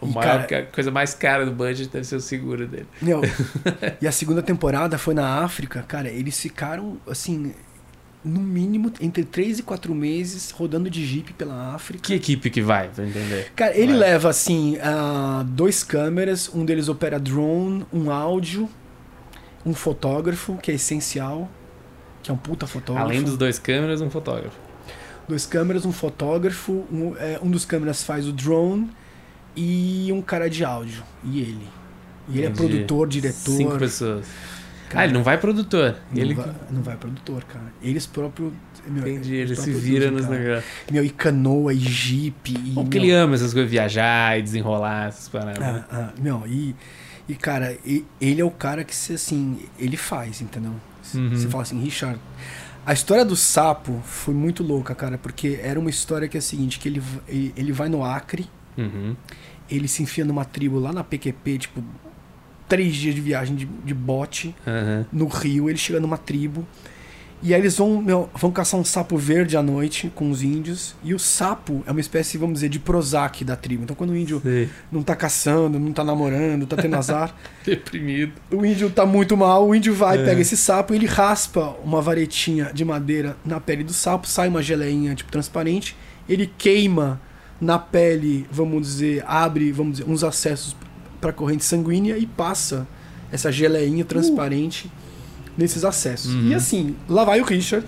O 0.00 0.06
maior, 0.06 0.46
cara, 0.46 0.62
a 0.62 0.66
coisa 0.66 0.90
mais 0.90 1.14
cara 1.14 1.44
do 1.46 1.52
budget 1.52 1.88
deve 1.88 2.04
ser 2.04 2.16
o 2.16 2.20
seguro 2.20 2.66
dele. 2.66 2.86
Meu, 3.00 3.22
e 4.00 4.06
a 4.06 4.12
segunda 4.12 4.42
temporada 4.42 4.98
foi 4.98 5.14
na 5.14 5.42
África, 5.42 5.82
cara, 5.82 6.08
eles 6.08 6.38
ficaram 6.38 6.98
assim. 7.08 7.52
No 8.24 8.40
mínimo, 8.40 8.92
entre 9.00 9.24
3 9.24 9.60
e 9.60 9.62
4 9.62 9.94
meses 9.94 10.50
rodando 10.50 10.90
de 10.90 11.06
Jeep 11.06 11.32
pela 11.34 11.76
África. 11.76 12.02
Que 12.02 12.14
equipe 12.14 12.50
que 12.50 12.60
vai, 12.60 12.88
pra 12.88 13.06
entender? 13.06 13.52
Cara, 13.54 13.76
ele 13.76 13.92
vai. 13.92 14.00
leva, 14.00 14.28
assim, 14.28 14.76
uh, 14.78 15.44
dois 15.44 15.84
câmeras, 15.84 16.50
um 16.52 16.64
deles 16.64 16.88
opera 16.88 17.20
drone, 17.20 17.86
um 17.92 18.10
áudio, 18.10 18.68
um 19.64 19.72
fotógrafo, 19.72 20.58
que 20.60 20.72
é 20.72 20.74
essencial 20.74 21.48
que 22.26 22.30
é 22.32 22.34
um 22.34 22.36
puta 22.36 22.66
fotógrafo. 22.66 23.06
Além 23.06 23.22
dos 23.22 23.36
dois 23.36 23.56
câmeras, 23.56 24.00
um 24.00 24.10
fotógrafo. 24.10 24.58
Dois 25.28 25.46
câmeras, 25.46 25.86
um 25.86 25.92
fotógrafo, 25.92 26.84
um, 26.90 27.14
é, 27.16 27.38
um 27.40 27.48
dos 27.48 27.64
câmeras 27.64 28.02
faz 28.02 28.26
o 28.26 28.32
drone 28.32 28.90
e 29.54 30.10
um 30.12 30.20
cara 30.20 30.50
de 30.50 30.64
áudio. 30.64 31.04
E 31.22 31.40
ele. 31.40 31.68
E 32.28 32.38
ele 32.38 32.46
é 32.46 32.50
Entendi. 32.50 32.64
é 32.64 32.68
produtor, 32.68 33.08
diretor. 33.08 33.56
Cinco 33.56 33.78
pessoas. 33.78 34.26
Cara, 34.88 35.02
ah, 35.02 35.04
ele 35.04 35.14
não 35.14 35.22
vai 35.22 35.38
produtor. 35.38 35.96
Não, 36.12 36.20
ele... 36.20 36.34
vai, 36.34 36.52
não 36.70 36.82
vai 36.82 36.96
produtor, 36.96 37.44
cara. 37.44 37.72
Eles 37.80 38.06
próprios. 38.06 38.52
Meu, 38.88 39.06
Entendi, 39.06 39.34
ele 39.34 39.54
se 39.54 39.70
vira 39.72 40.10
nos 40.10 40.28
negócios. 40.28 40.64
Meu, 40.90 41.04
e 41.04 41.10
canoa, 41.10 41.72
e 41.72 41.78
jeep. 41.78 42.52
E, 42.52 42.72
Porque 42.72 42.98
ele 42.98 43.10
ama 43.12 43.34
essas 43.34 43.52
coisas, 43.52 43.70
viajar 43.70 44.38
e 44.38 44.42
desenrolar 44.42 45.08
essas 45.08 45.28
paradas. 45.28 45.62
Ah, 45.62 45.86
ah, 45.90 46.12
meu, 46.20 46.42
e, 46.46 46.74
e 47.28 47.34
cara, 47.34 47.76
e, 47.84 48.04
ele 48.20 48.40
é 48.40 48.44
o 48.44 48.50
cara 48.50 48.84
que, 48.84 48.92
assim, 49.12 49.58
ele 49.78 49.96
faz, 49.96 50.40
entendeu? 50.40 50.72
Uhum. 51.14 51.30
Você 51.30 51.48
fala 51.48 51.62
assim, 51.62 51.80
Richard. 51.80 52.20
A 52.84 52.92
história 52.92 53.24
do 53.24 53.34
sapo 53.34 54.00
foi 54.04 54.32
muito 54.32 54.62
louca, 54.62 54.94
cara, 54.94 55.18
porque 55.18 55.58
era 55.60 55.78
uma 55.78 55.90
história 55.90 56.28
que 56.28 56.36
é 56.36 56.40
a 56.40 56.42
seguinte, 56.42 56.78
que 56.78 56.88
ele, 56.88 57.02
ele 57.28 57.72
vai 57.72 57.88
no 57.88 58.04
Acre, 58.04 58.48
uhum. 58.78 59.16
ele 59.68 59.88
se 59.88 60.04
enfia 60.04 60.24
numa 60.24 60.44
tribo 60.44 60.78
lá 60.78 60.92
na 60.92 61.02
PQP, 61.02 61.58
tipo, 61.58 61.82
três 62.68 62.94
dias 62.94 63.14
de 63.14 63.20
viagem 63.20 63.56
de, 63.56 63.64
de 63.64 63.94
bote 63.94 64.54
Aham. 64.66 65.06
no 65.12 65.26
rio. 65.26 65.68
Ele 65.68 65.78
chega 65.78 66.00
numa 66.00 66.18
tribo. 66.18 66.66
E 67.42 67.52
aí 67.52 67.60
eles 67.60 67.76
vão, 67.76 68.00
meu, 68.00 68.30
vão 68.34 68.50
caçar 68.50 68.80
um 68.80 68.84
sapo 68.84 69.16
verde 69.18 69.56
à 69.56 69.62
noite 69.62 70.10
com 70.14 70.30
os 70.30 70.42
índios. 70.42 70.94
E 71.04 71.14
o 71.14 71.18
sapo 71.18 71.82
é 71.86 71.90
uma 71.90 72.00
espécie, 72.00 72.38
vamos 72.38 72.54
dizer, 72.54 72.70
de 72.70 72.78
Prozac 72.78 73.44
da 73.44 73.54
tribo. 73.54 73.82
Então 73.84 73.94
quando 73.94 74.10
o 74.10 74.16
índio 74.16 74.40
Sei. 74.42 74.68
não 74.90 75.02
tá 75.02 75.14
caçando, 75.14 75.78
não 75.78 75.92
tá 75.92 76.02
namorando, 76.02 76.66
tá 76.66 76.76
tendo 76.76 76.96
azar, 76.96 77.34
Deprimido. 77.64 78.32
o 78.50 78.64
índio 78.64 78.88
tá 78.90 79.04
muito 79.04 79.36
mal, 79.36 79.68
o 79.68 79.74
índio 79.74 79.94
vai, 79.94 80.18
É. 80.18 80.24
pega 80.24 80.40
esse 80.40 80.56
sapo, 80.56 80.94
ele 80.94 81.06
raspa 81.06 81.76
uma 81.84 82.00
varetinha 82.00 82.70
de 82.72 82.84
madeira 82.84 83.36
na 83.44 83.60
pele 83.60 83.84
do 83.84 83.92
sapo, 83.92 84.26
sai 84.26 84.48
uma 84.48 84.62
geleinha 84.62 85.14
tipo 85.14 85.30
transparente, 85.30 85.94
ele 86.28 86.50
queima 86.58 87.20
na 87.60 87.78
pele, 87.78 88.46
vamos 88.50 88.82
dizer, 88.82 89.22
abre, 89.26 89.70
vamos 89.72 89.98
dizer, 89.98 90.10
uns 90.10 90.24
acessos 90.24 90.74
para 91.20 91.32
corrente 91.32 91.64
sanguínea 91.64 92.16
e 92.18 92.26
passa 92.26 92.86
essa 93.30 93.52
geleinha 93.52 94.04
transparente 94.04 94.90
nesses 95.56 95.84
acessos. 95.84 96.32
Uhum. 96.34 96.48
E 96.48 96.54
assim, 96.54 96.96
lá 97.08 97.24
vai 97.24 97.40
o 97.40 97.44
Richard 97.44 97.86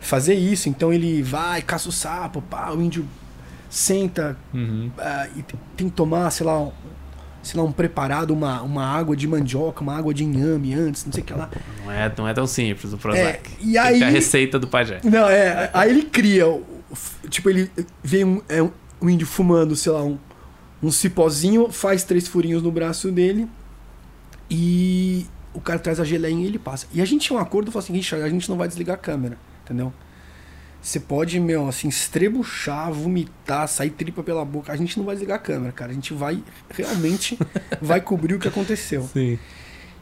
fazer 0.00 0.34
isso, 0.34 0.68
então 0.68 0.92
ele 0.92 1.22
vai, 1.22 1.62
caça 1.62 1.88
o 1.88 1.92
sapo, 1.92 2.42
pá, 2.42 2.70
o 2.70 2.82
índio 2.82 3.06
senta, 3.70 4.36
Uhum. 4.52 4.90
ah, 4.98 5.26
e 5.36 5.42
tem 5.76 5.88
que 5.88 5.94
tomar, 5.94 6.30
sei 6.30 6.44
lá, 6.46 6.60
um, 6.60 6.70
sei 7.42 7.58
lá, 7.58 7.66
um 7.66 7.72
preparado, 7.72 8.30
uma, 8.32 8.60
uma 8.62 8.84
água 8.86 9.16
de 9.16 9.26
mandioca, 9.26 9.80
uma 9.82 9.96
água 9.96 10.12
de 10.14 10.22
inhame 10.24 10.74
antes, 10.74 11.04
não 11.06 11.12
sei 11.12 11.22
o 11.22 11.26
que 11.26 11.32
lá. 11.32 11.48
Não, 11.84 11.90
é, 11.92 12.12
não 12.18 12.28
é 12.28 12.34
tão 12.34 12.46
simples 12.46 12.92
o 12.92 12.98
Prozac. 12.98 13.50
É, 13.50 13.64
e 13.64 13.76
aí- 13.78 14.02
a 14.02 14.08
receita 14.08 14.58
do 14.58 14.68
pajé. 14.68 15.00
Não, 15.02 15.28
é, 15.28 15.70
aí 15.72 15.90
ele 15.90 16.02
cria, 16.04 16.44
tipo, 17.30 17.48
ele 17.50 17.70
vê 18.02 18.24
um, 18.24 18.40
é, 18.48 18.62
um 18.62 19.08
índio 19.10 19.26
fumando, 19.26 19.74
sei 19.74 19.90
lá, 19.92 20.02
um, 20.04 20.18
um 20.82 20.90
cipózinho, 20.90 21.70
faz 21.72 22.04
três 22.04 22.28
furinhos 22.28 22.62
no 22.62 22.70
braço 22.70 23.10
dele 23.10 23.48
e 24.50 25.26
o 25.54 25.60
cara 25.60 25.78
traz 25.78 25.98
a 26.00 26.04
geleinha 26.04 26.44
e 26.44 26.46
ele 26.48 26.58
passa. 26.58 26.86
E 26.92 27.00
a 27.00 27.04
gente 27.04 27.26
tinha 27.26 27.38
um 27.38 27.40
acordo, 27.42 27.70
falou 27.70 27.82
assim, 27.84 27.92
Richard, 27.92 28.24
a 28.24 28.28
gente 28.28 28.48
não 28.50 28.56
vai 28.56 28.68
desligar 28.68 28.94
a 28.94 28.98
câmera, 28.98 29.38
entendeu? 29.64 29.92
Você 30.82 31.00
pode, 31.00 31.40
meu, 31.40 31.66
assim, 31.66 31.88
estrebuchar, 31.88 32.92
vomitar, 32.92 33.66
sair 33.68 33.88
tripa 33.90 34.22
pela 34.22 34.44
boca. 34.44 34.70
A 34.70 34.76
gente 34.76 34.98
não 34.98 35.06
vai 35.06 35.14
desligar 35.14 35.36
a 35.36 35.40
câmera, 35.40 35.72
cara. 35.72 35.90
A 35.90 35.94
gente 35.94 36.12
vai, 36.12 36.42
realmente, 36.68 37.38
vai 37.80 38.02
cobrir 38.02 38.34
o 38.34 38.38
que 38.38 38.48
aconteceu. 38.48 39.02
Sim. 39.10 39.38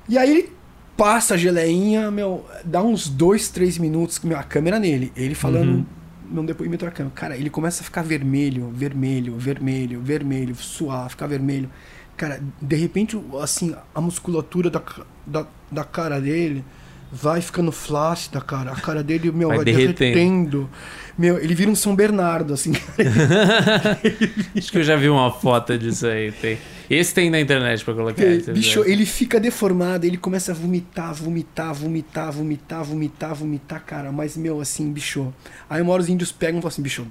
E 0.08 0.18
aí 0.18 0.28
ele 0.28 0.52
passa 0.96 1.34
a 1.34 1.36
geleinha, 1.36 2.10
meu, 2.10 2.44
dá 2.64 2.82
uns 2.82 3.08
dois, 3.08 3.48
três 3.48 3.78
minutos, 3.78 4.18
meu, 4.20 4.36
a 4.36 4.42
câmera 4.42 4.80
nele. 4.80 5.12
Ele 5.14 5.36
falando 5.36 5.70
Uhum. 5.70 5.86
num 6.28 6.44
depoimento 6.44 6.84
da 6.84 6.90
câmera. 6.90 7.14
Cara, 7.14 7.36
ele 7.36 7.48
começa 7.48 7.82
a 7.82 7.84
ficar 7.84 8.02
vermelho, 8.02 8.70
vermelho, 8.74 9.36
vermelho, 9.38 10.00
vermelho, 10.00 10.54
suar, 10.56 11.08
ficar 11.10 11.28
vermelho. 11.28 11.70
Cara, 12.16 12.42
de 12.60 12.76
repente, 12.76 13.18
assim, 13.40 13.74
a 13.94 14.00
musculatura 14.00 14.70
da, 14.70 14.82
da, 15.26 15.46
da 15.70 15.84
cara 15.84 16.20
dele 16.20 16.64
vai 17.12 17.42
ficando 17.42 17.70
flácida, 17.70 18.40
cara. 18.40 18.72
A 18.72 18.76
cara 18.76 19.02
dele, 19.02 19.30
meu, 19.30 19.48
Vai 19.48 19.58
vai, 19.58 19.64
derretendo. 19.66 19.98
derretendo. 19.98 20.70
Meu, 21.18 21.38
ele 21.38 21.54
vira 21.54 21.70
um 21.70 21.74
São 21.74 21.94
Bernardo, 21.94 22.54
assim. 22.54 22.72
Acho 24.56 24.72
que 24.72 24.78
eu 24.78 24.82
já 24.82 24.96
vi 24.96 25.10
uma 25.10 25.30
foto 25.30 25.76
disso 25.76 26.06
aí. 26.06 26.32
Tem. 26.32 26.58
Esse 26.88 27.12
tem 27.12 27.28
na 27.28 27.38
internet 27.38 27.84
pra 27.84 27.92
colocar. 27.92 28.22
você 28.22 28.52
Bicho, 28.52 28.82
ele 28.84 29.04
fica 29.04 29.38
deformado, 29.38 30.06
ele 30.06 30.16
começa 30.16 30.52
a 30.52 30.54
vomitar, 30.54 31.12
vomitar, 31.12 31.74
vomitar, 31.74 32.32
vomitar, 32.32 32.82
vomitar, 32.82 33.34
vomitar, 33.34 33.84
cara. 33.84 34.10
Mas, 34.10 34.36
meu, 34.36 34.60
assim, 34.60 34.90
bicho. 34.90 35.32
Aí 35.68 35.82
uma 35.82 35.92
hora 35.92 36.02
os 36.02 36.08
índios 36.08 36.32
pegam 36.32 36.60
e 36.60 36.62
falam 36.62 36.72
assim, 36.72 36.82
bicho, 36.82 37.06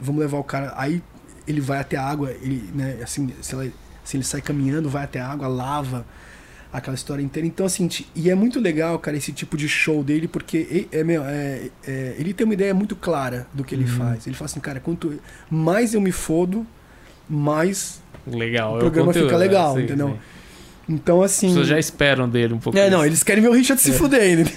vamos 0.00 0.22
levar 0.22 0.38
o 0.38 0.44
cara. 0.44 0.72
Aí 0.74 1.02
ele 1.46 1.60
vai 1.60 1.80
até 1.80 1.98
a 1.98 2.02
água, 2.02 2.30
ele, 2.40 2.70
né, 2.74 2.98
assim, 3.02 3.30
sei 3.42 3.58
lá, 3.58 3.66
assim, 4.04 4.18
ele 4.18 4.24
sai 4.24 4.40
caminhando, 4.40 4.88
vai 4.88 5.04
até 5.04 5.18
a 5.20 5.28
água, 5.28 5.48
lava 5.48 6.04
aquela 6.72 6.94
história 6.96 7.22
inteira. 7.22 7.46
Então, 7.46 7.64
assim, 7.64 7.88
e 8.16 8.28
é 8.28 8.34
muito 8.34 8.58
legal, 8.58 8.98
cara, 8.98 9.16
esse 9.16 9.32
tipo 9.32 9.56
de 9.56 9.68
show 9.68 10.02
dele, 10.02 10.26
porque 10.26 10.88
é, 10.92 10.98
é, 11.00 11.04
meu, 11.04 11.24
é, 11.24 11.70
é, 11.86 12.16
ele 12.18 12.34
tem 12.34 12.44
uma 12.44 12.54
ideia 12.54 12.74
muito 12.74 12.96
clara 12.96 13.46
do 13.54 13.62
que 13.62 13.74
ele 13.74 13.84
Uhum. 13.84 13.96
faz. 13.96 14.26
Ele 14.26 14.34
fala 14.34 14.46
assim, 14.46 14.60
cara, 14.60 14.80
quanto 14.80 15.18
mais 15.48 15.94
eu 15.94 16.00
me 16.00 16.10
fodo, 16.10 16.66
mais 17.28 18.02
Legal. 18.26 18.74
o 18.74 18.76
é 18.76 18.80
programa 18.80 19.06
conteúdo, 19.08 19.26
fica 19.28 19.38
legal, 19.38 19.76
né? 19.76 19.82
Entendeu? 19.82 20.08
sim. 20.08 20.18
Então, 20.86 21.22
As 21.22 21.32
assim. 21.32 21.48
pessoas 21.48 21.66
já 21.68 21.78
esperam 21.78 22.28
dele 22.28 22.52
um 22.52 22.58
pouco. 22.58 22.78
É, 22.78 22.90
não, 22.90 23.06
eles 23.06 23.22
querem 23.22 23.42
ver 23.42 23.48
o 23.48 23.52
Richard 23.52 23.80
se 23.80 23.90
fuder 23.92 24.20
ainda. 24.20 24.50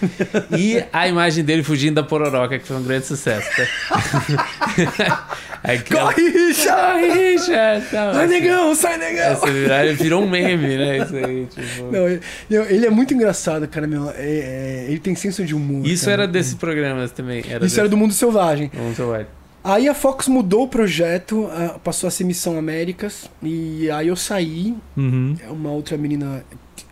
E 0.57 0.83
a 0.91 1.07
imagem 1.07 1.41
dele 1.41 1.63
fugindo 1.63 1.95
da 1.95 2.03
pororoca, 2.03 2.59
que 2.59 2.67
foi 2.67 2.75
um 2.75 2.83
grande 2.83 3.05
sucesso. 3.05 3.47
Tá? 3.55 5.29
Aquela... 5.75 6.13
Corre, 6.13 6.29
Richard! 6.29 7.07
Corre! 7.07 7.35
Não, 7.35 8.13
Sai, 8.13 8.23
assim, 8.23 8.27
negão, 8.33 8.75
sai, 8.75 8.97
negão! 8.97 9.23
essa 9.31 9.51
virada 9.51 9.93
virou 9.93 10.23
um 10.23 10.29
meme, 10.29 10.77
né? 10.77 10.97
Isso 10.99 11.15
aí, 11.15 11.45
tipo... 11.53 11.91
Não, 11.91 12.07
ele, 12.07 12.21
ele 12.69 12.85
é 12.85 12.89
muito 12.89 13.13
engraçado, 13.13 13.67
cara, 13.67 13.85
meu. 13.85 14.09
É- 14.11 14.15
é- 14.17 14.85
ele 14.87 14.99
tem 14.99 15.13
senso 15.15 15.43
de 15.45 15.53
humor. 15.53 15.85
Isso 15.85 16.05
cara. 16.05 16.23
era 16.23 16.27
desses 16.31 16.53
programas 16.55 17.11
também. 17.11 17.43
Era 17.49 17.65
Isso 17.65 17.79
era 17.79 17.89
do 17.89 17.97
Mundo 17.97 18.13
Selvagem. 18.13 18.71
Vamos 18.73 18.95
salvar. 18.97 19.27
Aí 19.63 19.89
a 19.89 19.93
Fox 19.93 20.27
mudou 20.29 20.63
o 20.63 20.67
projeto, 20.67 21.49
passou 21.83 22.07
a 22.07 22.11
ser 22.11 22.23
Missão 22.23 22.57
Américas, 22.57 23.29
e 23.43 23.91
aí 23.91 24.07
eu 24.07 24.15
saí. 24.15 24.73
Uhum. 24.95 25.35
É 25.45 25.49
uma 25.49 25.71
outra 25.71 25.97
menina 25.97 26.45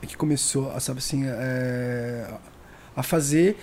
que- 0.05 0.17
começou, 0.17 0.77
sabe 0.81 0.99
assim, 0.99 1.23
é, 1.25 2.25
a 2.95 3.01
fazer. 3.01 3.57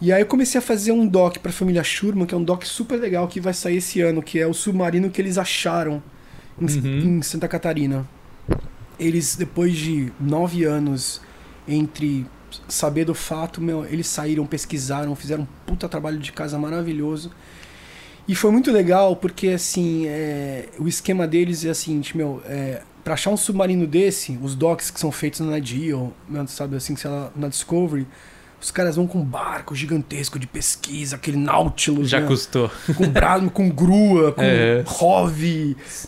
E 0.00 0.12
aí 0.12 0.22
eu 0.22 0.26
comecei 0.26 0.58
a 0.58 0.62
fazer 0.62 0.92
um 0.92 1.06
doc 1.06 1.36
pra 1.38 1.52
família 1.52 1.84
Schurman, 1.84 2.26
que 2.26 2.34
é 2.34 2.36
um 2.38 2.42
doc 2.44 2.64
super 2.64 2.96
legal 2.98 3.28
que 3.28 3.38
vai 3.40 3.52
sair 3.52 3.76
esse 3.76 4.00
ano, 4.00 4.22
que 4.22 4.38
é 4.38 4.46
o 4.46 4.54
submarino 4.54 5.10
que 5.10 5.20
eles 5.20 5.36
acharam 5.36 6.02
em, 6.58 6.64
Uhum. 6.64 7.18
em 7.18 7.22
Santa 7.22 7.46
Catarina. 7.46 8.08
Eles, 8.98 9.36
depois 9.36 9.76
de 9.76 10.10
nove 10.18 10.64
anos 10.64 11.20
entre 11.68 12.26
saber 12.66 13.04
do 13.04 13.14
fato, 13.14 13.60
meu, 13.60 13.84
eles 13.84 14.06
saíram, 14.06 14.44
pesquisaram, 14.46 15.14
fizeram 15.14 15.42
um 15.44 15.46
puta 15.66 15.88
trabalho 15.88 16.18
de 16.18 16.32
casa 16.32 16.58
maravilhoso. 16.58 17.30
E 18.26 18.34
foi 18.34 18.50
muito 18.50 18.70
legal 18.72 19.16
porque, 19.16 19.48
assim, 19.48 20.06
é, 20.06 20.68
o 20.78 20.88
esquema 20.88 21.26
deles 21.26 21.64
é 21.64 21.70
assim, 21.70 22.02
meu, 22.14 22.42
é, 22.46 22.82
pra 23.04 23.14
achar 23.14 23.30
um 23.30 23.36
submarino 23.36 23.86
desse, 23.86 24.38
os 24.42 24.54
docs 24.54 24.90
que 24.90 25.00
são 25.00 25.10
feitos 25.12 25.40
na 25.40 25.60
Geo, 25.60 26.12
sabe, 26.46 26.76
assim, 26.76 26.96
sei 26.96 27.10
lá, 27.10 27.30
na 27.34 27.48
Discovery, 27.48 28.06
os 28.60 28.70
caras 28.70 28.96
vão 28.96 29.06
com 29.06 29.18
um 29.20 29.24
barco 29.24 29.74
gigantesco 29.74 30.38
de 30.38 30.46
pesquisa, 30.46 31.16
aquele 31.16 31.36
Nautilus, 31.36 32.08
Já 32.10 32.20
né? 32.20 32.26
custou. 32.26 32.70
com 32.96 33.08
brado, 33.08 33.50
com 33.50 33.68
grua, 33.68 34.32
com 34.32 34.42
É. 34.50 34.84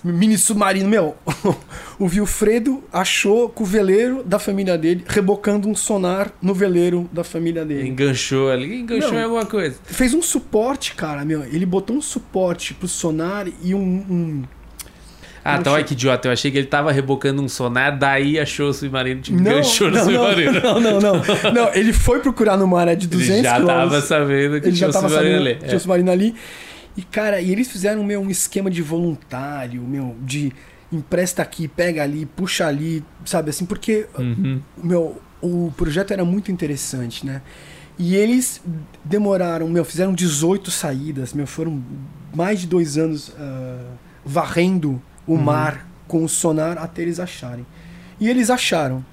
Mini 0.04 0.36
submarino. 0.36 0.88
Meu, 0.88 1.16
o 1.98 2.06
Vilfredo 2.08 2.82
achou 2.92 3.48
com 3.48 3.62
o 3.62 3.66
veleiro 3.66 4.22
da 4.24 4.38
família 4.38 4.76
dele, 4.76 5.04
rebocando 5.06 5.68
um 5.68 5.74
sonar 5.74 6.30
no 6.40 6.54
veleiro 6.54 7.08
da 7.12 7.24
família 7.24 7.64
dele. 7.64 7.88
Enganchou 7.88 8.50
ali. 8.50 8.80
Enganchou 8.80 9.14
em 9.14 9.22
alguma 9.22 9.46
coisa. 9.46 9.76
Fez 9.84 10.12
um 10.14 10.22
suporte, 10.22 10.94
cara, 10.94 11.24
meu. 11.24 11.42
Ele 11.44 11.64
botou 11.66 11.96
um 11.96 12.02
suporte 12.02 12.74
pro 12.74 12.88
sonar 12.88 13.46
e 13.62 13.74
um. 13.74 13.78
um- 13.80 14.42
Ah, 15.44 15.56
chama? 15.62 15.70
olha 15.76 15.84
que 15.84 15.92
idiota. 15.94 16.28
Eu 16.28 16.32
achei 16.32 16.50
que 16.50 16.58
ele 16.58 16.66
tava 16.66 16.92
rebocando 16.92 17.42
um 17.42 17.48
sonar, 17.48 17.98
daí 17.98 18.38
achou 18.38 18.68
o 18.70 18.72
submarino, 18.74 19.20
tipo, 19.20 19.36
Não, 19.40 19.44
no 19.44 19.50
não, 19.50 19.90
não, 19.90 20.04
submarino. 20.04 20.60
não, 20.60 20.80
não, 20.80 21.00
não, 21.00 21.52
não. 21.52 21.74
Ele 21.74 21.92
foi 21.92 22.20
procurar 22.20 22.56
numa 22.56 22.80
área 22.80 22.96
de 22.96 23.06
200 23.08 23.34
ele 23.34 23.42
já 23.42 23.52
tava 23.54 23.66
quilômetros. 23.66 24.04
sabendo 24.04 24.60
que 24.60 24.68
Ele 24.68 24.76
tinha 24.76 24.86
já 24.86 24.88
o 24.88 24.92
tava 24.92 25.08
submarino 25.08 25.36
sabendo 25.44 25.48
ali. 25.58 25.66
tinha 25.66 25.76
o 25.76 25.80
submarino 25.80 26.10
ali. 26.10 26.34
E, 26.96 27.02
cara, 27.02 27.40
e 27.40 27.50
eles 27.50 27.70
fizeram 27.72 28.04
meu, 28.04 28.20
um 28.20 28.30
esquema 28.30 28.70
de 28.70 28.82
voluntário, 28.82 29.82
meu, 29.82 30.14
de 30.22 30.52
empresta 30.92 31.40
aqui, 31.42 31.66
pega 31.66 32.02
ali, 32.02 32.26
puxa 32.26 32.66
ali, 32.66 33.02
sabe 33.24 33.48
assim, 33.50 33.64
porque 33.64 34.06
É. 34.16 34.20
Uhum. 34.20 34.60
meu, 34.76 35.20
o 35.40 35.72
projeto 35.76 36.12
era 36.12 36.24
muito 36.24 36.52
interessante, 36.52 37.24
né? 37.26 37.40
E 37.98 38.14
eles 38.14 38.60
demoraram, 39.04 39.68
meu, 39.68 39.84
fizeram 39.84 40.12
18 40.12 40.70
saídas, 40.70 41.32
meu, 41.32 41.46
foram 41.46 41.82
mais 42.34 42.60
de 42.60 42.66
dois 42.66 42.96
anos 42.98 43.32
ah, 43.38 43.78
varrendo 44.24 45.00
o 45.26 45.34
Uhum. 45.34 45.42
mar 45.42 45.86
com 46.08 46.24
o 46.24 46.28
sonar 46.28 46.78
até 46.78 47.02
eles 47.02 47.18
acharem. 47.20 47.64
E 48.20 48.28
eles 48.28 48.50
acharam. 48.50 49.04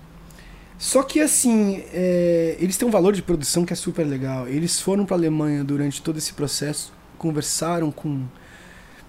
Só 0.78 1.04
que 1.04 1.20
assim, 1.20 1.84
é, 1.94 2.56
eles 2.60 2.78
têm 2.78 2.88
um 2.88 2.92
valor 2.92 3.14
de 3.14 3.22
produção 3.22 3.66
que 3.66 3.74
é 3.74 3.76
super 3.76 4.04
legal. 4.06 4.48
Eles 4.48 4.80
foram 4.80 5.06
para 5.06 5.16
Alemanha 5.18 5.64
durante 5.64 6.02
todo 6.02 6.18
esse 6.18 6.34
processo, 6.34 6.94
conversaram 7.18 7.92
com 7.92 8.24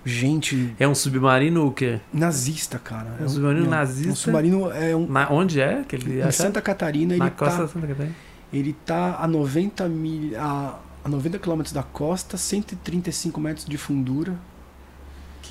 gente 0.05 0.75
É 0.79 0.89
um 0.89 0.95
submarino 0.95 1.67
o 1.67 1.73
quê? 1.73 2.01
nazista, 2.13 2.79
cara. 2.79 3.17
Um 3.21 3.29
submarino 3.29 3.63
meu, 3.63 3.71
nazista? 3.71 4.11
Um 4.13 4.17
submarino 4.17 4.71
é 4.73 4.97
um, 4.97 5.07
Na, 5.07 5.31
onde 5.31 5.61
é 5.61 5.85
que 5.87 5.95
ele 5.97 6.21
em? 6.21 6.31
Santa 6.33 6.61
Catarina, 6.61 7.17
Na 7.17 7.27
ele 7.27 7.35
costa 7.37 7.57
tá 7.57 7.63
da 7.63 7.69
Santa 7.69 7.87
Catarina? 7.87 8.15
ele 8.53 8.73
tá 8.85 9.17
a 9.21 9.29
90 9.29 9.89
mil, 9.89 10.41
a, 10.41 10.79
a 11.05 11.09
90 11.09 11.39
quilômetros 11.39 11.73
da 11.73 11.83
costa, 11.83 12.37
135 12.37 13.41
metros 13.41 13.67
de 13.67 13.77
fundura. 13.77 14.35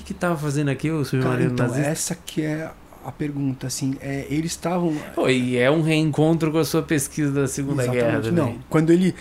O 0.00 0.04
que 0.04 0.14
que 0.14 0.14
tava 0.14 0.36
fazendo 0.36 0.70
aqui 0.70 0.90
o 0.90 0.94
Cara, 0.96 1.04
submarino 1.04 1.52
então, 1.52 1.66
nazista? 1.66 1.90
essa 1.90 2.14
que 2.14 2.42
é 2.42 2.70
a 3.04 3.12
pergunta, 3.12 3.66
assim, 3.66 3.94
é, 4.00 4.26
eles 4.30 4.52
estavam... 4.52 4.94
Pô, 5.14 5.28
e 5.28 5.56
é 5.56 5.70
um 5.70 5.82
reencontro 5.82 6.50
com 6.50 6.58
a 6.58 6.64
sua 6.64 6.82
pesquisa 6.82 7.30
da 7.32 7.46
Segunda 7.46 7.86
Guerra 7.86 8.18
Exatamente, 8.18 8.28
também. 8.28 8.54
Não, 8.54 8.64
quando 8.68 8.92
ele... 8.92 9.14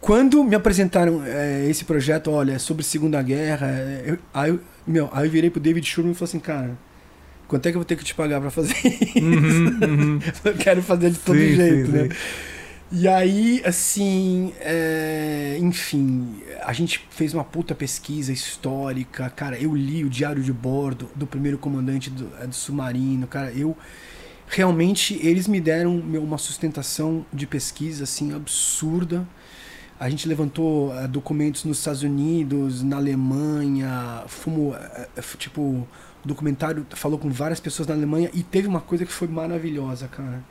Quando 0.00 0.44
me 0.44 0.54
apresentaram 0.54 1.22
é, 1.24 1.66
esse 1.68 1.84
projeto, 1.84 2.30
olha, 2.30 2.52
é 2.52 2.58
sobre 2.58 2.84
Segunda 2.84 3.20
Guerra, 3.22 3.66
é, 3.68 4.02
eu- 4.06 4.18
aí, 4.32 4.50
eu- 4.50 4.60
meu, 4.86 5.08
aí 5.12 5.26
eu 5.26 5.30
virei 5.30 5.50
pro 5.50 5.60
David 5.60 5.84
Sherman 5.86 6.12
e 6.12 6.14
falei 6.14 6.28
assim, 6.28 6.38
cara, 6.38 6.78
quanto 7.48 7.66
é 7.66 7.70
que 7.72 7.76
eu 7.76 7.80
vou 7.80 7.84
ter 7.84 7.96
que 7.96 8.04
te 8.04 8.14
pagar 8.14 8.40
para 8.40 8.50
fazer 8.50 8.74
isso? 8.84 9.18
Uhum, 9.18 9.80
uhum. 9.82 10.20
eu 10.44 10.54
quero 10.54 10.82
fazer 10.82 11.10
de 11.10 11.18
todo 11.18 11.36
sim, 11.38 11.54
jeito, 11.56 11.86
sim, 11.86 11.92
né? 11.92 12.08
Sim. 12.10 12.14
E 12.90 13.08
aí, 13.08 13.62
assim, 13.64 14.52
é... 14.60 15.58
enfim, 15.60 16.40
a 16.62 16.72
gente 16.72 17.04
fez 17.10 17.34
uma 17.34 17.42
puta 17.42 17.74
pesquisa 17.74 18.32
histórica, 18.32 19.28
cara. 19.30 19.58
Eu 19.58 19.74
li 19.74 20.04
o 20.04 20.08
diário 20.08 20.42
de 20.42 20.52
bordo 20.52 21.10
do 21.14 21.26
primeiro 21.26 21.58
comandante 21.58 22.10
do, 22.10 22.30
é, 22.40 22.46
do 22.46 22.54
submarino, 22.54 23.26
cara. 23.26 23.52
Eu 23.52 23.76
realmente 24.48 25.18
eles 25.26 25.48
me 25.48 25.60
deram 25.60 25.98
uma 25.98 26.38
sustentação 26.38 27.26
de 27.32 27.46
pesquisa 27.46 28.04
assim 28.04 28.32
absurda. 28.32 29.26
A 29.98 30.08
gente 30.08 30.28
levantou 30.28 30.92
uh, 30.92 31.08
documentos 31.08 31.64
nos 31.64 31.78
Estados 31.78 32.02
Unidos, 32.02 32.82
na 32.82 32.96
Alemanha, 32.98 34.24
uh, 34.26 35.36
tipo, 35.38 35.60
o 35.62 35.88
documentário 36.24 36.86
falou 36.90 37.18
com 37.18 37.30
várias 37.30 37.58
pessoas 37.58 37.88
na 37.88 37.94
Alemanha 37.94 38.30
e 38.34 38.42
teve 38.42 38.68
uma 38.68 38.80
coisa 38.80 39.06
que 39.06 39.12
foi 39.12 39.26
maravilhosa, 39.26 40.06
cara. 40.06 40.44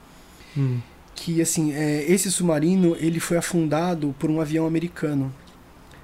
Hum 0.57 0.79
que 1.15 1.41
assim 1.41 1.73
é, 1.73 2.03
esse 2.11 2.31
submarino 2.31 2.95
ele 2.99 3.19
foi 3.19 3.37
afundado 3.37 4.13
por 4.19 4.29
um 4.29 4.41
avião 4.41 4.67
americano 4.67 5.33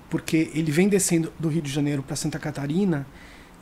porque 0.10 0.52
ele 0.54 0.72
vem 0.72 0.90
descendo 0.90 1.32
do 1.40 1.48
Rio 1.48 1.62
de 1.62 1.72
Janeiro 1.72 2.04
para 2.04 2.16
Santa 2.18 2.38
Catarina 2.38 3.08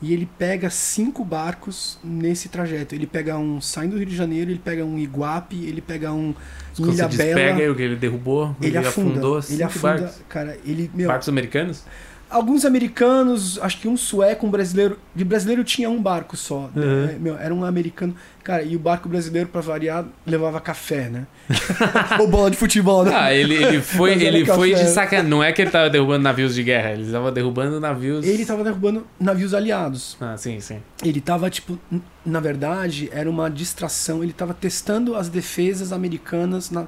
e 0.02 0.12
ele 0.12 0.28
pega 0.38 0.68
cinco 0.70 1.24
barcos 1.24 1.98
nesse 2.02 2.48
trajeto. 2.48 2.94
Ele 2.94 3.06
pega 3.06 3.36
um 3.36 3.60
saindo 3.60 3.92
do 3.92 3.98
Rio 3.98 4.06
de 4.06 4.16
Janeiro, 4.16 4.50
ele 4.50 4.58
pega 4.62 4.84
um 4.84 4.98
Iguape, 4.98 5.64
ele 5.64 5.80
pega 5.80 6.10
um 6.10 6.34
Ilha 6.78 7.06
Bela. 7.06 7.34
Pega 7.34 7.70
o 7.70 7.76
que 7.76 7.82
ele 7.82 7.96
derrubou, 7.96 8.56
ele, 8.60 8.70
ele 8.70 8.78
afunda, 8.78 9.10
afundou 9.10 9.40
ele 9.48 9.62
afunda, 9.62 9.94
barcos. 9.98 10.22
cara, 10.28 10.58
ele 10.64 10.90
meu, 10.94 11.06
barcos 11.06 11.28
americanos? 11.28 11.84
Alguns 12.30 12.64
americanos, 12.64 13.58
acho 13.60 13.80
que 13.80 13.88
um 13.88 13.96
sueco, 13.96 14.46
um 14.46 14.50
brasileiro. 14.50 14.98
De 15.14 15.24
brasileiro 15.24 15.64
tinha 15.64 15.90
um 15.90 16.00
barco 16.00 16.36
só. 16.36 16.70
Uhum. 16.74 17.06
Né? 17.06 17.16
Meu, 17.20 17.36
era 17.36 17.54
um 17.54 17.64
americano. 17.64 18.14
Cara, 18.42 18.62
e 18.62 18.74
o 18.74 18.78
barco 18.78 19.08
brasileiro, 19.08 19.48
para 19.48 19.60
variar, 19.60 20.06
levava 20.26 20.60
café, 20.60 21.10
né? 21.10 21.26
Ou 22.18 22.26
bola 22.26 22.50
de 22.50 22.56
futebol, 22.56 23.04
né? 23.04 23.12
Ah, 23.14 23.34
ele, 23.34 23.54
ele 23.54 23.80
foi, 23.80 24.12
ele 24.22 24.46
foi 24.46 24.74
de 24.74 24.86
sacanagem. 24.86 25.28
Não 25.28 25.42
é 25.42 25.52
que 25.52 25.60
ele 25.60 25.70
tava 25.70 25.90
derrubando 25.90 26.22
navios 26.22 26.54
de 26.54 26.62
guerra, 26.62 26.92
ele 26.92 27.10
tava 27.10 27.30
derrubando 27.30 27.78
navios. 27.78 28.24
Ele 28.24 28.46
tava 28.46 28.64
derrubando 28.64 29.06
navios 29.18 29.52
aliados. 29.52 30.16
Ah, 30.20 30.36
sim, 30.36 30.58
sim. 30.60 30.80
Ele 31.04 31.20
tava, 31.20 31.50
tipo, 31.50 31.78
na 32.24 32.40
verdade, 32.40 33.10
era 33.12 33.28
uma 33.28 33.50
distração. 33.50 34.22
Ele 34.22 34.32
tava 34.32 34.54
testando 34.54 35.14
as 35.16 35.28
defesas 35.28 35.92
americanas 35.92 36.70
na 36.70 36.86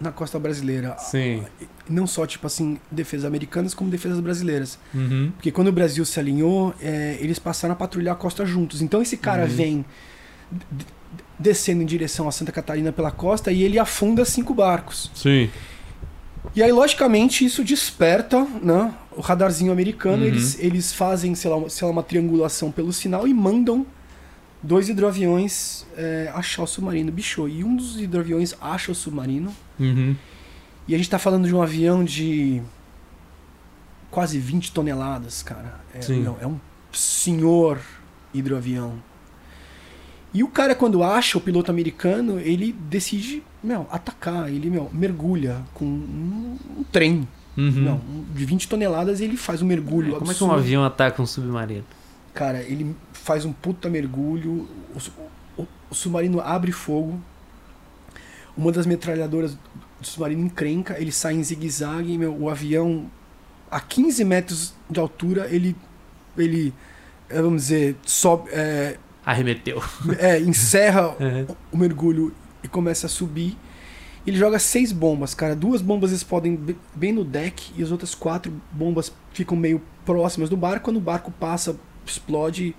na 0.00 0.12
costa 0.12 0.38
brasileira. 0.38 0.96
Sim. 0.98 1.44
Não 1.88 2.06
só, 2.06 2.26
tipo 2.26 2.46
assim, 2.46 2.78
defesas 2.90 3.24
americanas, 3.24 3.74
como 3.74 3.90
defesas 3.90 4.20
brasileiras. 4.20 4.78
Uhum. 4.94 5.32
Porque 5.36 5.50
quando 5.50 5.68
o 5.68 5.72
Brasil 5.72 6.04
se 6.04 6.18
alinhou, 6.20 6.74
é, 6.80 7.16
eles 7.20 7.38
passaram 7.38 7.72
a 7.72 7.76
patrulhar 7.76 8.14
a 8.14 8.18
costa 8.18 8.44
juntos. 8.44 8.82
Então 8.82 9.00
esse 9.00 9.16
cara 9.16 9.42
uhum. 9.42 9.48
vem 9.48 9.84
descendo 11.38 11.82
em 11.82 11.86
direção 11.86 12.28
a 12.28 12.32
Santa 12.32 12.52
Catarina 12.52 12.92
pela 12.92 13.10
costa 13.10 13.50
e 13.50 13.62
ele 13.62 13.78
afunda 13.78 14.24
cinco 14.24 14.54
barcos. 14.54 15.10
Sim. 15.14 15.50
E 16.54 16.62
aí, 16.62 16.70
logicamente, 16.70 17.44
isso 17.44 17.64
desperta 17.64 18.46
né, 18.62 18.94
o 19.16 19.20
radarzinho 19.20 19.72
americano. 19.72 20.22
Uhum. 20.22 20.28
Eles, 20.28 20.58
eles 20.58 20.92
fazem, 20.92 21.34
sei 21.34 21.50
lá, 21.50 21.68
sei 21.68 21.86
lá, 21.86 21.92
uma 21.92 22.02
triangulação 22.02 22.70
pelo 22.70 22.92
sinal 22.92 23.26
e 23.26 23.34
mandam 23.34 23.84
dois 24.66 24.88
hidroaviões 24.88 25.86
é, 25.96 26.30
achar 26.34 26.62
o 26.62 26.66
submarino. 26.66 27.12
Bicho, 27.12 27.48
e 27.48 27.62
um 27.62 27.76
dos 27.76 27.98
hidroaviões 27.98 28.54
acha 28.60 28.90
o 28.90 28.94
submarino. 28.94 29.54
Uhum. 29.78 30.16
E 30.88 30.94
a 30.94 30.98
gente 30.98 31.08
tá 31.08 31.18
falando 31.18 31.46
de 31.46 31.54
um 31.54 31.62
avião 31.62 32.04
de 32.04 32.60
quase 34.10 34.38
20 34.38 34.72
toneladas, 34.72 35.42
cara. 35.42 35.80
É, 35.94 36.12
não, 36.14 36.36
é 36.40 36.46
um 36.46 36.58
senhor 36.92 37.80
hidroavião. 38.34 38.94
E 40.34 40.42
o 40.42 40.48
cara, 40.48 40.74
quando 40.74 41.02
acha 41.02 41.38
o 41.38 41.40
piloto 41.40 41.70
americano, 41.70 42.38
ele 42.38 42.72
decide 42.72 43.42
meu, 43.62 43.86
atacar. 43.90 44.48
Ele 44.48 44.68
meu, 44.68 44.90
mergulha 44.92 45.62
com 45.72 45.84
um, 45.84 46.58
um 46.78 46.84
trem. 46.84 47.26
Uhum. 47.56 47.70
Não, 47.70 48.00
de 48.34 48.44
20 48.44 48.68
toneladas 48.68 49.20
ele 49.20 49.36
faz 49.36 49.62
um 49.62 49.66
mergulho. 49.66 50.16
É, 50.16 50.18
como 50.18 50.30
absurdo. 50.30 50.32
é 50.32 50.34
que 50.34 50.44
um 50.44 50.52
avião 50.52 50.84
ataca 50.84 51.22
um 51.22 51.26
submarino? 51.26 51.84
Cara, 52.34 52.62
ele 52.62 52.94
faz 53.26 53.44
um 53.44 53.52
puta 53.52 53.90
mergulho, 53.90 54.68
o, 54.94 55.62
o, 55.62 55.68
o 55.90 55.94
submarino 55.94 56.40
abre 56.40 56.70
fogo, 56.70 57.20
uma 58.56 58.70
das 58.70 58.86
metralhadoras 58.86 59.58
do 60.00 60.06
submarino 60.06 60.42
encrenca, 60.42 60.96
ele 60.96 61.10
sai 61.10 61.34
em 61.34 61.42
zigue-zague, 61.42 62.24
o 62.24 62.48
avião 62.48 63.10
a 63.68 63.80
15 63.80 64.24
metros 64.24 64.74
de 64.88 65.00
altura, 65.00 65.48
ele, 65.50 65.74
ele 66.38 66.72
é, 67.28 67.42
vamos 67.42 67.62
dizer, 67.62 67.96
sobe... 68.04 68.48
É, 68.52 68.96
Arremeteu. 69.24 69.82
É, 70.20 70.38
encerra 70.38 71.08
uhum. 71.18 71.46
o 71.72 71.76
mergulho 71.76 72.32
e 72.62 72.68
começa 72.68 73.08
a 73.08 73.10
subir. 73.10 73.58
Ele 74.24 74.36
joga 74.36 74.60
seis 74.60 74.92
bombas, 74.92 75.34
cara. 75.34 75.56
Duas 75.56 75.82
bombas 75.82 76.12
explodem 76.12 76.56
bem 76.94 77.12
no 77.12 77.24
deck 77.24 77.72
e 77.76 77.82
as 77.82 77.90
outras 77.90 78.14
quatro 78.14 78.52
bombas 78.70 79.12
ficam 79.32 79.56
meio 79.56 79.82
próximas 80.04 80.48
do 80.48 80.56
barco. 80.56 80.84
Quando 80.84 80.98
o 80.98 81.00
barco 81.00 81.32
passa 81.32 81.76
explode 82.06 82.72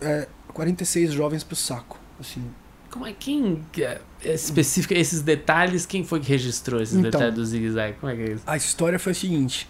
é, 0.00 0.28
46 0.52 1.12
jovens 1.12 1.42
pro 1.44 1.56
saco. 1.56 1.98
Assim. 2.18 2.42
Como 2.90 3.06
é 3.06 3.12
quem 3.12 3.60
é, 3.78 4.00
específica 4.22 4.94
esses 4.94 5.20
detalhes? 5.20 5.84
Quem 5.84 6.04
foi 6.04 6.20
que 6.20 6.28
registrou 6.28 6.80
esses 6.80 6.94
então, 6.94 7.10
detalhes 7.10 7.34
do 7.34 7.44
Zig 7.44 7.70
Zag? 7.70 7.94
Como 7.98 8.12
é 8.12 8.16
que 8.16 8.22
é 8.22 8.32
isso? 8.34 8.42
A 8.46 8.56
história 8.56 8.98
foi 8.98 9.12
a 9.12 9.14
seguinte: 9.14 9.68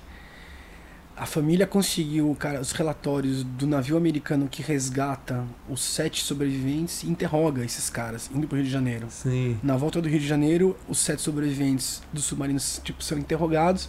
a 1.17 1.27
família 1.27 1.67
conseguiu, 1.67 2.37
cara, 2.39 2.61
os 2.61 2.73
relatórios 2.73 3.45
do 3.45 3.67
navio 3.67 3.97
americano 3.97 4.49
que 4.49 4.61
resgata 4.61 5.45
os 5.69 5.81
sete 5.81 6.23
sobreviventes 6.23 7.05
e 7.05 7.09
interroga 7.09 7.65
esses 7.65 7.89
caras 7.89 8.29
indo 8.35 8.49
pro 8.49 8.57
Rio 8.57 8.67
de 8.67 8.73
Janeiro. 8.73 9.07
Sim. 9.09 9.57
Na 9.63 9.77
volta 9.77 10.03
do 10.03 10.09
Rio 10.09 10.19
de 10.19 10.27
Janeiro, 10.27 10.77
os 10.89 10.99
sete 10.99 11.23
sobreviventes 11.23 12.03
dos 12.13 12.25
submarinos 12.25 12.81
tipo 12.83 13.03
são 13.03 13.17
interrogados 13.17 13.89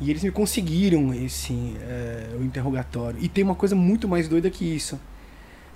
e 0.00 0.10
eles 0.10 0.22
me 0.22 0.30
conseguiram 0.30 1.14
esse 1.14 1.54
é, 1.80 2.36
o 2.38 2.42
interrogatório. 2.42 3.18
E 3.20 3.28
tem 3.28 3.44
uma 3.44 3.54
coisa 3.54 3.76
muito 3.76 4.08
mais 4.08 4.28
doida 4.28 4.50
que 4.50 4.64
isso. 4.64 4.98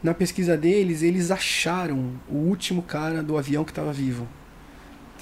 Na 0.03 0.13
pesquisa 0.13 0.57
deles, 0.57 1.03
eles 1.03 1.31
acharam 1.31 2.11
o 2.29 2.37
último 2.37 2.83
cara 2.83 3.23
do 3.23 3.39
avião 3.39 3.65
que 3.65 3.71
estava 3.71 3.93
vivo. 3.93 4.27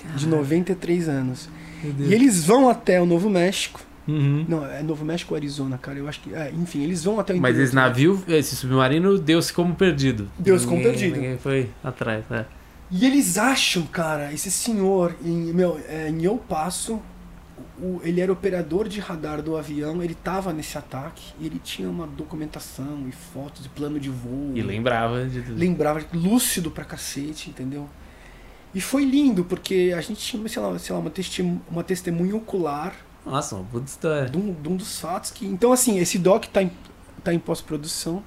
Caraca. 0.00 0.18
De 0.18 0.26
93 0.26 1.08
anos. 1.08 1.48
E 1.84 2.14
eles 2.14 2.44
vão 2.44 2.68
até 2.68 3.00
o 3.00 3.06
Novo 3.06 3.28
México. 3.28 3.80
Uhum. 4.08 4.44
Não, 4.48 4.66
é 4.66 4.82
Novo 4.82 5.04
México 5.04 5.34
ou 5.34 5.36
Arizona, 5.36 5.78
cara. 5.78 5.98
Eu 5.98 6.08
acho 6.08 6.20
que. 6.20 6.34
É, 6.34 6.50
enfim, 6.52 6.82
eles 6.82 7.04
vão 7.04 7.20
até 7.20 7.34
o 7.34 7.40
Mas 7.40 7.58
esse 7.58 7.74
navio, 7.74 8.22
esse 8.26 8.56
submarino, 8.56 9.18
deu-se 9.18 9.52
como 9.52 9.74
perdido. 9.74 10.28
Deu-se 10.38 10.66
como 10.66 10.82
perdido. 10.82 11.16
Ninguém 11.16 11.38
foi 11.38 11.68
atrás, 11.84 12.24
né? 12.28 12.46
E 12.90 13.06
eles 13.06 13.38
acham, 13.38 13.84
cara, 13.84 14.32
esse 14.32 14.50
senhor 14.50 15.14
em, 15.24 15.52
meu, 15.52 15.80
é, 15.88 16.08
em 16.08 16.24
Eu 16.24 16.36
Passo, 16.36 17.00
o, 17.80 18.00
ele 18.02 18.20
era 18.20 18.32
operador 18.32 18.88
de 18.88 19.00
radar 19.00 19.42
do 19.42 19.56
avião, 19.56 20.02
ele 20.02 20.12
estava 20.12 20.52
nesse 20.52 20.76
ataque, 20.76 21.32
ele 21.40 21.58
tinha 21.58 21.88
uma 21.88 22.06
documentação 22.06 23.06
e 23.08 23.12
fotos 23.12 23.62
de 23.62 23.68
plano 23.68 23.98
de 23.98 24.10
voo. 24.10 24.52
E 24.54 24.62
lembrava 24.62 25.26
de 25.26 25.42
tudo. 25.42 25.58
Lembrava, 25.58 26.04
lúcido 26.12 26.70
pra 26.70 26.84
cacete, 26.84 27.50
entendeu? 27.50 27.88
E 28.74 28.80
foi 28.80 29.04
lindo, 29.04 29.44
porque 29.44 29.92
a 29.96 30.00
gente 30.00 30.20
tinha, 30.20 30.48
sei 30.48 30.62
lá, 30.62 30.78
sei 30.78 30.94
lá 30.94 31.00
uma, 31.00 31.10
testemunha, 31.10 31.60
uma 31.68 31.82
testemunha 31.82 32.36
ocular. 32.36 32.94
Nossa, 33.26 33.56
uma 33.56 33.64
puta 33.64 33.86
história. 33.86 34.28
De 34.28 34.38
um, 34.38 34.52
de 34.52 34.68
um 34.68 34.76
dos 34.76 35.00
fatos 35.00 35.30
que. 35.30 35.44
Então, 35.44 35.72
assim, 35.72 35.98
esse 35.98 36.18
doc 36.18 36.44
tá 36.46 36.62
em, 36.62 36.70
tá 37.24 37.34
em 37.34 37.38
pós-produção. 37.38 38.22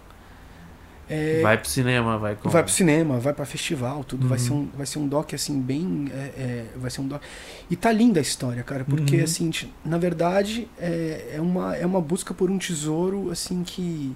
É, 1.09 1.41
vai 1.41 1.57
pro 1.57 1.69
cinema, 1.69 2.17
vai 2.17 2.35
com... 2.35 2.49
Vai 2.49 2.63
pro 2.63 2.71
cinema, 2.71 3.19
vai 3.19 3.33
para 3.33 3.45
festival, 3.45 4.03
tudo. 4.03 4.23
Uhum. 4.23 4.29
Vai, 4.29 4.39
ser 4.39 4.53
um, 4.53 4.67
vai 4.75 4.85
ser 4.85 4.99
um 4.99 5.07
doc, 5.07 5.33
assim, 5.33 5.59
bem. 5.59 6.09
É, 6.11 6.17
é, 6.17 6.65
vai 6.75 6.89
ser 6.89 7.01
um 7.01 7.07
doc. 7.07 7.21
E 7.69 7.75
tá 7.75 7.91
linda 7.91 8.19
a 8.19 8.21
história, 8.21 8.63
cara, 8.63 8.85
porque, 8.85 9.17
uhum. 9.17 9.23
assim, 9.23 9.51
na 9.83 9.97
verdade, 9.97 10.67
é, 10.79 11.33
é, 11.35 11.41
uma, 11.41 11.75
é 11.75 11.85
uma 11.85 12.01
busca 12.01 12.33
por 12.33 12.49
um 12.49 12.57
tesouro, 12.57 13.29
assim, 13.31 13.63
que. 13.63 14.15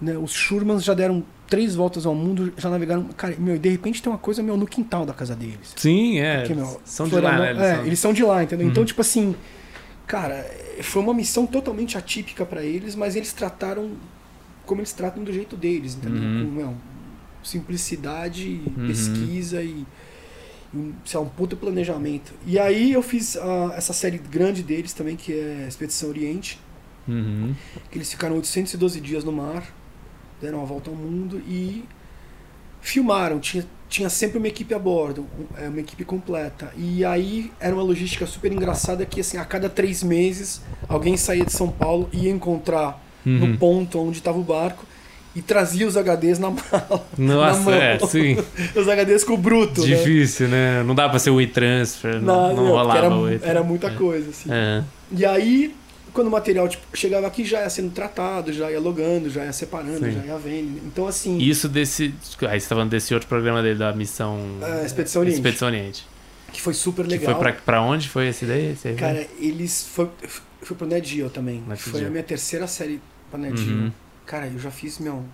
Né, 0.00 0.18
os 0.18 0.32
Schurmans 0.32 0.82
já 0.82 0.94
deram 0.94 1.22
três 1.48 1.76
voltas 1.76 2.04
ao 2.04 2.14
mundo, 2.14 2.52
já 2.56 2.68
navegaram. 2.68 3.04
Cara, 3.16 3.36
meu, 3.38 3.56
de 3.56 3.68
repente 3.68 4.02
tem 4.02 4.12
uma 4.12 4.18
coisa, 4.18 4.42
meu, 4.42 4.56
no 4.56 4.66
quintal 4.66 5.06
da 5.06 5.12
casa 5.12 5.36
deles. 5.36 5.72
Sim, 5.76 6.18
é. 6.18 6.38
Porque, 6.38 6.54
meu, 6.54 6.80
são 6.84 7.06
de 7.06 7.20
lá, 7.20 7.38
né? 7.38 7.50
Eles, 7.50 7.62
é, 7.62 7.76
são... 7.76 7.86
eles 7.86 7.98
são 8.00 8.12
de 8.12 8.24
lá, 8.24 8.42
entendeu? 8.42 8.66
Então, 8.66 8.66
uhum. 8.66 8.70
Então, 8.72 8.84
tipo 8.84 9.00
assim. 9.00 9.36
Cara, 10.04 10.44
foi 10.82 11.00
uma 11.00 11.14
missão 11.14 11.46
totalmente 11.46 11.96
atípica 11.96 12.44
para 12.44 12.62
eles, 12.62 12.96
mas 12.96 13.14
eles 13.14 13.32
trataram 13.32 13.92
como 14.66 14.80
eles 14.80 14.92
tratam 14.92 15.22
do 15.24 15.32
jeito 15.32 15.56
deles, 15.56 15.94
entendeu? 15.94 16.22
Uhum. 16.22 16.44
Com, 16.44 16.50
meu, 16.52 16.76
simplicidade, 17.42 18.60
uhum. 18.66 18.86
pesquisa 18.86 19.62
e, 19.62 19.84
e 20.74 20.92
sei 21.04 21.18
lá, 21.18 21.26
um 21.26 21.28
puto 21.28 21.56
planejamento. 21.56 22.32
E 22.46 22.58
aí 22.58 22.92
eu 22.92 23.02
fiz 23.02 23.36
essa 23.76 23.92
série 23.92 24.18
grande 24.18 24.62
deles 24.62 24.92
também, 24.92 25.16
que 25.16 25.32
é 25.32 25.66
Expedição 25.68 26.08
Oriente. 26.08 26.58
Uhum. 27.06 27.54
Que 27.90 27.98
eles 27.98 28.10
ficaram 28.10 28.36
812 28.36 29.00
dias 29.00 29.24
no 29.24 29.32
mar, 29.32 29.64
deram 30.40 30.62
a 30.62 30.64
volta 30.64 30.88
ao 30.88 30.96
mundo 30.96 31.42
e 31.48 31.84
filmaram. 32.80 33.40
Tinha, 33.40 33.66
tinha 33.88 34.08
sempre 34.08 34.38
uma 34.38 34.46
equipe 34.46 34.72
a 34.72 34.78
bordo, 34.78 35.26
é, 35.56 35.68
uma 35.68 35.80
equipe 35.80 36.04
completa. 36.04 36.72
E 36.76 37.04
aí 37.04 37.50
era 37.58 37.74
uma 37.74 37.82
logística 37.82 38.26
super 38.26 38.52
engraçada 38.52 39.04
que 39.04 39.20
assim, 39.20 39.36
a 39.36 39.44
cada 39.44 39.68
três 39.68 40.02
meses 40.02 40.62
alguém 40.88 41.16
saía 41.16 41.44
de 41.44 41.52
São 41.52 41.70
Paulo 41.70 42.08
e 42.12 42.24
ia 42.26 42.30
encontrar 42.30 43.01
uhum. 43.24 43.38
no 43.38 43.58
ponto 43.58 44.00
onde 44.00 44.18
estava 44.18 44.38
o 44.38 44.42
barco 44.42 44.84
e 45.34 45.40
trazia 45.40 45.86
os 45.86 45.96
HDs 45.96 46.38
na 46.38 46.50
mala. 46.50 47.06
Nossa, 47.16 47.70
na 47.70 47.76
é, 47.76 47.98
sim. 48.00 48.36
os 48.76 48.86
HDs 48.86 49.24
com 49.24 49.34
o 49.34 49.38
bruto. 49.38 49.80
né? 49.80 49.96
Difícil, 49.96 50.48
né? 50.48 50.78
né? 50.78 50.82
Não 50.82 50.94
dá 50.94 51.08
pra 51.08 51.18
ser 51.18 51.30
o 51.30 51.40
e-transfer, 51.40 52.20
não, 52.20 52.54
não, 52.54 52.64
não 52.64 52.72
rolava 52.72 52.98
era, 52.98 53.14
o 53.14 53.28
Era 53.28 53.62
muita 53.62 53.88
é. 53.88 53.94
coisa, 53.94 54.30
assim. 54.30 54.50
É. 54.52 54.82
E 55.10 55.24
aí, 55.24 55.74
quando 56.12 56.26
o 56.26 56.30
material 56.30 56.68
tipo, 56.68 56.84
chegava 56.94 57.26
aqui, 57.26 57.44
já 57.44 57.62
ia 57.62 57.70
sendo 57.70 57.90
tratado, 57.90 58.52
já 58.52 58.70
ia 58.70 58.80
logando, 58.80 59.30
já 59.30 59.44
ia 59.44 59.52
separando, 59.52 60.04
sim. 60.04 60.12
já 60.12 60.24
ia 60.24 60.38
vendo. 60.38 60.80
Então, 60.86 61.06
assim. 61.06 61.38
Isso 61.38 61.68
desse. 61.68 62.14
Aí 62.48 62.60
você 62.60 62.68
tá 62.68 62.74
falando 62.74 62.90
desse 62.90 63.14
outro 63.14 63.28
programa 63.28 63.62
dele, 63.62 63.78
da 63.78 63.92
missão. 63.92 64.38
É, 64.60 64.84
Expedição 64.84 65.22
Oriente. 65.22 65.36
Expedição 65.36 65.68
Oriente. 65.68 66.06
Que 66.52 66.60
foi 66.60 66.74
super 66.74 67.06
legal. 67.06 67.18
Que 67.18 67.24
foi 67.24 67.34
pra, 67.34 67.52
pra 67.52 67.82
onde 67.82 68.08
foi 68.08 68.28
esse 68.28 68.44
daí? 68.44 68.72
Esse 68.72 68.92
Cara, 68.92 69.26
eles. 69.40 69.86
Foi, 69.90 70.08
foi 70.60 70.76
pro 70.76 70.86
Net 70.86 71.08
Geo 71.08 71.30
também. 71.30 71.62
Net 71.66 71.82
foi 71.82 72.00
Geo. 72.00 72.08
a 72.08 72.10
minha 72.10 72.22
terceira 72.22 72.66
série 72.66 73.00
Geo. 73.38 73.74
Uhum. 73.74 73.92
Cara, 74.26 74.46
eu 74.46 74.58
já 74.58 74.70
fiz, 74.70 74.98
meu. 74.98 75.24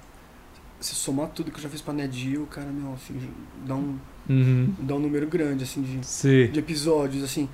Se 0.80 0.94
somar 0.94 1.28
tudo 1.28 1.51
que 1.51 1.59
eu 1.59 1.62
já 1.62 1.68
fiz 1.68 1.80
pra 1.80 1.92
Net 1.92 2.16
Geo, 2.16 2.46
cara, 2.46 2.68
meu, 2.68 2.94
assim, 2.94 3.20
dá 3.66 3.74
um. 3.74 3.99
Uhum. 4.28 4.74
Dá 4.78 4.94
um 4.94 5.01
número 5.01 5.26
grande, 5.26 5.64
assim, 5.64 5.82
de, 5.82 6.49
de 6.49 6.59
episódios, 6.59 7.24
assim. 7.24 7.49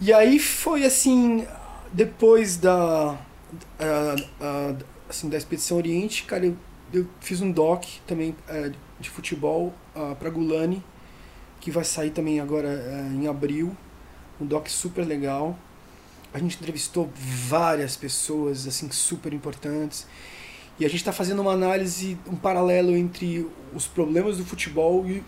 E 0.00 0.12
aí 0.12 0.38
foi 0.38 0.84
assim, 0.84 1.46
depois 1.92 2.56
da. 2.56 3.18
assim, 5.08 5.28
da 5.28 5.36
Expedição 5.36 5.76
Oriente, 5.76 6.24
cara, 6.24 6.46
eu, 6.46 6.56
eu 6.92 7.06
fiz 7.20 7.40
um 7.40 7.50
doc 7.50 7.84
também 8.06 8.34
é, 8.48 8.72
de 9.00 9.10
futebol 9.10 9.72
uh, 9.94 10.14
pra 10.16 10.30
Gulani, 10.30 10.82
que 11.60 11.70
vai 11.70 11.84
sair 11.84 12.10
também 12.10 12.40
agora 12.40 12.68
é, 12.68 13.14
em 13.14 13.26
abril. 13.26 13.76
Um 14.40 14.46
doc 14.46 14.68
super 14.68 15.06
legal. 15.06 15.58
A 16.34 16.38
gente 16.40 16.56
entrevistou 16.56 17.10
várias 17.16 17.96
pessoas 17.96 18.66
assim 18.66 18.90
super 18.90 19.32
importantes. 19.32 20.06
E 20.78 20.84
a 20.84 20.88
gente 20.88 20.98
está 20.98 21.12
fazendo 21.12 21.40
uma 21.40 21.52
análise, 21.52 22.18
um 22.26 22.34
paralelo 22.34 22.96
entre 22.96 23.46
os 23.72 23.86
problemas 23.86 24.38
do 24.38 24.44
futebol 24.44 25.06
e, 25.08 25.22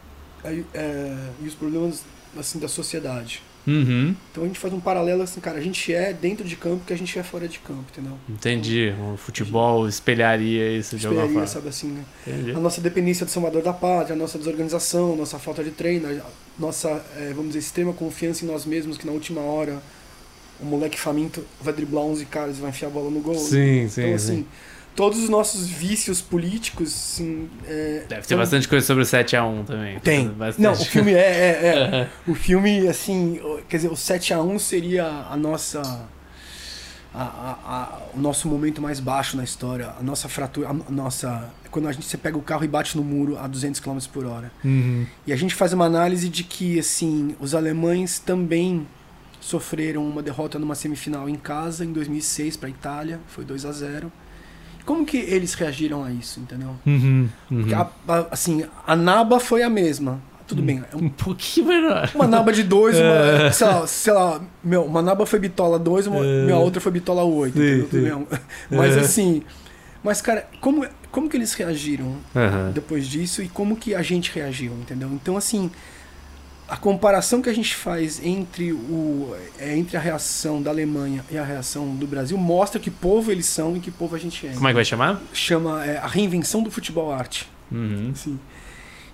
é, 0.75 1.31
e 1.41 1.47
os 1.47 1.55
problemas 1.55 2.05
assim 2.37 2.59
da 2.59 2.67
sociedade. 2.67 3.41
Uhum. 3.67 4.15
Então 4.31 4.45
a 4.45 4.47
gente 4.47 4.59
faz 4.61 4.73
um 4.73 4.79
paralelo 4.79 5.23
assim, 5.23 5.41
cara, 5.41 5.59
a 5.59 5.61
gente 5.61 5.93
é 5.93 6.13
dentro 6.13 6.47
de 6.47 6.55
campo 6.55 6.85
que 6.87 6.93
a 6.93 6.99
gente 6.99 7.19
é 7.19 7.23
fora 7.23 7.49
de 7.49 7.59
campo, 7.59 7.85
entendeu? 7.91 8.17
Entendi. 8.29 8.95
O 9.13 9.17
futebol 9.17 9.89
espelharia 9.89 10.77
isso 10.77 10.97
de 10.97 11.07
alguma 11.07 11.27
forma. 11.27 11.47
sabe 11.47 11.69
assim, 11.69 11.89
né? 11.89 12.05
Entendi. 12.27 12.53
A 12.53 12.61
nossa 12.61 12.81
dependência 12.81 13.27
do 13.27 13.31
salvador 13.31 13.63
da 13.63 13.73
pátria, 13.73 14.15
a 14.15 14.19
nossa 14.19 14.39
desorganização, 14.39 15.15
a 15.15 15.17
nossa 15.17 15.39
falta 15.39 15.65
de 15.65 15.71
treino, 15.71 16.09
a 16.09 16.25
nossa, 16.59 17.05
é, 17.17 17.31
vamos 17.31 17.49
dizer, 17.49 17.59
extrema 17.59 17.93
confiança 17.93 18.45
em 18.45 18.49
nós 18.49 18.65
mesmos, 18.65 18.97
que 18.97 19.07
na 19.07 19.13
última 19.13 19.41
hora 19.41 19.83
o 20.61 20.65
moleque 20.65 20.99
faminto 20.99 21.45
vai 21.61 21.73
driblar 21.73 22.05
11 22.05 22.25
caras 22.27 22.59
e 22.59 22.61
vai 22.61 22.71
enfiar 22.71 22.89
a 22.89 22.91
bola 22.91 23.11
no 23.11 23.21
gol. 23.21 23.35
Sim, 23.35 23.83
né? 23.83 23.89
sim. 23.89 24.01
Então, 24.03 24.15
assim, 24.15 24.37
sim. 24.37 24.47
todos 24.95 25.19
os 25.23 25.29
nossos 25.29 25.67
vícios 25.69 26.21
políticos, 26.21 26.89
assim, 26.89 27.49
é, 27.67 28.05
Deve 28.09 28.27
ter 28.27 28.37
bastante 28.37 28.69
coisa 28.69 28.87
sobre 28.87 29.03
o 29.03 29.07
7x1 29.07 29.65
também. 29.65 29.99
Tem. 30.01 30.29
Bastante. 30.33 30.63
Não, 30.63 30.73
o 30.73 30.85
filme 30.85 31.13
é. 31.13 31.17
é, 31.17 31.69
é. 31.77 32.09
o 32.27 32.35
filme, 32.35 32.89
assim, 32.89 33.41
quer 33.69 33.77
dizer, 33.77 33.89
o 33.89 33.95
7x1 33.95 34.59
seria 34.59 35.07
a 35.31 35.37
nossa. 35.37 35.81
A, 37.15 37.23
a, 37.23 37.53
a, 37.65 37.99
o 38.15 38.21
nosso 38.21 38.47
momento 38.47 38.83
mais 38.83 39.01
baixo 39.01 39.39
na 39.39 39.45
história, 39.45 39.95
a 39.99 40.03
nossa 40.03 40.29
fratura, 40.29 40.69
a 40.69 40.93
nossa 40.93 41.51
quando 41.77 41.89
a 41.89 41.93
gente 41.93 42.07
você 42.07 42.17
pega 42.17 42.39
o 42.39 42.43
carro 42.43 42.65
e 42.65 42.69
bate 42.69 42.97
no 42.97 43.05
muro 43.05 43.39
a 43.39 43.47
200 43.47 43.81
km 43.81 43.99
por 44.11 44.25
hora. 44.25 44.51
Uhum. 44.65 45.07
E 45.27 45.33
a 45.33 45.37
gente 45.37 45.55
faz 45.55 45.75
uma 45.75 45.85
análise 45.85 46.27
de 46.29 46.43
que 46.43 46.79
assim 46.79 47.37
os 47.39 47.55
alemães 47.55 48.19
também 48.19 48.87
sofreram 49.47 50.05
uma 50.05 50.23
derrota 50.23 50.59
numa 50.59 50.75
semifinal 50.75 51.29
em 51.29 51.37
casa 51.37 51.85
em 51.85 51.93
2006 51.93 52.57
para 52.57 52.69
a 52.69 52.71
Itália, 52.71 53.21
foi 53.29 53.45
2 53.45 53.65
a 53.65 53.73
0 53.73 54.13
como 54.85 55.05
que 55.05 55.17
eles 55.17 55.55
reagiram 55.55 56.05
a 56.05 56.13
isso, 56.13 56.39
entendeu? 56.39 56.77
Uhum, 56.87 57.29
uhum. 57.51 57.65
A, 57.75 58.13
a, 58.13 58.27
assim, 58.31 58.65
a 58.87 58.95
naba 58.95 59.41
foi 59.41 59.65
a 59.65 59.69
mesma. 59.69 60.21
Tudo 60.47 60.63
bem. 60.63 60.81
É 60.93 60.97
um, 60.97 61.07
um, 61.07 61.09
pouquinho 61.09 61.67
menor. 61.67 62.09
Uma 62.15 62.29
naba 62.29 62.53
de 62.53 62.63
dois, 62.63 62.97
uma, 62.97 63.05
é. 63.51 63.51
sei, 63.51 63.67
lá, 63.67 63.87
sei 63.89 64.13
lá, 64.13 64.41
meu, 64.63 64.85
uma 64.85 65.03
naba 65.03 65.27
foi 65.27 65.41
bitola 65.41 65.77
2, 65.77 66.07
uma 66.07 66.25
é. 66.25 66.45
minha 66.45 66.57
outra 66.57 66.81
foi 66.81 66.93
bitola 66.93 67.25
8, 67.25 67.61
entendeu? 67.61 68.29
Mas 68.71 68.97
é. 68.97 69.01
assim, 69.01 69.43
mas 70.05 70.23
cara, 70.23 70.49
como, 70.61 70.87
como 71.11 71.29
que 71.29 71.37
eles 71.37 71.53
reagiram 71.55 72.15
depois 72.73 73.09
disso 73.09 73.43
e 73.43 73.49
como 73.49 73.75
que 73.75 73.93
a 73.93 74.03
gente 74.03 74.31
reagiu, 74.33 74.73
entendeu? 74.75 75.11
Então 75.13 75.37
assim, 75.37 75.69
a 76.69 76.77
comparação 76.77 77.41
que 77.41 77.49
a 77.49 77.55
gente 77.55 77.75
faz 77.75 78.21
entre, 78.25 78.73
o, 78.73 79.37
é, 79.59 79.77
entre 79.77 79.97
a 79.97 80.01
reação 80.01 80.61
da 80.61 80.71
Alemanha 80.71 81.25
e 81.31 81.39
a 81.39 81.45
reação 81.45 81.95
do 81.95 82.07
Brasil 82.07 82.37
mostra 82.37 82.81
que 82.81 82.91
povo 82.91 83.31
eles 83.31 83.47
são 83.47 83.77
e 83.77 83.81
que 83.81 83.91
povo 83.91 84.17
a 84.17 84.19
gente 84.19 84.47
é. 84.47 84.53
Como 84.53 84.67
é 84.67 84.71
que 84.71 84.75
vai 84.75 84.85
chamar? 84.85 85.21
Chama 85.33 85.85
é, 85.85 85.99
a 85.99 86.07
reinvenção 86.07 86.63
do 86.63 86.71
futebol 86.71 87.13
arte. 87.13 87.49
Uhum. 87.71 88.11
Assim. 88.13 88.39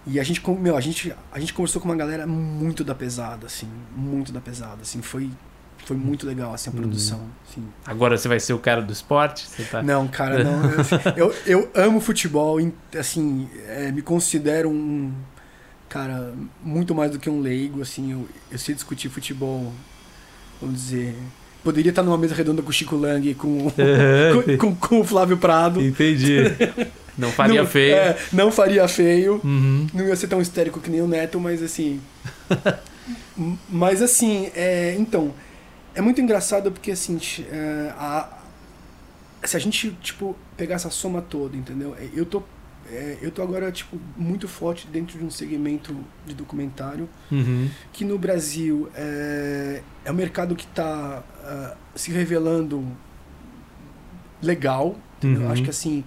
E 0.06 0.18
a 0.18 0.22
gente, 0.22 0.42
meu, 0.50 0.76
a 0.76 0.80
gente, 0.80 1.14
a 1.30 1.38
gente 1.38 1.52
conversou 1.52 1.80
com 1.80 1.88
uma 1.88 1.96
galera 1.96 2.26
muito 2.26 2.82
da 2.82 2.94
pesada, 2.94 3.46
assim, 3.46 3.68
muito 3.94 4.32
da 4.32 4.40
pesada, 4.40 4.82
assim, 4.82 5.02
foi 5.02 5.30
foi 5.84 5.96
muito 5.96 6.24
legal 6.24 6.54
assim 6.54 6.70
a 6.70 6.72
produção. 6.72 7.18
Uhum. 7.18 7.28
Assim. 7.50 7.68
Agora 7.84 8.16
você 8.16 8.28
vai 8.28 8.38
ser 8.38 8.52
o 8.52 8.58
cara 8.58 8.80
do 8.80 8.92
esporte? 8.92 9.48
Tá... 9.68 9.82
Não, 9.82 10.06
cara, 10.06 10.44
não. 10.44 10.62
eu, 11.16 11.34
eu 11.44 11.70
amo 11.74 12.00
futebol, 12.00 12.58
assim, 12.96 13.48
é, 13.66 13.90
me 13.90 14.00
considero 14.00 14.70
um 14.70 15.12
cara 15.92 16.32
muito 16.62 16.94
mais 16.94 17.10
do 17.10 17.18
que 17.18 17.28
um 17.28 17.40
leigo, 17.40 17.82
assim, 17.82 18.12
eu, 18.12 18.26
eu 18.50 18.58
sei 18.58 18.74
discutir 18.74 19.10
futebol, 19.10 19.70
vamos 20.58 20.80
dizer. 20.80 21.14
Poderia 21.62 21.90
estar 21.90 22.02
numa 22.02 22.16
mesa 22.16 22.34
redonda 22.34 22.62
com 22.62 22.70
o 22.70 22.72
Chico 22.72 22.96
Lang, 22.96 23.34
com, 23.34 23.70
com, 23.70 24.56
com, 24.56 24.74
com, 24.74 25.00
o 25.00 25.04
Flávio 25.04 25.36
Prado. 25.36 25.82
Entendi. 25.82 26.38
Não 27.16 27.30
faria 27.30 27.60
não, 27.60 27.68
feio. 27.68 27.94
É, 27.94 28.18
não 28.32 28.50
faria 28.50 28.88
feio. 28.88 29.38
Uhum. 29.44 29.86
Não 29.92 30.08
ia 30.08 30.16
ser 30.16 30.28
tão 30.28 30.40
histérico 30.40 30.80
que 30.80 30.88
nem 30.88 31.02
o 31.02 31.06
Neto, 31.06 31.38
mas 31.38 31.62
assim. 31.62 32.00
mas 33.68 34.00
assim, 34.00 34.50
é, 34.54 34.96
então. 34.98 35.34
É 35.94 36.00
muito 36.00 36.22
engraçado 36.22 36.72
porque 36.72 36.92
assim. 36.92 37.20
É, 37.50 37.92
a, 37.98 38.30
se 39.44 39.54
a 39.58 39.60
gente, 39.60 39.90
tipo, 40.00 40.34
pegar 40.56 40.76
essa 40.76 40.88
soma 40.88 41.20
toda, 41.20 41.54
entendeu? 41.54 41.94
Eu 42.14 42.24
tô. 42.24 42.42
É, 42.92 43.18
eu 43.22 43.30
tô 43.30 43.42
agora, 43.42 43.72
tipo, 43.72 43.98
muito 44.16 44.46
forte 44.46 44.86
dentro 44.86 45.18
de 45.18 45.24
um 45.24 45.30
segmento 45.30 45.96
de 46.26 46.34
documentário 46.34 47.08
uhum. 47.30 47.68
que 47.92 48.04
no 48.04 48.18
Brasil 48.18 48.90
é, 48.94 49.82
é 50.04 50.12
um 50.12 50.14
mercado 50.14 50.54
que 50.54 50.64
está 50.64 51.22
uh, 51.42 51.98
se 51.98 52.12
revelando 52.12 52.86
legal. 54.42 54.96
Uhum. 55.24 55.50
Acho 55.50 55.62
que 55.62 55.70
assim 55.70 56.04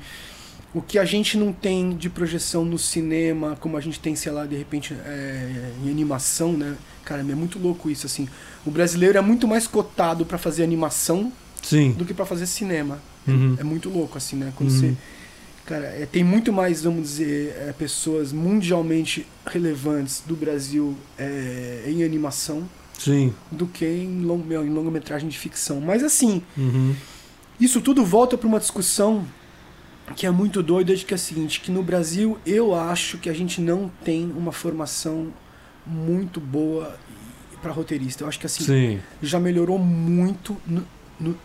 o 0.75 0.81
que 0.81 0.99
a 0.99 1.05
gente 1.05 1.37
não 1.37 1.53
tem 1.53 1.95
de 1.95 2.09
projeção 2.09 2.65
no 2.65 2.77
cinema, 2.77 3.57
como 3.61 3.77
a 3.77 3.81
gente 3.81 3.97
tem, 3.97 4.13
sei 4.13 4.29
lá, 4.29 4.45
de 4.45 4.57
repente 4.57 4.93
é, 4.93 5.71
em 5.81 5.89
animação, 5.89 6.51
né? 6.51 6.75
Cara, 7.05 7.21
é 7.21 7.35
muito 7.35 7.57
louco 7.57 7.89
isso, 7.89 8.05
assim. 8.05 8.27
O 8.65 8.71
brasileiro 8.71 9.17
é 9.17 9.21
muito 9.21 9.47
mais 9.47 9.67
cotado 9.67 10.25
para 10.25 10.37
fazer 10.37 10.63
animação 10.63 11.31
Sim. 11.63 11.93
do 11.93 12.03
que 12.03 12.13
para 12.13 12.25
fazer 12.25 12.45
cinema. 12.45 12.99
Uhum. 13.25 13.55
É, 13.57 13.61
é, 13.61 13.63
muito 13.63 13.89
louco, 13.89 14.17
assim, 14.17 14.35
né? 14.35 14.51
Quando 14.53 14.69
uhum. 14.69 14.77
você. 14.77 14.95
Cara, 15.65 15.85
é, 15.87 16.05
tem 16.05 16.23
muito 16.23 16.53
mais, 16.53 16.83
vamos 16.83 17.09
dizer, 17.09 17.55
é, 17.57 17.73
pessoas 17.73 18.31
mundialmente 18.31 19.25
relevantes 19.45 20.21
do 20.25 20.35
Brasil 20.35 20.95
é, 21.17 21.83
em 21.87 22.03
animação 22.03 22.69
Sim. 22.99 23.33
do 23.51 23.65
que 23.65 23.85
em, 23.85 24.21
long, 24.21 24.43
em 24.63 24.69
longa-metragem 24.69 25.27
de 25.27 25.37
ficção. 25.37 25.81
Mas, 25.81 26.03
assim, 26.03 26.43
uhum. 26.55 26.95
isso 27.59 27.81
tudo 27.81 28.05
volta 28.05 28.37
para 28.37 28.47
uma 28.47 28.59
discussão 28.59 29.25
que 30.15 30.27
é 30.27 30.31
muito 30.31 30.61
doida 30.61 30.95
de 30.95 31.03
que 31.03 31.13
é 31.13 31.17
o 31.17 31.19
seguinte, 31.19 31.59
que 31.59 31.71
no 31.71 31.81
Brasil 31.81 32.37
eu 32.45 32.75
acho 32.75 33.17
que 33.17 33.27
a 33.27 33.33
gente 33.33 33.59
não 33.59 33.89
tem 34.03 34.31
uma 34.35 34.51
formação 34.51 35.33
muito 35.85 36.39
boa 36.39 36.95
para 37.59 37.71
roteirista. 37.71 38.23
Eu 38.23 38.27
acho 38.27 38.39
que 38.39 38.45
assim 38.45 38.63
Sim. 38.63 38.99
já 39.21 39.39
melhorou 39.39 39.79
muito. 39.79 40.55
No, 40.67 40.85
no, 41.19 41.35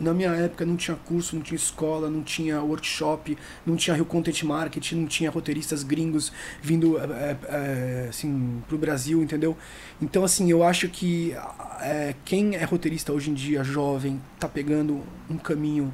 na 0.00 0.12
minha 0.12 0.30
época 0.30 0.64
não 0.64 0.76
tinha 0.76 0.96
curso, 0.96 1.36
não 1.36 1.42
tinha 1.42 1.56
escola, 1.56 2.10
não 2.10 2.22
tinha 2.22 2.60
workshop, 2.60 3.36
não 3.64 3.76
tinha 3.76 3.94
Rio 3.94 4.04
Content 4.04 4.42
Marketing, 4.42 4.96
não 4.96 5.06
tinha 5.06 5.30
roteiristas 5.30 5.82
gringos 5.82 6.32
vindo 6.60 6.98
é, 6.98 7.36
é, 7.44 8.06
assim 8.08 8.62
pro 8.68 8.78
Brasil, 8.78 9.22
entendeu? 9.22 9.56
Então 10.00 10.24
assim 10.24 10.50
eu 10.50 10.62
acho 10.62 10.88
que 10.88 11.34
é, 11.80 12.14
quem 12.24 12.56
é 12.56 12.64
roteirista 12.64 13.12
hoje 13.12 13.30
em 13.30 13.34
dia 13.34 13.62
jovem 13.62 14.20
tá 14.38 14.48
pegando 14.48 15.02
um 15.30 15.38
caminho 15.38 15.92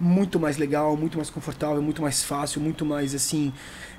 muito 0.00 0.40
mais 0.40 0.56
legal, 0.56 0.96
muito 0.96 1.18
mais 1.18 1.28
confortável, 1.28 1.82
muito 1.82 2.00
mais 2.00 2.24
fácil, 2.24 2.60
muito 2.60 2.86
mais 2.86 3.14
assim. 3.14 3.52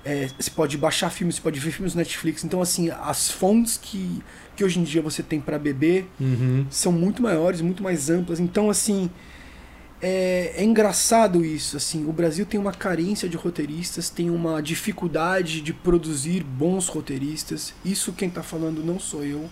É, 0.03 0.27
você 0.37 0.49
pode 0.49 0.75
baixar 0.77 1.11
filmes, 1.11 1.35
você 1.35 1.41
pode 1.41 1.59
ver 1.59 1.71
filmes 1.71 1.93
no 1.93 1.99
Netflix. 1.99 2.43
Então, 2.43 2.59
assim, 2.59 2.89
as 2.89 3.29
fontes 3.29 3.77
que, 3.77 4.21
que 4.55 4.63
hoje 4.63 4.79
em 4.79 4.83
dia 4.83 5.01
você 5.01 5.21
tem 5.21 5.39
para 5.39 5.59
beber 5.59 6.09
uhum. 6.19 6.65
são 6.71 6.91
muito 6.91 7.21
maiores, 7.21 7.61
muito 7.61 7.83
mais 7.83 8.09
amplas. 8.09 8.39
Então, 8.39 8.69
assim, 8.69 9.11
é, 10.01 10.53
é, 10.57 10.63
engraçado 10.63 11.45
isso. 11.45 11.77
Assim, 11.77 12.05
o 12.05 12.11
Brasil 12.11 12.45
tem 12.45 12.59
uma 12.59 12.73
carência 12.73 13.29
de 13.29 13.37
roteiristas, 13.37 14.09
tem 14.09 14.29
uma 14.29 14.61
dificuldade 14.61 15.61
de 15.61 15.73
produzir 15.73 16.43
bons 16.43 16.87
roteiristas. 16.87 17.73
Isso 17.85 18.11
quem 18.11 18.27
está 18.27 18.41
falando 18.41 18.83
não 18.83 18.99
sou 18.99 19.23
eu. 19.23 19.49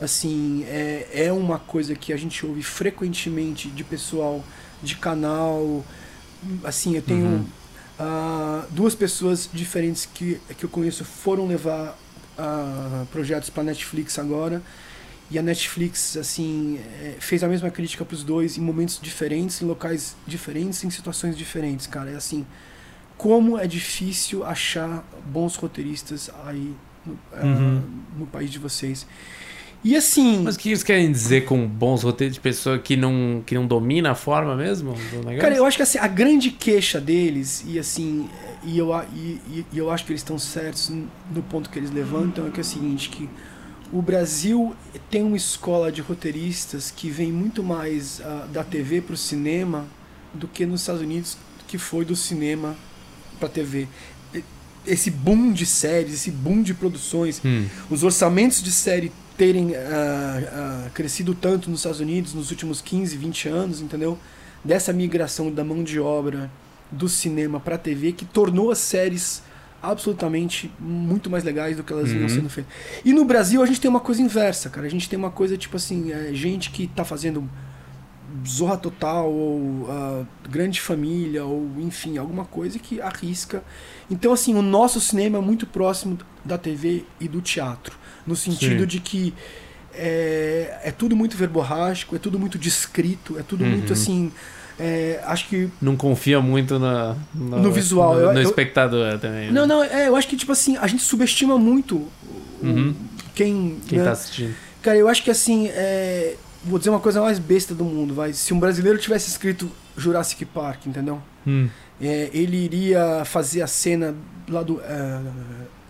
Assim, 0.00 0.64
é, 0.66 1.08
é 1.12 1.32
uma 1.32 1.58
coisa 1.58 1.94
que 1.94 2.12
a 2.12 2.16
gente 2.16 2.44
ouve 2.44 2.62
frequentemente 2.62 3.68
de 3.68 3.84
pessoal 3.84 4.42
de 4.82 4.96
canal. 4.96 5.84
Assim, 6.64 6.96
eu 6.96 7.02
tenho. 7.02 7.26
Uhum. 7.26 7.46
Uh, 8.00 8.64
duas 8.70 8.94
pessoas 8.94 9.48
diferentes 9.52 10.06
que, 10.06 10.40
que 10.58 10.64
eu 10.64 10.68
conheço 10.68 11.04
foram 11.04 11.46
levar 11.46 11.96
uh, 12.38 13.06
projetos 13.06 13.50
para 13.50 13.62
Netflix 13.62 14.18
agora. 14.18 14.62
E 15.30 15.38
a 15.38 15.42
Netflix, 15.42 16.16
assim, 16.16 16.78
é, 17.00 17.16
fez 17.18 17.42
a 17.42 17.48
mesma 17.48 17.70
crítica 17.70 18.04
para 18.04 18.14
os 18.14 18.22
dois 18.22 18.58
em 18.58 18.60
momentos 18.60 18.98
diferentes, 19.00 19.62
em 19.62 19.64
locais 19.64 20.14
diferentes, 20.26 20.84
em 20.84 20.90
situações 20.90 21.36
diferentes, 21.36 21.86
cara. 21.86 22.10
É 22.10 22.16
assim, 22.16 22.44
como 23.16 23.58
é 23.58 23.66
difícil 23.66 24.44
achar 24.44 25.04
bons 25.26 25.56
roteiristas 25.56 26.30
aí 26.44 26.74
no, 27.06 27.12
uh, 27.12 27.18
uhum. 27.44 27.82
no 28.18 28.26
país 28.26 28.50
de 28.50 28.58
vocês. 28.58 29.06
E 29.84 29.96
assim. 29.96 30.42
Mas 30.42 30.54
o 30.54 30.58
que 30.58 30.68
eles 30.68 30.82
querem 30.82 31.10
dizer 31.10 31.44
com 31.44 31.66
bons 31.66 32.02
roteiros 32.02 32.34
de 32.34 32.40
pessoa 32.40 32.78
que 32.78 32.96
não, 32.96 33.42
que 33.44 33.54
não 33.54 33.66
domina 33.66 34.12
a 34.12 34.14
forma 34.14 34.54
mesmo? 34.54 34.94
Cara, 35.40 35.54
eu 35.54 35.64
acho 35.64 35.76
que 35.76 35.82
assim, 35.82 35.98
a 35.98 36.06
grande 36.06 36.50
queixa 36.50 37.00
deles, 37.00 37.64
e 37.66 37.78
assim, 37.78 38.28
e 38.64 38.78
eu, 38.78 38.90
e, 39.14 39.66
e 39.72 39.78
eu 39.78 39.90
acho 39.90 40.04
que 40.04 40.12
eles 40.12 40.20
estão 40.20 40.38
certos 40.38 40.88
no 40.88 41.42
ponto 41.42 41.68
que 41.68 41.78
eles 41.78 41.90
levantam, 41.90 42.46
é 42.46 42.50
que 42.50 42.60
é 42.60 42.62
o 42.62 42.64
seguinte, 42.64 43.08
que 43.08 43.28
o 43.92 44.00
Brasil 44.00 44.74
tem 45.10 45.22
uma 45.22 45.36
escola 45.36 45.92
de 45.92 46.00
roteiristas 46.00 46.90
que 46.90 47.10
vem 47.10 47.30
muito 47.30 47.62
mais 47.62 48.20
uh, 48.20 48.48
da 48.48 48.64
TV 48.64 49.00
para 49.00 49.14
o 49.14 49.16
cinema 49.16 49.86
do 50.32 50.48
que 50.48 50.64
nos 50.64 50.80
Estados 50.80 51.02
Unidos, 51.02 51.36
que 51.68 51.76
foi 51.76 52.04
do 52.04 52.16
cinema 52.16 52.74
para 53.38 53.48
TV 53.48 53.86
esse 54.86 55.10
boom 55.10 55.52
de 55.52 55.64
séries, 55.64 56.14
esse 56.14 56.30
boom 56.30 56.62
de 56.62 56.74
produções, 56.74 57.40
hum. 57.44 57.66
os 57.90 58.02
orçamentos 58.02 58.62
de 58.62 58.72
série 58.72 59.12
terem 59.36 59.70
uh, 59.70 59.72
uh, 59.72 60.90
crescido 60.92 61.34
tanto 61.34 61.70
nos 61.70 61.80
Estados 61.80 62.00
Unidos 62.00 62.34
nos 62.34 62.50
últimos 62.50 62.80
15, 62.80 63.16
20 63.16 63.48
anos, 63.48 63.80
entendeu? 63.80 64.18
Dessa 64.64 64.92
migração 64.92 65.50
da 65.50 65.64
mão 65.64 65.82
de 65.82 65.98
obra 65.98 66.50
do 66.90 67.08
cinema 67.08 67.58
para 67.58 67.76
a 67.76 67.78
TV 67.78 68.12
que 68.12 68.24
tornou 68.24 68.70
as 68.70 68.78
séries 68.78 69.42
absolutamente 69.82 70.70
muito 70.78 71.28
mais 71.28 71.42
legais 71.42 71.76
do 71.76 71.82
que 71.82 71.92
elas 71.92 72.10
uhum. 72.10 72.28
sendo 72.28 72.48
feitas. 72.48 72.72
E 73.04 73.12
no 73.12 73.24
Brasil 73.24 73.62
a 73.62 73.66
gente 73.66 73.80
tem 73.80 73.90
uma 73.90 74.00
coisa 74.00 74.22
inversa, 74.22 74.70
cara. 74.70 74.86
A 74.86 74.90
gente 74.90 75.08
tem 75.08 75.18
uma 75.18 75.30
coisa 75.30 75.56
tipo 75.56 75.76
assim, 75.76 76.12
é, 76.12 76.32
gente 76.32 76.70
que 76.70 76.84
está 76.84 77.04
fazendo 77.04 77.48
Zorra 78.46 78.76
Total 78.76 79.30
ou 79.30 79.58
uh, 79.58 80.26
Grande 80.48 80.80
Família 80.80 81.44
ou 81.44 81.68
enfim, 81.78 82.16
alguma 82.16 82.44
coisa 82.44 82.78
que 82.78 83.00
arrisca. 83.00 83.62
Então 84.10 84.32
assim, 84.32 84.54
o 84.54 84.62
nosso 84.62 85.00
cinema 85.00 85.38
é 85.38 85.40
muito 85.40 85.66
próximo 85.66 86.18
da 86.44 86.56
TV 86.56 87.04
e 87.20 87.28
do 87.28 87.40
teatro 87.40 88.00
no 88.26 88.36
sentido 88.36 88.80
Sim. 88.80 88.86
de 88.86 89.00
que 89.00 89.34
é, 89.94 90.80
é, 90.84 90.90
tudo 90.90 91.14
muito 91.14 91.36
verborrágico, 91.36 92.16
é 92.16 92.18
tudo 92.18 92.38
muito 92.38 92.58
descrito, 92.58 93.38
é 93.38 93.42
tudo 93.42 93.64
uhum. 93.64 93.70
muito 93.70 93.92
assim. 93.92 94.32
É, 94.78 95.20
acho 95.24 95.48
que. 95.48 95.68
Não 95.80 95.96
confia 95.96 96.40
muito 96.40 96.78
na, 96.78 97.16
no, 97.34 97.60
no 97.60 97.72
visual. 97.72 98.14
No, 98.14 98.20
eu, 98.20 98.32
no 98.34 98.42
espectador 98.42 99.18
também. 99.18 99.50
Não, 99.50 99.66
né? 99.66 99.74
não, 99.74 99.84
é, 99.84 100.08
eu 100.08 100.16
acho 100.16 100.28
que, 100.28 100.36
tipo 100.36 100.52
assim, 100.52 100.76
a 100.76 100.86
gente 100.86 101.02
subestima 101.02 101.58
muito 101.58 102.06
uhum. 102.62 102.94
quem. 103.34 103.78
Quem 103.86 103.98
né? 103.98 104.04
tá 104.04 104.12
assistindo. 104.12 104.54
Cara, 104.80 104.96
eu 104.96 105.08
acho 105.08 105.22
que 105.22 105.30
assim. 105.30 105.68
É, 105.68 106.36
vou 106.64 106.78
dizer 106.78 106.90
uma 106.90 107.00
coisa 107.00 107.20
mais 107.20 107.38
besta 107.38 107.74
do 107.74 107.84
mundo, 107.84 108.14
vai. 108.14 108.32
Se 108.32 108.52
um 108.54 108.58
brasileiro 108.58 108.98
tivesse 108.98 109.28
escrito 109.28 109.70
Jurassic 109.96 110.44
Park, 110.44 110.86
entendeu? 110.86 111.20
Hum. 111.46 111.68
É, 112.00 112.30
ele 112.32 112.56
iria 112.56 113.24
fazer 113.24 113.62
a 113.62 113.66
cena 113.66 114.14
lá 114.48 114.62
do, 114.62 114.80
é, 114.80 115.20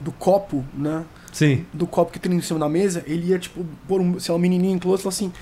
do 0.01 0.13
copo, 0.13 0.65
né? 0.75 1.05
Sim. 1.33 1.65
do 1.73 1.87
copo 1.87 2.13
que 2.13 2.19
tem 2.19 2.31
em 2.31 2.43
cima 2.43 2.59
da 2.59 2.69
mesa, 2.69 3.03
ele 3.07 3.29
ia, 3.29 3.39
tipo, 3.39 3.65
pôr 3.89 4.03
um, 4.03 4.21
sei 4.21 4.33
lá, 4.33 4.37
um 4.37 4.41
menininho 4.41 4.79
close 4.79 5.01
e 5.01 5.03
falar 5.03 5.15
assim: 5.15 5.33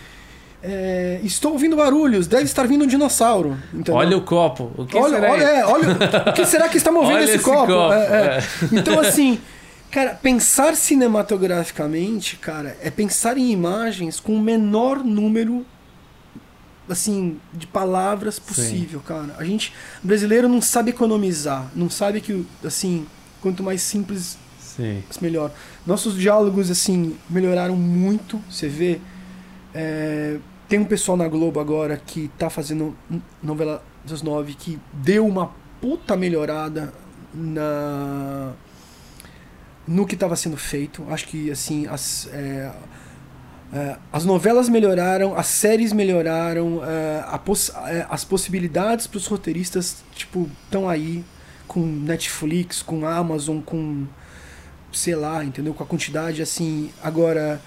é, 0.63 1.21
Estou 1.23 1.53
ouvindo 1.53 1.77
barulhos, 1.77 2.27
deve 2.27 2.45
estar 2.45 2.67
vindo 2.67 2.85
um 2.85 2.87
dinossauro. 2.87 3.57
Entendeu? 3.73 3.95
Olha 3.95 4.17
o 4.17 4.23
copo. 4.23 4.71
O 4.77 4.87
que 4.87 4.97
olha, 4.97 5.15
será? 5.15 5.33
Olha, 5.33 5.45
é, 5.45 5.65
olha, 5.65 5.89
o 6.29 6.33
que 6.33 6.45
será 6.47 6.69
que 6.69 6.77
está 6.77 6.91
movendo 6.93 7.21
esse, 7.21 7.37
esse, 7.37 7.45
copo? 7.45 7.67
copo. 7.67 7.93
É, 7.93 7.99
é. 7.99 8.39
é. 8.39 8.79
Então, 8.79 8.99
assim, 9.01 9.41
cara, 9.91 10.15
pensar 10.15 10.77
cinematograficamente, 10.77 12.37
cara, 12.37 12.77
é 12.83 12.91
pensar 12.91 13.39
em 13.39 13.51
imagens 13.51 14.21
com 14.21 14.35
o 14.35 14.41
menor 14.41 15.03
número 15.05 15.65
assim 16.89 17.39
de 17.53 17.69
palavras 17.69 18.39
possível, 18.39 18.99
Sim. 19.01 19.07
cara. 19.07 19.37
A 19.39 19.45
gente 19.45 19.73
brasileiro 20.03 20.49
não 20.49 20.61
sabe 20.61 20.91
economizar, 20.91 21.71
não 21.75 21.89
sabe 21.89 22.21
que 22.21 22.45
assim, 22.65 23.07
quanto 23.41 23.63
mais 23.63 23.81
simples 23.83 24.37
Sim. 24.59 25.03
melhor. 25.21 25.53
Nossos 25.87 26.17
diálogos, 26.17 26.71
assim, 26.71 27.17
melhoraram 27.29 27.77
muito. 27.77 28.41
Você 28.51 28.69
vê. 28.69 29.01
É, 29.75 30.39
tem 30.69 30.79
um 30.79 30.85
pessoal 30.85 31.17
na 31.17 31.29
Globo 31.29 31.61
agora 31.61 31.97
que 31.97 32.29
tá 32.39 32.49
fazendo 32.49 32.97
novela 33.43 33.83
das 34.05 34.23
nove 34.23 34.55
que 34.55 34.79
deu 34.93 35.27
uma 35.27 35.53
puta 35.81 36.17
melhorada 36.17 36.93
na 37.35 38.53
no 39.87 40.07
que 40.07 40.15
estava 40.15 40.37
sendo 40.37 40.57
feito. 40.57 41.05
Acho 41.11 41.27
que 41.27 41.51
assim 41.51 41.87
as 41.87 42.29
é, 42.33 42.73
é, 43.73 43.97
as 44.13 44.25
novelas 44.25 44.69
melhoraram, 44.69 45.37
as 45.37 45.47
séries 45.47 45.93
melhoraram, 45.93 46.81
é, 46.85 47.25
é, 47.89 48.07
as 48.09 48.25
possibilidades 48.25 49.07
para 49.07 49.19
os 49.19 49.27
roteiristas 49.27 50.05
tipo 50.15 50.49
estão 50.65 50.89
aí 50.89 51.25
com 51.67 51.81
Netflix, 51.81 52.83
com 52.83 53.07
Amazon, 53.07 53.61
com 53.61 54.07
sei 54.93 55.15
lá, 55.15 55.45
entendeu? 55.45 55.73
Com 55.73 55.83
a 55.83 55.87
quantidade 55.87 56.43
assim. 56.43 56.91
Agora, 57.03 57.61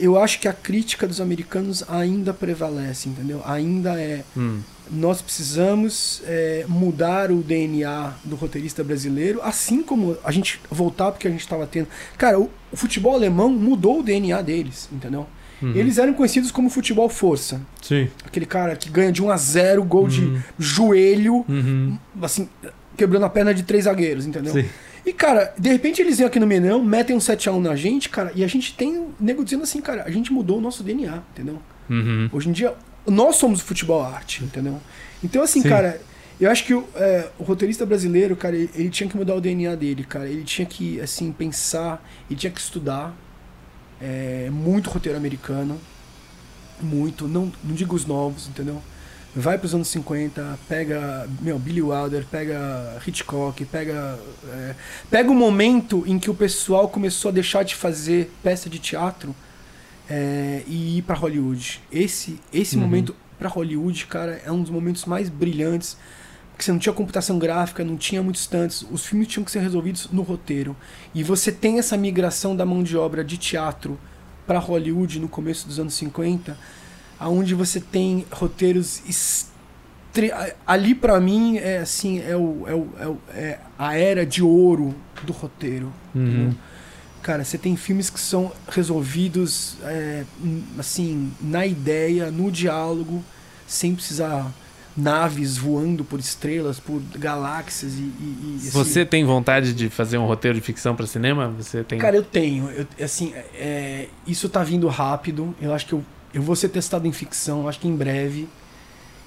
eu 0.00 0.18
acho 0.18 0.40
que 0.40 0.48
a 0.48 0.52
crítica 0.52 1.06
dos 1.06 1.20
americanos 1.20 1.84
ainda 1.88 2.32
prevalece, 2.32 3.08
entendeu? 3.08 3.42
Ainda 3.44 4.00
é. 4.00 4.24
Hum. 4.36 4.60
Nós 4.90 5.22
precisamos 5.22 6.20
é, 6.26 6.64
mudar 6.66 7.30
o 7.30 7.42
DNA 7.42 8.14
do 8.24 8.34
roteirista 8.34 8.82
brasileiro, 8.82 9.40
assim 9.42 9.82
como 9.82 10.16
a 10.24 10.32
gente 10.32 10.60
voltar 10.68 11.12
porque 11.12 11.28
a 11.28 11.30
gente 11.30 11.40
estava 11.40 11.66
tendo. 11.66 11.86
Cara, 12.18 12.40
o, 12.40 12.50
o, 12.72 12.76
futebol 12.76 13.14
alemão 13.14 13.50
mudou 13.50 14.00
o 14.00 14.02
DNA 14.02 14.42
deles, 14.42 14.88
entendeu? 14.90 15.26
Uhum. 15.62 15.74
Eles 15.76 15.98
eram 15.98 16.14
conhecidos 16.14 16.50
como 16.50 16.68
futebol 16.70 17.08
força. 17.08 17.60
Sim. 17.80 18.08
Aquele 18.24 18.46
cara 18.46 18.74
que 18.74 18.90
ganha 18.90 19.12
de 19.12 19.22
1 19.22 19.30
a 19.30 19.36
0 19.36 19.84
gol 19.84 20.04
uhum. 20.04 20.08
de 20.08 20.42
joelho, 20.58 21.44
uhum. 21.48 21.96
assim, 22.22 22.48
quebrando 22.96 23.26
a 23.26 23.30
perna 23.30 23.54
de 23.54 23.62
três 23.62 23.84
zagueiros, 23.84 24.26
entendeu? 24.26 24.52
Sim. 24.52 24.64
E, 25.10 25.12
cara, 25.12 25.52
de 25.58 25.68
repente 25.68 26.00
eles 26.00 26.18
vêm 26.18 26.26
aqui 26.28 26.38
no 26.38 26.46
Mineirão, 26.46 26.84
metem 26.84 27.16
um 27.16 27.18
7x1 27.18 27.60
na 27.60 27.74
gente, 27.74 28.08
cara, 28.08 28.30
e 28.32 28.44
a 28.44 28.46
gente 28.46 28.72
tem 28.76 29.08
nego 29.18 29.42
dizendo 29.42 29.64
assim, 29.64 29.80
cara, 29.80 30.04
a 30.04 30.10
gente 30.10 30.32
mudou 30.32 30.58
o 30.58 30.60
nosso 30.60 30.84
DNA, 30.84 31.20
entendeu? 31.32 31.60
Uhum. 31.90 32.30
Hoje 32.32 32.48
em 32.48 32.52
dia, 32.52 32.74
nós 33.04 33.34
somos 33.34 33.60
o 33.60 33.64
futebol 33.64 34.00
arte, 34.04 34.44
entendeu? 34.44 34.80
Então, 35.22 35.42
assim, 35.42 35.62
Sim. 35.62 35.68
cara, 35.68 36.00
eu 36.40 36.48
acho 36.48 36.64
que 36.64 36.72
o, 36.74 36.88
é, 36.94 37.28
o, 37.40 37.42
roteirista 37.42 37.84
brasileiro, 37.84 38.36
cara, 38.36 38.54
ele, 38.54 38.70
ele, 38.72 38.88
tinha 38.88 39.10
que 39.10 39.16
mudar 39.16 39.34
o 39.34 39.40
DNA 39.40 39.74
dele, 39.74 40.04
cara. 40.04 40.28
Ele 40.28 40.44
tinha 40.44 40.64
que, 40.64 41.00
assim, 41.00 41.32
pensar, 41.32 42.08
ele 42.30 42.38
tinha 42.38 42.52
que 42.52 42.60
estudar 42.60 43.12
é, 44.00 44.48
muito 44.52 44.90
roteiro 44.90 45.18
americano, 45.18 45.76
muito, 46.80 47.26
não, 47.26 47.50
não 47.64 47.74
digo 47.74 47.96
os 47.96 48.06
novos, 48.06 48.46
entendeu? 48.46 48.80
Vai 49.34 49.56
para 49.56 49.66
os 49.66 49.74
anos 49.74 49.88
50, 49.88 50.58
pega 50.68 51.28
meu, 51.40 51.58
Billy 51.58 51.82
Wilder, 51.82 52.24
pega 52.30 53.00
Hitchcock, 53.06 53.64
pega 53.64 54.18
é, 54.48 54.74
pega 55.10 55.30
o 55.30 55.34
momento 55.34 56.02
em 56.06 56.18
que 56.18 56.30
o 56.30 56.34
pessoal 56.34 56.88
começou 56.88 57.28
a 57.28 57.32
deixar 57.32 57.62
de 57.62 57.74
fazer 57.74 58.32
peça 58.42 58.68
de 58.68 58.78
teatro 58.78 59.34
é, 60.08 60.62
e 60.66 60.98
ir 60.98 61.02
para 61.02 61.14
Hollywood. 61.14 61.80
Esse 61.92 62.40
esse 62.52 62.76
uhum. 62.76 62.82
momento 62.82 63.14
para 63.38 63.48
Hollywood, 63.48 64.06
cara, 64.06 64.42
é 64.44 64.50
um 64.50 64.60
dos 64.60 64.70
momentos 64.70 65.04
mais 65.04 65.28
brilhantes. 65.28 65.96
Porque 66.50 66.64
você 66.66 66.72
não 66.72 66.78
tinha 66.78 66.92
computação 66.92 67.38
gráfica, 67.38 67.82
não 67.82 67.96
tinha 67.96 68.22
muitos 68.22 68.46
tantos, 68.46 68.84
os 68.90 69.06
filmes 69.06 69.28
tinham 69.28 69.42
que 69.42 69.50
ser 69.50 69.60
resolvidos 69.60 70.10
no 70.12 70.20
roteiro. 70.20 70.76
E 71.14 71.24
você 71.24 71.50
tem 71.50 71.78
essa 71.78 71.96
migração 71.96 72.54
da 72.54 72.66
mão 72.66 72.82
de 72.82 72.98
obra 72.98 73.24
de 73.24 73.38
teatro 73.38 73.98
para 74.46 74.58
Hollywood 74.58 75.20
no 75.20 75.28
começo 75.28 75.66
dos 75.66 75.78
anos 75.78 75.94
50 75.94 76.54
aonde 77.20 77.54
você 77.54 77.78
tem 77.78 78.24
roteiros 78.32 79.02
estre... 79.06 80.32
ali 80.66 80.94
para 80.94 81.20
mim 81.20 81.58
é 81.58 81.78
assim 81.78 82.20
é, 82.20 82.34
o, 82.34 82.64
é, 82.66 82.74
o, 82.74 82.88
é, 82.98 83.06
o, 83.06 83.18
é, 83.34 83.58
a 83.78 83.96
era 83.96 84.24
de 84.24 84.42
ouro 84.42 84.94
do 85.22 85.32
roteiro 85.32 85.92
uhum. 86.14 86.54
cara 87.22 87.44
você 87.44 87.58
tem 87.58 87.76
filmes 87.76 88.08
que 88.08 88.18
são 88.18 88.50
resolvidos 88.68 89.76
é, 89.84 90.24
assim 90.78 91.30
na 91.40 91.66
ideia 91.66 92.30
no 92.30 92.50
diálogo 92.50 93.22
sem 93.66 93.94
precisar 93.94 94.50
naves 94.96 95.56
voando 95.56 96.04
por 96.04 96.18
estrelas, 96.18 96.80
por 96.80 97.00
galáxias 97.16 97.94
e, 97.94 98.02
e, 98.02 98.54
e 98.54 98.56
assim. 98.56 98.70
Você 98.70 99.04
tem 99.04 99.24
vontade 99.24 99.72
de 99.72 99.88
fazer 99.88 100.18
um 100.18 100.26
roteiro 100.26 100.58
de 100.58 100.60
ficção 100.60 100.96
para 100.96 101.06
cinema? 101.06 101.48
Você 101.56 101.84
tem? 101.84 101.98
Cara, 101.98 102.16
eu 102.16 102.24
tenho. 102.24 102.68
Eu, 102.70 102.86
assim, 103.02 103.32
é, 103.54 104.08
isso 104.26 104.48
tá 104.48 104.62
vindo 104.62 104.88
rápido. 104.88 105.54
Eu 105.60 105.72
acho 105.72 105.86
que 105.86 105.92
eu 105.92 106.04
eu 106.32 106.42
vou 106.42 106.54
ser 106.56 106.68
testado 106.68 107.06
em 107.06 107.12
ficção, 107.12 107.68
acho 107.68 107.80
que 107.80 107.88
em 107.88 107.96
breve. 107.96 108.48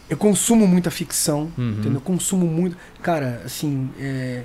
Eu 0.09 0.17
consumo 0.17 0.67
muita 0.67 0.91
ficção, 0.91 1.51
uhum. 1.57 1.71
entendeu? 1.71 1.93
Eu 1.95 2.01
consumo 2.01 2.45
muito. 2.45 2.77
Cara, 3.01 3.41
assim, 3.45 3.89
é... 3.99 4.43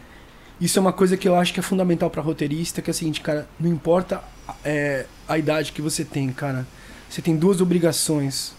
isso 0.60 0.78
é 0.78 0.80
uma 0.80 0.92
coisa 0.92 1.16
que 1.16 1.28
eu 1.28 1.34
acho 1.34 1.52
que 1.52 1.60
é 1.60 1.62
fundamental 1.62 2.08
para 2.10 2.22
roteirista, 2.22 2.80
que 2.80 2.88
é 2.88 2.92
o 2.92 2.94
seguinte, 2.94 3.20
cara, 3.20 3.48
não 3.58 3.70
importa 3.70 4.22
é, 4.64 5.06
a 5.28 5.36
idade 5.36 5.72
que 5.72 5.82
você 5.82 6.04
tem, 6.04 6.30
cara. 6.32 6.66
Você 7.08 7.20
tem 7.20 7.36
duas 7.36 7.60
obrigações 7.60 8.52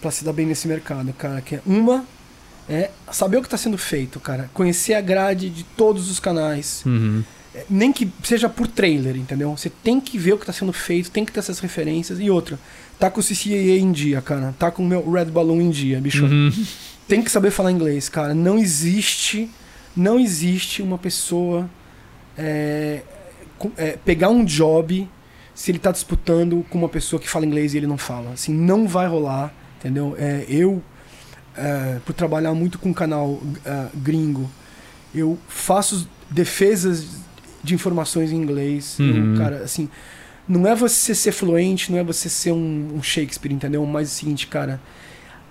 para 0.00 0.10
se 0.10 0.24
dar 0.24 0.32
bem 0.32 0.46
nesse 0.46 0.66
mercado, 0.66 1.12
cara. 1.12 1.40
Que 1.40 1.56
é 1.56 1.62
uma 1.64 2.04
é 2.70 2.90
saber 3.10 3.36
o 3.36 3.40
que 3.40 3.48
está 3.48 3.56
sendo 3.56 3.76
feito, 3.76 4.20
cara. 4.20 4.48
Conhecer 4.54 4.94
a 4.94 5.00
grade 5.00 5.50
de 5.50 5.64
todos 5.64 6.08
os 6.08 6.20
canais. 6.20 6.82
Uhum. 6.86 7.24
É, 7.52 7.64
Nem 7.68 7.92
que 7.92 8.10
seja 8.22 8.48
por 8.48 8.68
trailer, 8.68 9.16
entendeu? 9.16 9.56
Você 9.56 9.68
tem 9.68 10.00
que 10.00 10.16
ver 10.16 10.34
o 10.34 10.36
que 10.36 10.44
está 10.44 10.52
sendo 10.52 10.72
feito, 10.72 11.10
tem 11.10 11.24
que 11.24 11.32
ter 11.32 11.40
essas 11.40 11.58
referências. 11.58 12.20
E 12.20 12.30
outra, 12.30 12.58
tá 13.00 13.10
com 13.10 13.20
o 13.20 13.24
CCAA 13.24 13.78
em 13.78 13.90
dia, 13.90 14.20
cara. 14.20 14.54
Tá 14.58 14.70
com 14.70 14.82
o 14.82 14.86
meu 14.86 15.10
Red 15.10 15.24
Balloon 15.26 15.60
em 15.62 15.70
dia, 15.70 16.00
bicho. 16.00 16.24
Uhum. 16.26 16.52
Tem 17.08 17.22
que 17.22 17.30
saber 17.30 17.50
falar 17.50 17.72
inglês, 17.72 18.08
cara. 18.08 18.34
Não 18.34 18.58
existe, 18.58 19.50
não 19.96 20.20
existe 20.20 20.82
uma 20.82 20.98
pessoa 20.98 21.68
é, 22.36 23.02
é, 23.76 23.98
pegar 24.04 24.28
um 24.28 24.44
job 24.44 25.08
se 25.54 25.70
ele 25.70 25.78
tá 25.78 25.90
disputando 25.90 26.64
com 26.70 26.78
uma 26.78 26.88
pessoa 26.88 27.18
que 27.20 27.28
fala 27.28 27.44
inglês 27.44 27.74
e 27.74 27.78
ele 27.78 27.86
não 27.86 27.98
fala. 27.98 28.32
Assim, 28.32 28.52
não 28.54 28.86
vai 28.86 29.08
rolar, 29.08 29.52
entendeu? 29.78 30.14
É, 30.18 30.44
eu, 30.48 30.82
é, 31.56 31.98
por 32.04 32.12
trabalhar 32.12 32.54
muito 32.54 32.78
com 32.78 32.94
canal 32.94 33.42
é, 33.64 33.86
gringo, 33.96 34.48
eu 35.14 35.36
faço 35.48 36.08
defesas 36.30 37.06
de 37.62 37.74
informações 37.74 38.30
em 38.30 38.36
inglês. 38.36 38.96
Eu, 38.98 39.06
Uhum. 39.06 39.34
cara, 39.36 39.56
assim, 39.64 39.88
não 40.50 40.66
é 40.66 40.74
você 40.74 41.14
ser 41.14 41.30
fluente, 41.30 41.92
não 41.92 41.98
é 42.00 42.02
você 42.02 42.28
ser 42.28 42.50
um, 42.50 42.88
um 42.96 43.02
Shakespeare, 43.02 43.52
entendeu? 43.52 43.86
Mas 43.86 44.08
é 44.08 44.12
o 44.12 44.14
seguinte, 44.16 44.48
cara, 44.48 44.80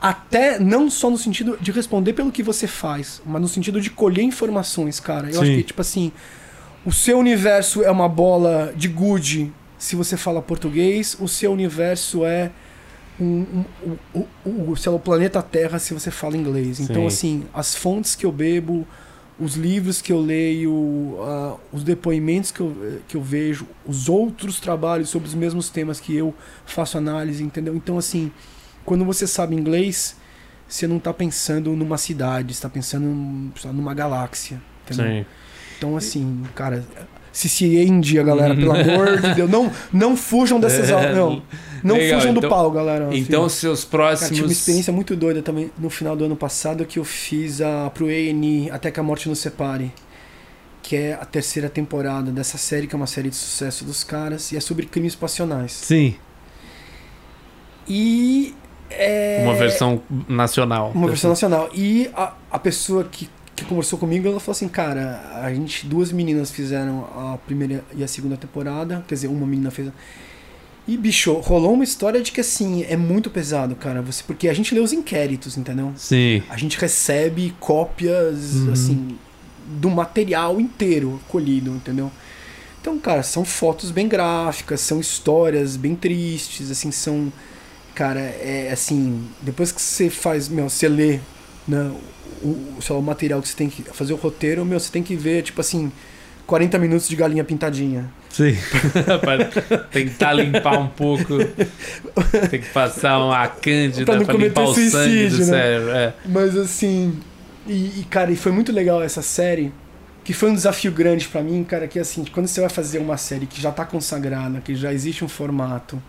até 0.01 0.59
não 0.59 0.89
só 0.89 1.09
no 1.09 1.17
sentido 1.17 1.57
de 1.61 1.71
responder 1.71 2.11
pelo 2.11 2.31
que 2.33 2.43
você 2.43 2.67
faz, 2.67 3.21
mas 3.25 3.41
no 3.41 3.47
sentido 3.47 3.79
de 3.79 3.89
colher 3.89 4.23
informações, 4.23 4.99
cara. 4.99 5.29
Eu 5.31 5.39
acho 5.41 5.51
Sim. 5.51 5.57
que, 5.57 5.63
tipo 5.63 5.79
assim, 5.81 6.11
o 6.85 6.91
seu 6.91 7.17
universo 7.17 7.81
é 7.81 7.89
uma 7.89 8.09
bola 8.09 8.73
de 8.75 8.89
gude 8.89 9.53
se 9.77 9.95
você 9.95 10.17
fala 10.17 10.41
português, 10.41 11.15
o 11.17 11.29
seu 11.29 11.53
universo 11.53 12.25
é 12.25 12.51
um, 13.17 13.45
um- 13.85 13.97
o, 14.13 14.27
o, 14.45 14.73
o, 14.73 14.99
planeta 14.99 15.41
Terra 15.41 15.79
se 15.79 15.93
você 15.93 16.11
fala 16.11 16.35
inglês. 16.35 16.81
Então, 16.81 17.03
Sim. 17.03 17.07
assim, 17.07 17.43
as 17.53 17.73
fontes 17.73 18.15
que 18.15 18.25
eu 18.25 18.31
bebo, 18.33 18.85
os 19.39 19.55
livros 19.55 20.01
que 20.01 20.11
eu 20.11 20.19
leio, 20.19 21.17
ah, 21.21 21.57
os 21.71 21.83
depoimentos 21.83 22.51
que 22.51 22.59
eu, 22.59 23.01
que 23.07 23.15
eu 23.15 23.21
vejo, 23.21 23.65
os 23.85 24.09
outros 24.09 24.59
trabalhos 24.59 25.09
sobre 25.09 25.27
os 25.27 25.33
mesmos 25.33 25.69
temas 25.69 25.99
que 25.99 26.15
eu 26.15 26.33
faço 26.65 26.97
análise, 26.97 27.43
entendeu? 27.43 27.75
Então, 27.75 27.97
assim, 27.97 28.31
quando 28.83 29.05
você 29.05 29.25
sabe 29.25 29.55
inglês, 29.55 30.17
você 30.67 30.87
não 30.87 30.97
está 30.97 31.13
pensando 31.13 31.75
numa 31.75 31.97
cidade, 31.97 32.53
você 32.53 32.61
tá 32.61 32.69
pensando 32.69 33.05
numa 33.73 33.93
galáxia, 33.93 34.61
entendeu? 34.83 35.05
Sim. 35.05 35.25
Então, 35.77 35.95
assim, 35.95 36.43
cara, 36.53 36.83
CCA 37.31 37.83
em 37.83 37.99
dia, 37.99 38.23
galera, 38.23 38.55
pelo 38.55 38.71
amor 38.71 39.19
de 39.21 39.33
Deus. 39.35 39.49
Não, 39.49 39.71
não 39.91 40.15
fujam 40.17 40.59
dessas 40.59 40.89
É, 40.89 40.93
aulas, 40.93 41.15
não. 41.15 41.41
Não 41.83 41.95
legal, 41.95 42.19
fujam 42.19 42.33
do 42.33 42.39
então- 42.39 42.49
pau, 42.49 42.69
galera. 42.71 43.07
assim. 43.07 43.17
Então, 43.19 43.47
seus 43.47 43.85
Cara, 43.85 44.15
tive 44.15 44.21
uma 44.23 44.27
próximos. 44.29 44.51
experiência 44.51 44.91
muito 44.93 45.15
doida 45.15 45.41
também 45.41 45.71
no 45.77 45.89
final 45.89 46.15
do 46.15 46.25
ano 46.25 46.35
passado 46.35 46.85
que 46.85 46.99
eu 46.99 47.05
fiz 47.05 47.61
a, 47.61 47.89
pro 47.91 48.09
ENI 48.11 48.69
Até 48.71 48.91
que 48.91 48.99
a 48.99 49.03
Morte 49.03 49.29
nos 49.29 49.39
Separe. 49.39 49.91
Que 50.81 50.95
é 50.95 51.13
a 51.13 51.25
terceira 51.25 51.69
temporada 51.69 52.31
dessa 52.31 52.57
série, 52.57 52.87
que 52.87 52.95
é 52.95 52.97
uma 52.97 53.05
série 53.07 53.29
de 53.29 53.35
sucesso 53.35 53.85
dos 53.85 54.03
caras, 54.03 54.51
e 54.51 54.57
é 54.57 54.59
sobre 54.59 54.85
crimes 54.87 55.13
passionais. 55.15 55.71
Sim, 55.73 56.15
E. 57.87 58.53
É... 58.91 59.41
uma 59.43 59.53
versão 59.53 60.01
nacional. 60.27 60.91
Uma 60.95 61.07
versão 61.07 61.29
nacional. 61.29 61.69
E 61.75 62.09
a, 62.15 62.33
a 62.49 62.57
pessoa 62.57 63.03
que, 63.03 63.29
que 63.63 63.69
conversou 63.69 63.97
comigo, 63.99 64.27
ela 64.27 64.39
falou 64.39 64.51
assim, 64.53 64.67
cara, 64.67 65.21
a 65.43 65.53
gente, 65.53 65.85
duas 65.85 66.11
meninas 66.11 66.51
fizeram 66.51 67.05
a 67.15 67.37
primeira 67.45 67.83
e 67.95 68.03
a 68.03 68.07
segunda 68.07 68.35
temporada, 68.37 69.03
quer 69.07 69.15
dizer, 69.15 69.27
uma 69.27 69.45
menina 69.47 69.69
fez. 69.71 69.87
a- 69.89 69.91
E, 70.87 70.97
bicho, 70.97 71.33
rolou 71.33 71.73
uma 71.73 71.83
história 71.83 72.19
de 72.21 72.31
que, 72.31 72.41
assim, 72.41 72.83
é 72.89 72.97
muito 72.97 73.29
pesado, 73.29 73.75
cara, 73.75 74.01
você, 74.01 74.23
porque 74.25 74.49
a 74.49 74.53
gente 74.53 74.73
lê 74.73 74.79
os 74.81 74.91
inquéritos, 74.91 75.55
entendeu? 75.57 75.93
Sim. 75.95 76.41
A 76.49 76.57
gente 76.57 76.79
recebe 76.79 77.53
cópias, 77.59 78.55
Uhum. 78.55 78.71
assim, 78.73 79.17
do 79.79 79.89
material 79.89 80.59
inteiro 80.59 81.19
colhido, 81.27 81.69
entendeu? 81.71 82.11
Então, 82.81 82.97
cara, 82.97 83.21
são 83.21 83.45
fotos 83.45 83.91
bem 83.91 84.07
gráficas, 84.07 84.81
são 84.81 84.99
histórias 84.99 85.75
bem 85.75 85.95
tristes, 85.95 86.71
assim, 86.71 86.91
são. 86.91 87.31
Cara, 87.93 88.21
é 88.21 88.69
assim. 88.71 89.27
Depois 89.41 89.71
que 89.71 89.81
você 89.81 90.09
faz, 90.09 90.47
meu, 90.47 90.69
você 90.69 90.87
lê, 90.87 91.19
né, 91.67 91.91
o, 92.41 92.81
sei 92.81 92.93
lá, 92.93 92.99
o 92.99 93.03
material 93.03 93.41
que 93.41 93.49
você 93.49 93.55
tem 93.55 93.69
que 93.69 93.83
fazer 93.83 94.13
o 94.13 94.15
roteiro, 94.15 94.65
meu, 94.65 94.79
você 94.79 94.91
tem 94.91 95.03
que 95.03 95.15
ver, 95.15 95.43
tipo 95.43 95.61
assim, 95.61 95.91
40 96.45 96.79
minutos 96.79 97.07
de 97.07 97.15
galinha 97.15 97.43
pintadinha. 97.43 98.09
Sim. 98.29 98.55
pra 99.21 99.45
tentar 99.91 100.33
limpar 100.33 100.79
um 100.79 100.87
pouco. 100.87 101.37
Tem 102.49 102.61
que 102.61 102.69
passar 102.69 103.19
uma 103.19 103.47
cândida 103.47 104.05
Pra 104.05 104.23
pra, 104.23 104.33
não 104.33 104.39
limpar 104.39 104.63
o 104.63 104.73
sangue 104.73 104.85
do 104.85 104.91
suicídio, 104.91 105.37
né? 105.39 105.45
cérebro. 105.45 105.89
É. 105.91 106.13
Mas 106.25 106.55
assim. 106.55 107.19
E, 107.67 107.99
e, 107.99 108.05
cara, 108.09 108.31
e 108.31 108.35
foi 108.35 108.51
muito 108.51 108.71
legal 108.71 109.01
essa 109.01 109.21
série. 109.21 109.71
Que 110.23 110.33
foi 110.33 110.51
um 110.51 110.53
desafio 110.53 110.91
grande 110.91 111.27
pra 111.27 111.41
mim, 111.41 111.63
cara, 111.63 111.87
que 111.87 111.97
assim, 111.97 112.23
quando 112.31 112.45
você 112.45 112.61
vai 112.61 112.69
fazer 112.69 112.99
uma 112.99 113.17
série 113.17 113.47
que 113.47 113.59
já 113.59 113.71
tá 113.71 113.83
consagrada, 113.83 114.61
que 114.61 114.75
já 114.75 114.93
existe 114.93 115.25
um 115.25 115.27
formato, 115.27 115.99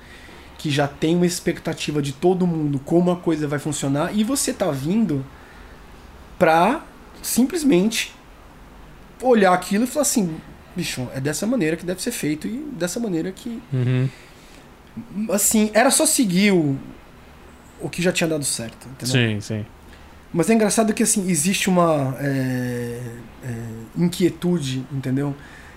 que 0.59 0.68
já 0.68 0.87
tem 0.87 1.16
uma 1.16 1.24
expectativa 1.24 2.03
de 2.03 2.12
todo 2.12 2.47
mundo 2.47 2.78
como 2.85 3.11
a 3.11 3.16
coisa 3.16 3.49
vai 3.49 3.59
funcionar, 3.59 4.14
e 4.14 4.22
você 4.22 4.53
tá 4.53 4.70
vindo 4.70 5.24
pra 6.41 6.82
simplesmente 7.22 8.14
olhar 9.22 9.53
aquilo 9.53 9.84
e 9.84 9.86
falar 9.86 10.03
assim, 10.03 10.41
bicho, 10.74 11.07
é 11.14 11.20
dessa 11.20 11.47
maneira 11.47 11.76
que 11.76 11.84
deve 11.84 12.01
ser 12.03 12.11
feito 12.12 12.49
e 12.49 12.57
dessa 12.72 12.99
maneira 12.99 13.30
que 13.30 13.62
Uhum. 13.70 14.09
assim, 15.30 15.70
era 15.74 15.91
só 15.91 16.07
seguir 16.07 16.53
o, 16.53 16.78
o 17.78 17.91
que 17.91 18.01
já 18.01 18.11
tinha 18.11 18.26
dado 18.26 18.45
certo, 18.45 18.88
entendeu? 18.88 19.14
Sim, 19.14 19.41
sim. 19.41 19.66
Mas 20.32 20.49
é 20.49 20.55
engraçado 20.55 20.95
que 20.95 21.03
assim, 21.03 21.28
existe 21.28 21.68
uma 21.68 22.16
é, 22.18 23.01
é, 23.45 23.55
inquietude, 23.97 24.86
entendeu? 24.91 25.34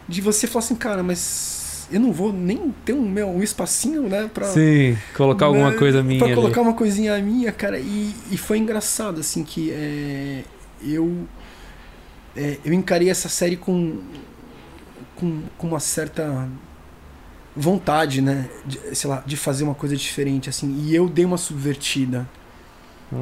De 0.07 0.21
você 0.21 0.47
falar 0.47 0.63
assim, 0.63 0.75
cara, 0.75 1.03
mas 1.03 1.62
eu 1.93 1.99
não 1.99 2.11
vou 2.11 2.33
nem 2.33 2.73
ter 2.83 2.93
um, 2.93 3.01
meu, 3.07 3.29
um 3.29 3.43
espacinho, 3.43 4.09
né? 4.09 4.29
Pra, 4.33 4.47
Sim, 4.47 4.97
colocar 5.15 5.45
alguma 5.45 5.69
né, 5.69 5.77
coisa 5.77 6.01
minha 6.01 6.17
Pra 6.17 6.27
ali. 6.27 6.35
colocar 6.35 6.61
uma 6.61 6.73
coisinha 6.73 7.15
minha, 7.19 7.51
cara. 7.51 7.79
E, 7.79 8.13
e 8.31 8.37
foi 8.37 8.57
engraçado, 8.57 9.19
assim, 9.19 9.43
que 9.43 9.71
é, 9.71 10.43
eu, 10.83 11.27
é, 12.35 12.57
eu 12.65 12.73
encarei 12.73 13.09
essa 13.09 13.29
série 13.29 13.55
com, 13.55 13.99
com, 15.15 15.43
com 15.55 15.67
uma 15.67 15.79
certa 15.79 16.49
vontade, 17.55 18.21
né? 18.21 18.49
De, 18.65 18.95
sei 18.95 19.07
lá, 19.09 19.23
de 19.23 19.37
fazer 19.37 19.63
uma 19.63 19.75
coisa 19.75 19.95
diferente, 19.95 20.49
assim. 20.49 20.75
E 20.85 20.95
eu 20.95 21.07
dei 21.07 21.25
uma 21.25 21.37
subvertida. 21.37 22.27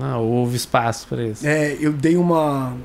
Ah, 0.01 0.17
houve 0.17 0.55
espaço 0.55 1.07
pra 1.07 1.21
isso. 1.25 1.45
É, 1.45 1.75
eu 1.79 1.91
dei 1.91 2.15
uma. 2.15 2.77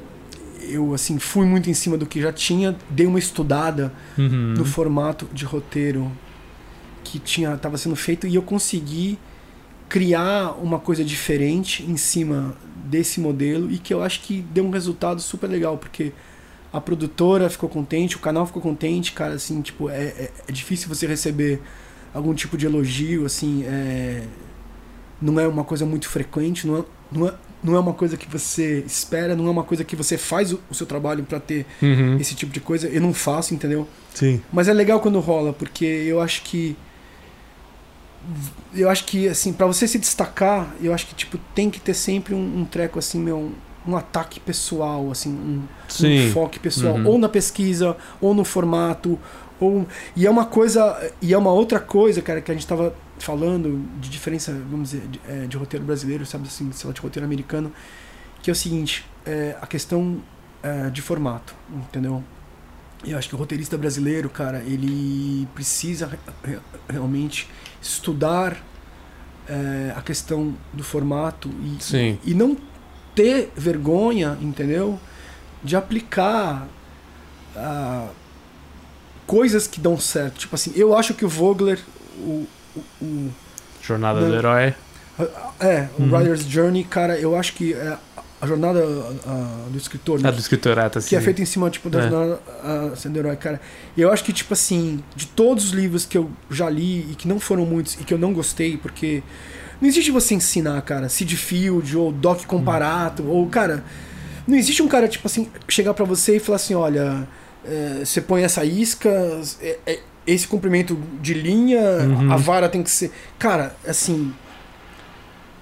Eu, 0.61 0.94
assim, 0.94 1.18
fui 1.18 1.46
muito 1.46 1.68
em 1.70 1.74
cima 1.74 1.96
do 1.96 2.07
que 2.07 2.20
já 2.20 2.32
tinha, 2.32 2.76
dei 2.90 3.07
uma 3.07 3.18
estudada 3.18 3.92
Uhum. 4.16 4.54
no 4.57 4.64
formato 4.64 5.26
de 5.32 5.44
roteiro 5.44 6.11
que 7.04 7.18
tinha 7.18 7.54
estava 7.54 7.76
sendo 7.78 7.94
feito 7.96 8.26
e 8.26 8.34
eu 8.34 8.42
consegui 8.42 9.18
criar 9.88 10.52
uma 10.61 10.78
coisa 10.78 11.04
diferente 11.04 11.84
em 11.84 11.96
cima 11.96 12.57
desse 12.84 13.20
modelo 13.20 13.70
e 13.70 13.78
que 13.78 13.94
eu 13.94 14.02
acho 14.02 14.20
que 14.22 14.44
deu 14.52 14.64
um 14.64 14.70
resultado 14.70 15.20
super 15.20 15.48
legal, 15.48 15.78
porque 15.78 16.12
a 16.72 16.80
produtora 16.80 17.48
ficou 17.48 17.68
contente, 17.68 18.16
o 18.16 18.18
canal 18.18 18.44
ficou 18.46 18.61
contente, 18.61 19.12
cara, 19.12 19.34
assim, 19.34 19.61
tipo, 19.62 19.88
é, 19.88 20.02
é, 20.04 20.30
é 20.48 20.52
difícil 20.52 20.88
você 20.88 21.07
receber 21.07 21.61
algum 22.12 22.34
tipo 22.34 22.57
de 22.57 22.66
elogio, 22.66 23.24
assim, 23.24 23.62
é, 23.64 24.24
não 25.22 25.38
é 25.38 25.46
uma 25.46 25.62
coisa 25.64 25.86
muito 25.86 26.09
frequente, 26.09 26.66
não 26.66 26.78
é, 26.78 26.84
não 27.12 27.28
é, 27.28 27.34
não 27.62 27.74
é 27.74 27.80
uma 27.80 27.92
coisa 27.94 28.16
que 28.16 28.28
você 28.30 28.84
espera, 28.86 29.34
não 29.34 29.46
é 29.46 29.50
uma 29.50 29.64
coisa 29.64 29.82
que 29.84 29.96
você 29.96 30.16
faz 30.18 30.52
o, 30.52 30.61
o 30.70 30.74
seu 30.74 30.86
trabalho 30.86 31.24
para 31.24 31.40
ter 31.40 31.66
Uhum. 31.82 32.16
esse 32.18 32.34
tipo 32.34 32.52
de 32.52 32.61
coisa, 32.61 32.86
eu 32.88 33.00
não 33.00 33.12
faço, 33.14 33.54
entendeu? 33.54 33.88
Sim. 34.14 34.40
Mas 34.52 34.68
é 34.68 34.72
legal 34.72 35.00
quando 35.00 35.18
rola, 35.20 35.52
porque 35.52 35.84
eu 35.84 36.20
acho 36.20 36.42
que 36.42 36.76
eu 38.74 38.90
acho 38.90 39.04
que 39.04 39.28
assim, 39.28 39.52
para 39.52 39.66
você 39.66 39.86
se 39.86 39.98
destacar, 39.98 40.74
eu 40.82 40.92
acho 40.92 41.07
que 41.07 41.14
tipo 41.14 41.38
tem 41.54 41.70
que 41.70 41.80
ter 41.80 41.94
sempre 41.94 42.34
um, 42.34 42.61
um 42.61 42.64
treco 42.64 42.98
assim, 42.98 43.20
meu, 43.20 43.52
um 43.86 43.96
ataque 43.96 44.40
pessoal, 44.40 45.11
assim, 45.12 45.30
um, 45.30 45.62
um 45.62 46.07
enfoque 46.28 46.59
pessoal, 46.59 46.94
Uhum. 46.96 47.07
ou 47.07 47.18
na 47.18 47.28
pesquisa, 47.28 47.96
ou 48.20 48.34
no 48.34 48.44
formato, 48.44 49.18
ou 49.61 49.86
e 50.16 50.26
é 50.26 50.30
uma 50.30 50.44
coisa, 50.44 51.12
e 51.22 51.32
é 51.32 51.38
uma 51.38 51.52
outra 51.52 51.78
coisa, 51.78 52.20
cara, 52.20 52.40
que 52.40 52.50
a 52.50 52.54
gente 52.54 52.66
tava 52.66 52.92
falando 53.18 53.84
de 54.00 54.08
diferença, 54.08 54.52
vamos 54.70 54.90
dizer, 54.90 55.06
de, 55.08 55.20
é, 55.28 55.46
de 55.46 55.56
roteiro 55.56 55.84
brasileiro, 55.84 56.24
sabe 56.26 56.46
assim, 56.46 56.70
sei 56.72 56.86
lá, 56.88 56.92
de 56.92 57.00
roteiro 57.00 57.24
americano, 57.26 57.72
que 58.42 58.50
é 58.50 58.52
o 58.52 58.56
seguinte, 58.56 59.04
é, 59.24 59.56
a 59.60 59.66
questão 59.66 60.22
é, 60.62 60.90
de 60.90 61.02
formato, 61.02 61.54
entendeu? 61.74 62.22
Eu 63.04 63.18
acho 63.18 63.28
que 63.28 63.34
o 63.34 63.38
roteirista 63.38 63.76
brasileiro, 63.78 64.28
cara, 64.28 64.58
ele 64.58 65.46
precisa 65.54 66.06
re- 66.06 66.18
re- 66.52 66.58
realmente 66.88 67.48
estudar 67.80 68.56
é, 69.48 69.92
a 69.96 70.02
questão 70.02 70.54
do 70.72 70.82
formato 70.82 71.48
e, 71.62 71.82
Sim. 71.82 72.18
e 72.24 72.34
não 72.34 72.56
ter 73.14 73.50
vergonha, 73.56 74.36
entendeu? 74.40 74.98
De 75.62 75.76
aplicar 75.76 76.66
ah, 77.54 78.08
coisas 79.26 79.66
que 79.66 79.80
dão 79.80 79.98
certo. 79.98 80.38
Tipo 80.38 80.54
assim, 80.54 80.72
eu 80.74 80.96
acho 80.96 81.14
que 81.14 81.24
o 81.24 81.28
Vogler, 81.28 81.80
o, 82.18 82.46
o, 83.00 83.30
Jornada 83.82 84.20
Não. 84.20 84.28
do 84.28 84.34
herói. 84.36 84.74
é, 85.60 85.88
o 85.98 86.02
Uhum. 86.02 86.18
Rider's 86.18 86.44
Journey, 86.44 86.84
cara, 86.84 87.18
eu 87.18 87.36
acho 87.36 87.54
que 87.54 87.72
é, 87.72 87.96
a 88.40 88.46
jornada 88.46 88.80
a, 88.80 89.68
do 89.70 89.78
escritor. 89.78 90.20
Né? 90.20 90.28
Ah, 90.28 90.32
do 90.32 90.38
escritorato, 90.38 90.98
assim. 90.98 91.10
Que 91.10 91.16
é 91.16 91.20
feita 91.20 91.40
em 91.40 91.46
cima, 91.46 91.70
tipo, 91.70 91.88
da 91.88 92.00
é. 92.00 92.02
jornada 92.08 92.40
a, 92.62 92.96
sendo 92.96 93.18
herói, 93.18 93.36
cara. 93.36 93.60
E 93.96 94.00
eu 94.00 94.12
acho 94.12 94.24
que, 94.24 94.32
tipo 94.32 94.52
assim, 94.52 95.02
de 95.14 95.26
todos 95.26 95.66
os 95.66 95.70
livros 95.70 96.04
que 96.04 96.18
eu 96.18 96.30
já 96.50 96.68
li 96.68 97.10
e 97.10 97.14
que 97.14 97.26
não 97.26 97.40
foram 97.40 97.64
muitos 97.64 97.94
e 97.94 98.04
que 98.04 98.12
eu 98.12 98.18
não 98.18 98.32
gostei, 98.32 98.76
porque 98.76 99.22
não 99.80 99.88
existe 99.88 100.10
você 100.10 100.34
ensinar, 100.34 100.80
cara, 100.82 101.08
Sid 101.08 101.36
Field 101.36 101.96
ou 101.96 102.12
Doc 102.12 102.44
Comparato, 102.44 103.22
hum. 103.22 103.28
ou, 103.28 103.46
cara, 103.48 103.84
não 104.46 104.56
existe 104.56 104.82
um 104.82 104.88
cara, 104.88 105.08
tipo 105.08 105.26
assim, 105.26 105.48
chegar 105.68 105.94
para 105.94 106.04
você 106.04 106.36
e 106.36 106.40
falar 106.40 106.56
assim, 106.56 106.74
olha, 106.74 107.26
é, 107.64 108.04
você 108.04 108.20
põe 108.20 108.42
essa 108.42 108.64
isca, 108.64 109.10
é, 109.60 109.78
é, 109.86 110.00
esse 110.26 110.46
comprimento 110.46 110.98
de 111.20 111.34
linha, 111.34 111.80
uhum. 111.80 112.32
a 112.32 112.36
vara 112.36 112.68
tem 112.68 112.82
que 112.82 112.90
ser. 112.90 113.12
Cara, 113.38 113.76
assim. 113.86 114.32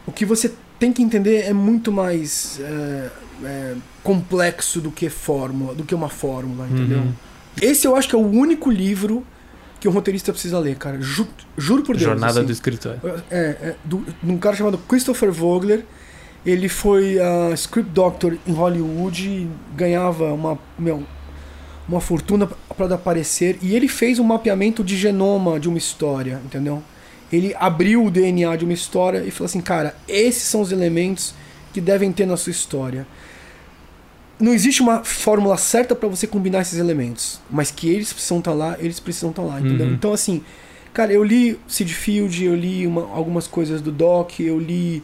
O 0.06 0.12
que 0.12 0.24
você 0.24 0.52
tem 0.78 0.92
que 0.92 1.02
entender 1.02 1.42
é 1.42 1.52
muito 1.52 1.90
mais 1.90 2.60
é, 2.60 3.10
é, 3.44 3.74
complexo 4.02 4.80
do 4.80 4.90
que 4.90 5.08
fórmula, 5.08 5.74
do 5.74 5.82
que 5.82 5.94
uma 5.94 6.10
fórmula, 6.10 6.68
entendeu? 6.68 6.98
Uhum. 6.98 7.12
Esse 7.60 7.86
eu 7.86 7.96
acho 7.96 8.08
que 8.08 8.14
é 8.14 8.18
o 8.18 8.26
único 8.26 8.70
livro 8.70 9.24
que 9.80 9.88
um 9.88 9.92
roteirista 9.92 10.32
precisa 10.32 10.58
ler, 10.58 10.76
cara. 10.76 11.00
Ju, 11.00 11.26
juro 11.56 11.82
por 11.82 11.94
Deus. 11.94 12.04
Jornada 12.04 12.40
assim. 12.40 12.46
do 12.46 12.52
escritor. 12.52 12.98
É, 13.30 13.38
é 13.38 13.76
do, 13.84 14.04
de 14.22 14.32
um 14.32 14.38
cara 14.38 14.56
chamado 14.56 14.78
Christopher 14.78 15.30
Vogler. 15.30 15.84
Ele 16.44 16.68
foi 16.68 17.16
uh, 17.16 17.54
script 17.54 17.90
doctor 17.92 18.36
em 18.46 18.52
Hollywood, 18.52 19.48
ganhava 19.74 20.32
uma, 20.32 20.58
meu, 20.78 21.02
uma 21.88 22.00
fortuna 22.00 22.48
para 22.76 22.94
aparecer 22.94 23.58
e 23.60 23.74
ele 23.74 23.88
fez 23.88 24.18
um 24.18 24.24
mapeamento 24.24 24.82
de 24.82 24.96
genoma 24.96 25.60
de 25.60 25.68
uma 25.68 25.78
história, 25.78 26.40
entendeu? 26.44 26.82
Ele 27.32 27.54
abriu 27.58 28.04
o 28.04 28.10
DNA 28.10 28.56
de 28.56 28.64
uma 28.64 28.72
história 28.72 29.24
e 29.26 29.30
falou 29.30 29.46
assim, 29.46 29.60
cara, 29.60 29.94
esses 30.08 30.42
são 30.44 30.60
os 30.60 30.72
elementos 30.72 31.34
que 31.72 31.80
devem 31.80 32.12
ter 32.12 32.26
na 32.26 32.36
sua 32.36 32.50
história. 32.50 33.06
Não 34.38 34.52
existe 34.52 34.80
uma 34.80 35.04
fórmula 35.04 35.56
certa 35.56 35.94
para 35.94 36.08
você 36.08 36.26
combinar 36.26 36.62
esses 36.62 36.78
elementos, 36.78 37.40
mas 37.50 37.70
que 37.70 37.88
eles 37.88 38.12
precisam 38.12 38.38
estar 38.38 38.50
tá 38.50 38.56
lá, 38.56 38.76
eles 38.78 38.98
precisam 38.98 39.30
estar 39.30 39.42
tá 39.42 39.48
lá, 39.48 39.60
entendeu? 39.60 39.86
Uhum. 39.86 39.94
Então 39.94 40.12
assim, 40.12 40.42
cara, 40.92 41.12
eu 41.12 41.22
li 41.22 41.58
Sid 41.68 41.92
Field, 41.92 42.44
eu 42.44 42.54
li 42.54 42.86
uma, 42.86 43.02
algumas 43.02 43.46
coisas 43.46 43.80
do 43.80 43.92
Doc, 43.92 44.40
eu 44.40 44.58
li 44.58 45.02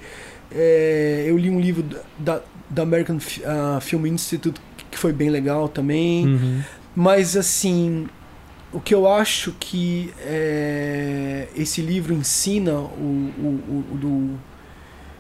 é, 0.53 1.25
eu 1.29 1.37
li 1.37 1.49
um 1.49 1.61
livro 1.61 1.85
da, 2.19 2.43
da 2.69 2.83
American 2.83 3.17
uh, 3.17 3.81
Film 3.81 4.07
Institute 4.07 4.61
que 4.91 4.99
foi 4.99 5.13
bem 5.13 5.31
legal 5.31 5.69
também. 5.69 6.27
Uhum. 6.27 6.63
Mas 6.95 7.37
assim, 7.37 8.09
o 8.73 8.81
que 8.81 8.95
eu 8.95 9.09
acho 9.09 9.55
que 9.59 10.13
é, 10.21 11.49
esse 11.57 11.81
livro 11.81 12.13
ensina 12.13 12.73
o, 12.73 13.33
o, 13.39 13.85
o, 13.93 13.97
do 13.97 14.39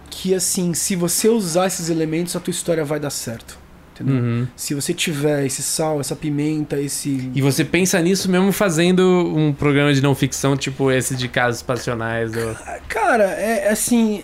que 0.08 0.34
assim, 0.34 0.74
se 0.74 0.96
você 0.96 1.28
usar 1.28 1.66
esses 1.66 1.88
elementos, 1.88 2.34
a 2.34 2.40
tua 2.40 2.50
história 2.50 2.84
vai 2.84 2.98
dar 2.98 3.10
certo. 3.10 3.58
Uhum. 4.00 4.46
Se 4.56 4.74
você 4.74 4.94
tiver 4.94 5.44
esse 5.44 5.62
sal, 5.62 6.00
essa 6.00 6.16
pimenta, 6.16 6.80
esse. 6.80 7.30
E 7.34 7.42
você 7.42 7.64
pensa 7.64 8.00
nisso 8.00 8.30
mesmo 8.30 8.50
fazendo 8.52 9.02
um 9.36 9.52
programa 9.52 9.92
de 9.92 10.00
não 10.00 10.14
ficção, 10.14 10.56
tipo 10.56 10.90
esse 10.90 11.14
de 11.14 11.28
casos 11.28 11.62
passionais? 11.62 12.32
Ou... 12.34 12.56
Cara, 12.88 13.24
é 13.24 13.70
assim. 13.70 14.22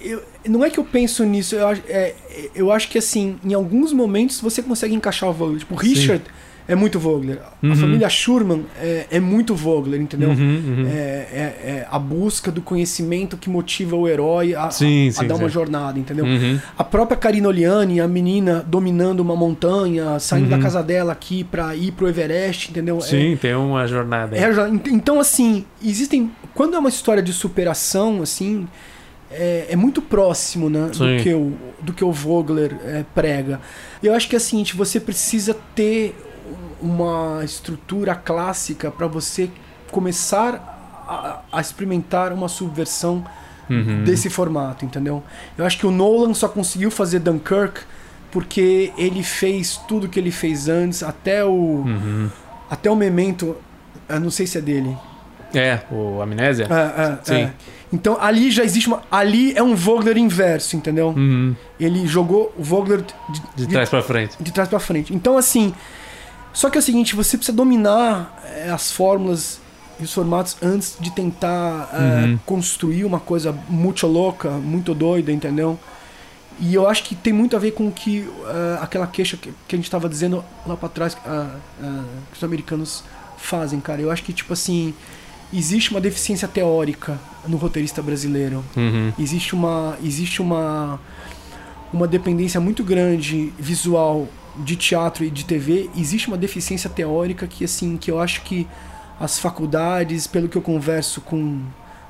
É, 0.00 0.08
eu, 0.08 0.22
não 0.48 0.64
é 0.64 0.70
que 0.70 0.78
eu 0.78 0.84
penso 0.84 1.24
nisso, 1.24 1.54
eu, 1.54 1.68
é, 1.88 2.14
eu 2.54 2.72
acho 2.72 2.88
que 2.88 2.98
assim, 2.98 3.36
em 3.44 3.54
alguns 3.54 3.92
momentos 3.92 4.40
você 4.40 4.62
consegue 4.62 4.94
encaixar 4.94 5.28
o 5.28 5.32
Vogler. 5.32 5.58
Tipo, 5.58 5.74
o 5.74 5.76
Richard 5.76 6.24
Sim. 6.24 6.30
é 6.66 6.74
muito 6.74 6.98
Vogler. 6.98 7.38
Uhum. 7.62 7.72
A 7.72 7.76
família 7.76 8.08
Schurman 8.08 8.64
é, 8.80 9.06
é, 9.10 9.20
muito 9.20 9.54
Vogler, 9.54 10.00
entendeu? 10.00 10.30
Uhum, 10.30 10.36
uhum. 10.36 10.86
É, 10.88 10.90
é, 10.90 11.42
é, 11.64 11.86
a 11.90 11.98
busca 11.98 12.50
do 12.50 12.62
conhecimento 12.62 13.36
que 13.36 13.50
motiva 13.50 13.94
o 13.94 14.08
herói 14.08 14.54
a, 14.54 14.70
sim, 14.70 15.08
a, 15.08 15.12
sim, 15.12 15.24
a 15.24 15.28
dar 15.28 15.34
sim. 15.34 15.42
uma 15.42 15.48
jornada, 15.48 15.98
entendeu? 15.98 16.24
Uhum. 16.24 16.58
A 16.78 16.84
própria 16.84 17.16
Karina 17.16 17.48
Oliani, 17.48 18.00
a 18.00 18.08
menina 18.08 18.64
dominando 18.66 19.20
uma 19.20 19.36
montanha, 19.36 20.18
saindo 20.18 20.48
da 20.48 20.56
uhum. 20.56 20.62
casa 20.62 20.82
dela 20.82 21.12
aqui 21.12 21.44
pra 21.44 21.76
ir 21.76 21.92
pro 21.92 22.08
Everest, 22.08 22.70
entendeu? 22.70 22.98
É 22.98 23.00
Sim, 23.02 23.38
tem 23.40 23.54
uma 23.54 23.86
jornada. 23.86 24.36
então, 24.90 25.20
assim, 25.20 25.64
existem. 25.84 26.30
Quando 26.54 26.74
é 26.74 26.78
uma 26.78 26.88
história 26.88 27.22
de 27.22 27.32
superação, 27.32 28.22
assim 28.22 28.66
é, 29.30 29.66
é 29.70 29.76
muito 29.76 30.02
próximo 30.02 30.68
né, 30.68 30.88
do, 30.88 31.22
que 31.22 31.32
o, 31.32 31.52
do 31.80 31.92
que 31.92 32.04
o 32.04 32.12
Vogler 32.12 32.76
é, 32.84 33.04
prega. 33.14 33.60
Eu 34.02 34.14
acho 34.14 34.28
que 34.28 34.34
é 34.34 34.38
o 34.38 34.40
seguinte, 34.40 34.76
você 34.76 34.98
precisa 34.98 35.56
ter 35.74 36.16
uma 36.80 37.42
estrutura 37.44 38.14
clássica 38.14 38.90
para 38.90 39.06
você 39.06 39.50
começar 39.90 40.54
a, 41.06 41.40
a, 41.52 41.60
experimentar 41.60 42.32
uma 42.32 42.48
subversão 42.48 43.24
uhum. 43.68 44.04
desse 44.04 44.30
formato, 44.30 44.84
entendeu? 44.84 45.22
Eu 45.56 45.64
acho 45.64 45.78
que 45.78 45.86
o 45.86 45.90
Nolan 45.90 46.34
só 46.34 46.48
conseguiu 46.48 46.90
fazer 46.90 47.20
Dunkirk 47.20 47.80
porque 48.30 48.92
ele 48.96 49.22
fez 49.22 49.76
tudo 49.88 50.08
que 50.08 50.18
ele 50.18 50.30
fez 50.30 50.68
antes, 50.68 51.02
até 51.02 51.44
o 51.44 51.50
uhum. 51.50 52.30
até 52.70 52.90
o 52.90 52.96
Memento, 52.96 53.56
eu 54.08 54.20
não 54.20 54.30
sei 54.30 54.46
se 54.46 54.56
é 54.58 54.60
dele. 54.60 54.96
É, 55.54 55.80
o 55.90 56.20
Amnésia? 56.20 56.66
É, 56.70 57.02
é, 57.02 57.18
Sim. 57.22 57.42
É. 57.42 57.52
Então 57.92 58.16
ali 58.20 58.50
já 58.50 58.64
existe 58.64 58.88
uma. 58.88 59.02
Ali 59.10 59.52
é 59.56 59.62
um 59.62 59.74
Vogler 59.74 60.16
inverso, 60.16 60.76
entendeu? 60.76 61.08
Uhum. 61.08 61.54
Ele 61.78 62.06
jogou 62.06 62.54
o 62.56 62.62
Vogler 62.62 63.02
de, 63.02 63.40
de, 63.56 63.66
de 63.66 63.68
trás 63.68 63.88
para 63.88 64.02
frente. 64.02 64.36
De 64.40 64.52
trás 64.52 64.68
para 64.68 64.78
frente. 64.78 65.14
Então, 65.14 65.36
assim. 65.36 65.74
Só 66.52 66.68
que 66.68 66.76
é 66.76 66.80
o 66.80 66.82
seguinte, 66.82 67.14
você 67.14 67.36
precisa 67.36 67.56
dominar 67.56 68.36
é, 68.44 68.70
as 68.70 68.90
fórmulas 68.90 69.60
e 70.00 70.04
os 70.04 70.12
formatos 70.12 70.56
antes 70.60 70.96
de 70.98 71.10
tentar 71.12 71.88
é, 71.92 72.24
uhum. 72.24 72.38
construir 72.44 73.04
uma 73.04 73.20
coisa 73.20 73.56
muito 73.68 74.04
louca, 74.06 74.50
muito 74.50 74.92
doida, 74.92 75.30
entendeu? 75.30 75.78
E 76.58 76.74
eu 76.74 76.88
acho 76.88 77.04
que 77.04 77.14
tem 77.14 77.32
muito 77.32 77.56
a 77.56 77.58
ver 77.58 77.70
com 77.70 77.90
que 77.90 78.20
uh, 78.20 78.82
aquela 78.82 79.06
queixa 79.06 79.36
que, 79.36 79.52
que, 79.66 79.74
a 79.74 79.78
gente 79.78 79.86
estava 79.86 80.08
dizendo 80.08 80.44
lá 80.66 80.76
para 80.76 80.88
trás 80.88 81.14
uh, 81.14 81.18
uh, 81.18 82.04
que 82.30 82.36
os 82.36 82.44
americanos 82.44 83.04
fazem, 83.38 83.80
cara. 83.80 84.02
Eu 84.02 84.10
acho 84.10 84.22
que, 84.22 84.32
tipo 84.32 84.52
assim, 84.52 84.94
existe 85.52 85.90
uma 85.90 86.00
deficiência 86.00 86.46
teórica 86.46 87.18
no 87.46 87.56
roteirista 87.56 88.02
brasileiro. 88.02 88.64
Uhum. 88.76 89.12
Existe 89.18 89.54
uma 89.54 89.96
existe 90.02 90.40
uma 90.40 91.00
uma 91.92 92.06
dependência 92.06 92.60
muito 92.60 92.84
grande 92.84 93.52
visual 93.58 94.28
de 94.58 94.76
teatro 94.76 95.24
e 95.24 95.30
de 95.30 95.44
TV. 95.44 95.90
Existe 95.96 96.28
uma 96.28 96.36
deficiência 96.36 96.88
teórica 96.88 97.46
que 97.46 97.64
assim 97.64 97.96
que 97.96 98.10
eu 98.10 98.20
acho 98.20 98.42
que 98.42 98.66
as 99.18 99.38
faculdades, 99.38 100.26
pelo 100.26 100.48
que 100.48 100.56
eu 100.56 100.62
converso 100.62 101.20
com 101.20 101.62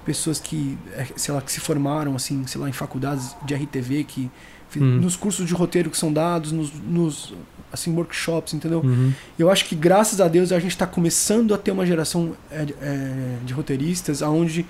pessoas 0.05 0.39
que 0.39 0.79
é, 0.93 1.07
sei 1.17 1.35
lá 1.35 1.41
que 1.41 1.53
se 1.53 1.61
formaram 1.61 2.15
assim, 2.15 2.47
sei 2.47 2.61
lá, 2.61 2.69
em 2.69 2.73
faculdades 2.73 3.37
de 3.45 3.55
RTV 3.55 4.05
que 4.05 4.31
uhum. 4.79 5.01
nos 5.01 5.17
cursos 5.17 5.47
de 5.47 5.55
roteiro 5.55 5.91
que 5.91 5.97
são 5.97 6.13
dados, 6.13 6.53
nos, 6.53 6.73
nos 6.73 7.35
assim, 7.73 7.95
workshops, 7.95 8.55
entendeu? 8.55 8.81
Uhum. 8.81 9.13
Eu 9.39 9.51
acho 9.51 9.65
que 9.65 9.75
graças 9.75 10.21
a 10.21 10.29
Deus 10.29 10.53
a 10.53 10.59
gente 10.59 10.73
está 10.73 10.87
começando 10.87 11.55
a 11.55 11.59
ter 11.59 11.71
uma 11.71 11.87
geração 11.87 12.37
é, 12.51 12.67
é, 12.81 13.37
de 13.45 13.53
roteiristas 13.53 14.23
onde 14.23 14.67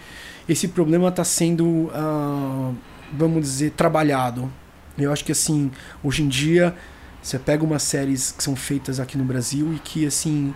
esse 0.48 0.68
problema 0.68 1.08
está 1.08 1.24
sendo, 1.24 1.64
uh, 1.64 2.74
vamos 3.12 3.42
dizer, 3.42 3.72
trabalhado. 3.72 4.50
Eu 4.98 5.12
acho 5.12 5.24
que 5.24 5.32
assim, 5.32 5.70
hoje 6.02 6.22
em 6.22 6.28
dia, 6.28 6.74
você 7.22 7.38
pega 7.38 7.64
umas 7.64 7.82
séries 7.82 8.32
que 8.32 8.42
são 8.42 8.56
feitas 8.56 9.00
aqui 9.00 9.16
no 9.16 9.24
Brasil 9.24 9.72
e 9.74 9.78
que 9.78 10.06
assim 10.06 10.52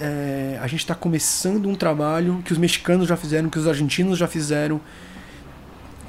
é, 0.00 0.58
a 0.60 0.66
gente 0.66 0.80
está 0.80 0.94
começando 0.94 1.68
um 1.68 1.74
trabalho 1.74 2.42
que 2.44 2.52
os 2.52 2.58
mexicanos 2.58 3.06
já 3.06 3.16
fizeram, 3.16 3.48
que 3.48 3.58
os 3.58 3.68
argentinos 3.68 4.18
já 4.18 4.26
fizeram, 4.26 4.80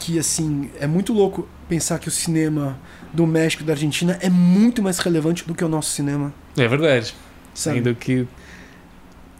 que 0.01 0.17
assim 0.17 0.71
é 0.79 0.87
muito 0.87 1.13
louco 1.13 1.47
pensar 1.69 1.99
que 1.99 2.07
o 2.07 2.11
cinema 2.11 2.77
do 3.13 3.27
México 3.27 3.61
e 3.61 3.65
da 3.65 3.73
Argentina 3.73 4.17
é 4.19 4.29
muito 4.31 4.81
mais 4.81 4.97
relevante 4.97 5.47
do 5.47 5.53
que 5.53 5.63
o 5.63 5.69
nosso 5.69 5.91
cinema. 5.91 6.33
É 6.57 6.67
verdade. 6.67 7.13
Sabe? 7.53 7.77
Sendo 7.77 7.93
que 7.93 8.27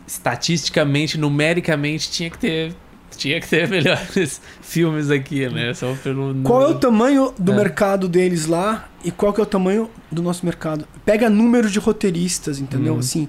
estatisticamente, 0.05 1.17
numericamente, 1.17 2.11
tinha 2.11 2.29
que 2.29 2.37
ter 2.37 2.75
tinha 3.17 3.41
que 3.41 3.47
ter 3.47 3.67
melhores 3.69 4.39
filmes 4.61 5.09
aqui, 5.09 5.49
né? 5.49 5.73
Só 5.73 5.95
pelo 5.95 6.35
Qual 6.43 6.61
é 6.61 6.67
o 6.67 6.75
tamanho 6.75 7.33
do 7.37 7.51
é. 7.53 7.55
mercado 7.55 8.07
deles 8.07 8.45
lá 8.45 8.87
e 9.03 9.09
qual 9.09 9.33
que 9.33 9.39
é 9.39 9.43
o 9.43 9.47
tamanho 9.47 9.89
do 10.11 10.21
nosso 10.21 10.45
mercado? 10.45 10.87
Pega 11.03 11.29
número 11.29 11.69
de 11.69 11.79
roteiristas, 11.79 12.59
entendeu? 12.59 12.95
Hum. 12.95 12.99
Assim, 12.99 13.27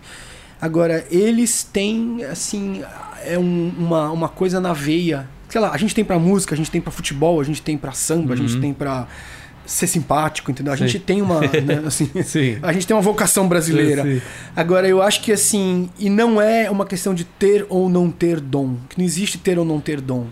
agora 0.61 1.05
eles 1.11 1.65
têm 1.65 2.25
assim 2.25 2.83
é 3.25 3.39
um, 3.39 3.73
uma, 3.79 4.11
uma 4.11 4.29
coisa 4.29 4.61
na 4.61 4.75
veia. 4.75 5.29
Sei 5.53 5.61
lá, 5.61 5.71
a 5.71 5.77
gente 5.77 5.95
tem 5.95 6.03
para 6.03 6.19
música, 6.19 6.55
a 6.55 6.57
gente 6.57 6.71
tem 6.71 6.81
para 6.81 6.91
futebol, 6.91 7.39
a 7.39 7.45
gente 7.45 7.61
tem 7.61 7.77
para 7.77 7.93
samba, 7.93 8.29
uhum. 8.29 8.33
a 8.33 8.37
gente 8.37 8.55
uhum. 8.55 8.61
tem 8.63 8.73
para 8.73 9.07
ser 9.67 9.87
simpático, 9.87 10.51
entendeu? 10.51 10.73
A 10.73 10.79
sim. 10.79 10.87
gente 10.89 11.05
tem 11.05 11.21
uma, 11.21 11.41
né, 11.61 11.83
assim, 11.85 12.11
a 12.63 12.73
gente 12.73 12.87
tem 12.87 12.97
uma 12.97 13.03
vocação 13.03 13.47
brasileira. 13.47 14.03
Sim, 14.03 14.15
sim. 14.15 14.23
Agora 14.57 14.89
eu 14.89 15.03
acho 15.03 15.21
que 15.21 15.31
assim, 15.31 15.91
e 15.99 16.09
não 16.09 16.41
é 16.41 16.71
uma 16.71 16.87
questão 16.87 17.13
de 17.13 17.25
ter 17.25 17.67
ou 17.69 17.91
não 17.91 18.11
ter 18.11 18.41
dom, 18.41 18.79
que 18.89 18.97
não 18.97 19.05
existe 19.05 19.37
ter 19.37 19.59
ou 19.59 19.65
não 19.67 19.79
ter 19.79 20.01
dom. 20.01 20.27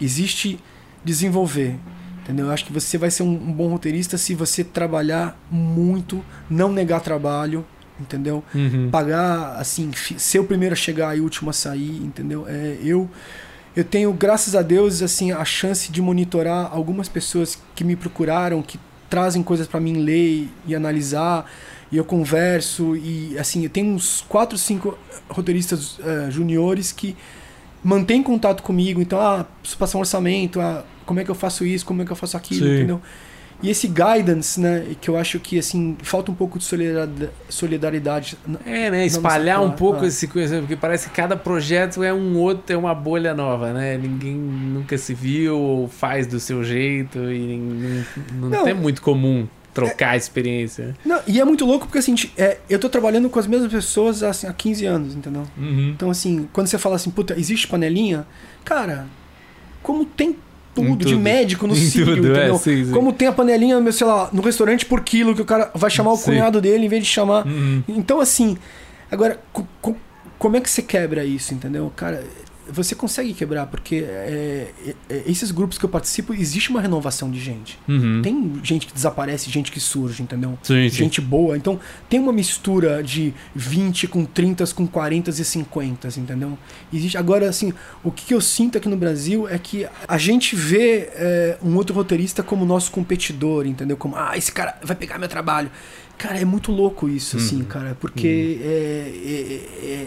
Existe 0.00 0.58
desenvolver. 1.04 1.76
Entendeu? 2.22 2.46
Eu 2.46 2.52
acho 2.52 2.64
que 2.64 2.72
você 2.72 2.96
vai 2.96 3.10
ser 3.10 3.24
um, 3.24 3.34
um 3.34 3.52
bom 3.52 3.68
roteirista 3.68 4.16
se 4.16 4.34
você 4.34 4.64
trabalhar 4.64 5.38
muito, 5.50 6.24
não 6.48 6.72
negar 6.72 7.00
trabalho, 7.00 7.62
entendeu? 8.00 8.42
Uhum. 8.54 8.88
Pagar 8.90 9.56
assim, 9.56 9.90
ser 10.16 10.38
o 10.38 10.44
primeiro 10.44 10.72
a 10.72 10.76
chegar 10.76 11.14
e 11.14 11.20
o 11.20 11.24
último 11.24 11.50
a 11.50 11.52
sair, 11.52 12.02
entendeu? 12.02 12.46
É, 12.48 12.78
eu 12.82 13.06
eu 13.76 13.84
tenho, 13.84 14.12
graças 14.12 14.54
a 14.54 14.62
Deus, 14.62 15.02
assim, 15.02 15.32
a 15.32 15.44
chance 15.44 15.90
de 15.90 16.02
monitorar 16.02 16.70
algumas 16.72 17.08
pessoas 17.08 17.58
que 17.74 17.84
me 17.84 17.94
procuraram, 17.94 18.62
que 18.62 18.78
trazem 19.08 19.42
coisas 19.42 19.66
para 19.66 19.80
mim 19.80 19.94
ler 19.94 20.48
e 20.66 20.74
analisar 20.74 21.50
e 21.90 21.96
eu 21.96 22.04
converso 22.04 22.96
e 22.96 23.36
assim 23.36 23.64
eu 23.64 23.70
tenho 23.70 23.92
uns 23.92 24.24
quatro, 24.28 24.56
cinco 24.56 24.96
roteiristas 25.28 25.98
uh, 25.98 26.30
juniores 26.30 26.92
que 26.92 27.16
mantêm 27.82 28.22
contato 28.22 28.62
comigo. 28.62 29.00
Então, 29.00 29.20
ah, 29.20 29.44
preciso 29.60 29.78
passar 29.78 29.98
um 29.98 30.00
orçamento, 30.00 30.60
ah, 30.60 30.84
como 31.04 31.18
é 31.18 31.24
que 31.24 31.30
eu 31.30 31.34
faço 31.34 31.64
isso, 31.64 31.84
como 31.84 32.02
é 32.02 32.04
que 32.04 32.12
eu 32.12 32.16
faço 32.16 32.36
aquilo, 32.36 32.66
Sim. 32.66 32.74
entendeu? 32.74 33.00
E 33.62 33.70
esse 33.70 33.86
guidance, 33.86 34.60
né, 34.60 34.86
que 35.00 35.08
eu 35.08 35.16
acho 35.16 35.38
que 35.38 35.58
assim, 35.58 35.96
falta 36.02 36.30
um 36.30 36.34
pouco 36.34 36.58
de 36.58 36.64
solidariedade. 37.48 38.38
É, 38.64 38.90
né, 38.90 39.06
espalhar 39.06 39.62
um 39.62 39.72
pouco 39.72 40.04
ah. 40.04 40.08
esse 40.08 40.26
coisa, 40.26 40.60
porque 40.60 40.76
parece 40.76 41.08
que 41.08 41.14
cada 41.14 41.36
projeto 41.36 42.02
é 42.02 42.12
um 42.12 42.36
outro, 42.38 42.72
é 42.72 42.76
uma 42.76 42.94
bolha 42.94 43.34
nova, 43.34 43.72
né? 43.72 43.98
Ninguém 43.98 44.34
nunca 44.34 44.96
se 44.96 45.12
viu 45.14 45.58
ou 45.58 45.88
faz 45.88 46.26
do 46.26 46.40
seu 46.40 46.64
jeito 46.64 47.18
e 47.30 48.04
não, 48.32 48.48
não, 48.48 48.64
tem 48.64 48.74
muito 48.74 49.02
comum 49.02 49.46
trocar 49.74 50.14
é, 50.14 50.16
experiência. 50.16 50.96
Não, 51.04 51.20
e 51.26 51.40
é 51.40 51.44
muito 51.44 51.64
louco 51.64 51.86
porque 51.86 51.98
assim, 51.98 52.14
é, 52.36 52.58
eu 52.68 52.78
tô 52.78 52.88
trabalhando 52.88 53.28
com 53.28 53.38
as 53.38 53.46
mesmas 53.46 53.70
pessoas 53.70 54.22
assim, 54.22 54.46
há 54.46 54.52
15 54.52 54.86
anos, 54.86 55.14
entendeu? 55.14 55.44
Uhum. 55.56 55.90
Então 55.94 56.10
assim, 56.10 56.48
quando 56.52 56.66
você 56.66 56.78
fala 56.78 56.96
assim, 56.96 57.10
puta, 57.10 57.38
existe 57.38 57.68
panelinha? 57.68 58.26
Cara, 58.64 59.06
como 59.82 60.04
tem 60.04 60.36
tudo, 60.74 61.04
de 61.04 61.16
médico 61.16 61.66
no 61.66 61.74
cílio, 61.76 62.14
é, 62.14 62.18
entendeu? 62.18 62.54
É, 62.54 62.58
sim, 62.58 62.84
sim. 62.84 62.92
Como 62.92 63.12
tem 63.12 63.28
a 63.28 63.32
panelinha, 63.32 63.80
sei 63.92 64.06
lá, 64.06 64.28
no 64.32 64.42
restaurante 64.42 64.86
por 64.86 65.00
quilo, 65.02 65.34
que 65.34 65.42
o 65.42 65.44
cara 65.44 65.70
vai 65.74 65.90
chamar 65.90 66.12
o 66.12 66.16
sim. 66.16 66.24
cunhado 66.24 66.60
dele 66.60 66.86
em 66.86 66.88
vez 66.88 67.02
de 67.02 67.08
chamar. 67.08 67.46
Uhum. 67.46 67.82
Então, 67.88 68.20
assim, 68.20 68.56
agora, 69.10 69.40
como 70.38 70.56
é 70.56 70.60
que 70.60 70.70
você 70.70 70.82
quebra 70.82 71.24
isso, 71.24 71.52
entendeu? 71.54 71.92
Cara, 71.94 72.24
você 72.72 72.94
consegue 72.94 73.34
quebrar, 73.34 73.66
porque 73.66 73.96
é, 73.96 74.72
é, 74.86 74.94
é, 75.08 75.22
esses 75.26 75.50
grupos 75.50 75.78
que 75.78 75.84
eu 75.84 75.88
participo, 75.88 76.32
existe 76.32 76.70
uma 76.70 76.80
renovação 76.80 77.30
de 77.30 77.40
gente. 77.40 77.78
Uhum. 77.88 78.22
Tem 78.22 78.60
gente 78.62 78.86
que 78.86 78.92
desaparece, 78.92 79.50
gente 79.50 79.70
que 79.70 79.80
surge, 79.80 80.22
entendeu? 80.22 80.58
Sim, 80.62 80.88
gente 80.88 81.20
sim. 81.20 81.26
boa. 81.26 81.56
Então, 81.56 81.78
tem 82.08 82.20
uma 82.20 82.32
mistura 82.32 83.02
de 83.02 83.34
20 83.54 84.08
com 84.08 84.24
30, 84.24 84.66
com 84.68 84.86
40 84.86 85.30
e 85.30 85.44
50, 85.44 86.08
entendeu? 86.18 86.58
Existe. 86.92 87.16
Agora, 87.16 87.48
assim, 87.48 87.72
o 88.02 88.10
que 88.10 88.32
eu 88.32 88.40
sinto 88.40 88.78
aqui 88.78 88.88
no 88.88 88.96
Brasil 88.96 89.48
é 89.48 89.58
que 89.58 89.86
a 90.06 90.18
gente 90.18 90.54
vê 90.56 91.10
é, 91.14 91.58
um 91.62 91.76
outro 91.76 91.94
roteirista 91.94 92.42
como 92.42 92.64
nosso 92.64 92.90
competidor, 92.90 93.66
entendeu? 93.66 93.96
Como, 93.96 94.16
ah, 94.16 94.36
esse 94.36 94.52
cara 94.52 94.78
vai 94.82 94.96
pegar 94.96 95.18
meu 95.18 95.28
trabalho. 95.28 95.70
Cara, 96.16 96.38
é 96.38 96.44
muito 96.44 96.70
louco 96.70 97.08
isso, 97.08 97.38
assim, 97.38 97.60
uhum. 97.60 97.64
cara, 97.64 97.96
porque 97.98 98.58
uhum. 98.60 98.70
é, 98.70 100.02
é 100.02 100.06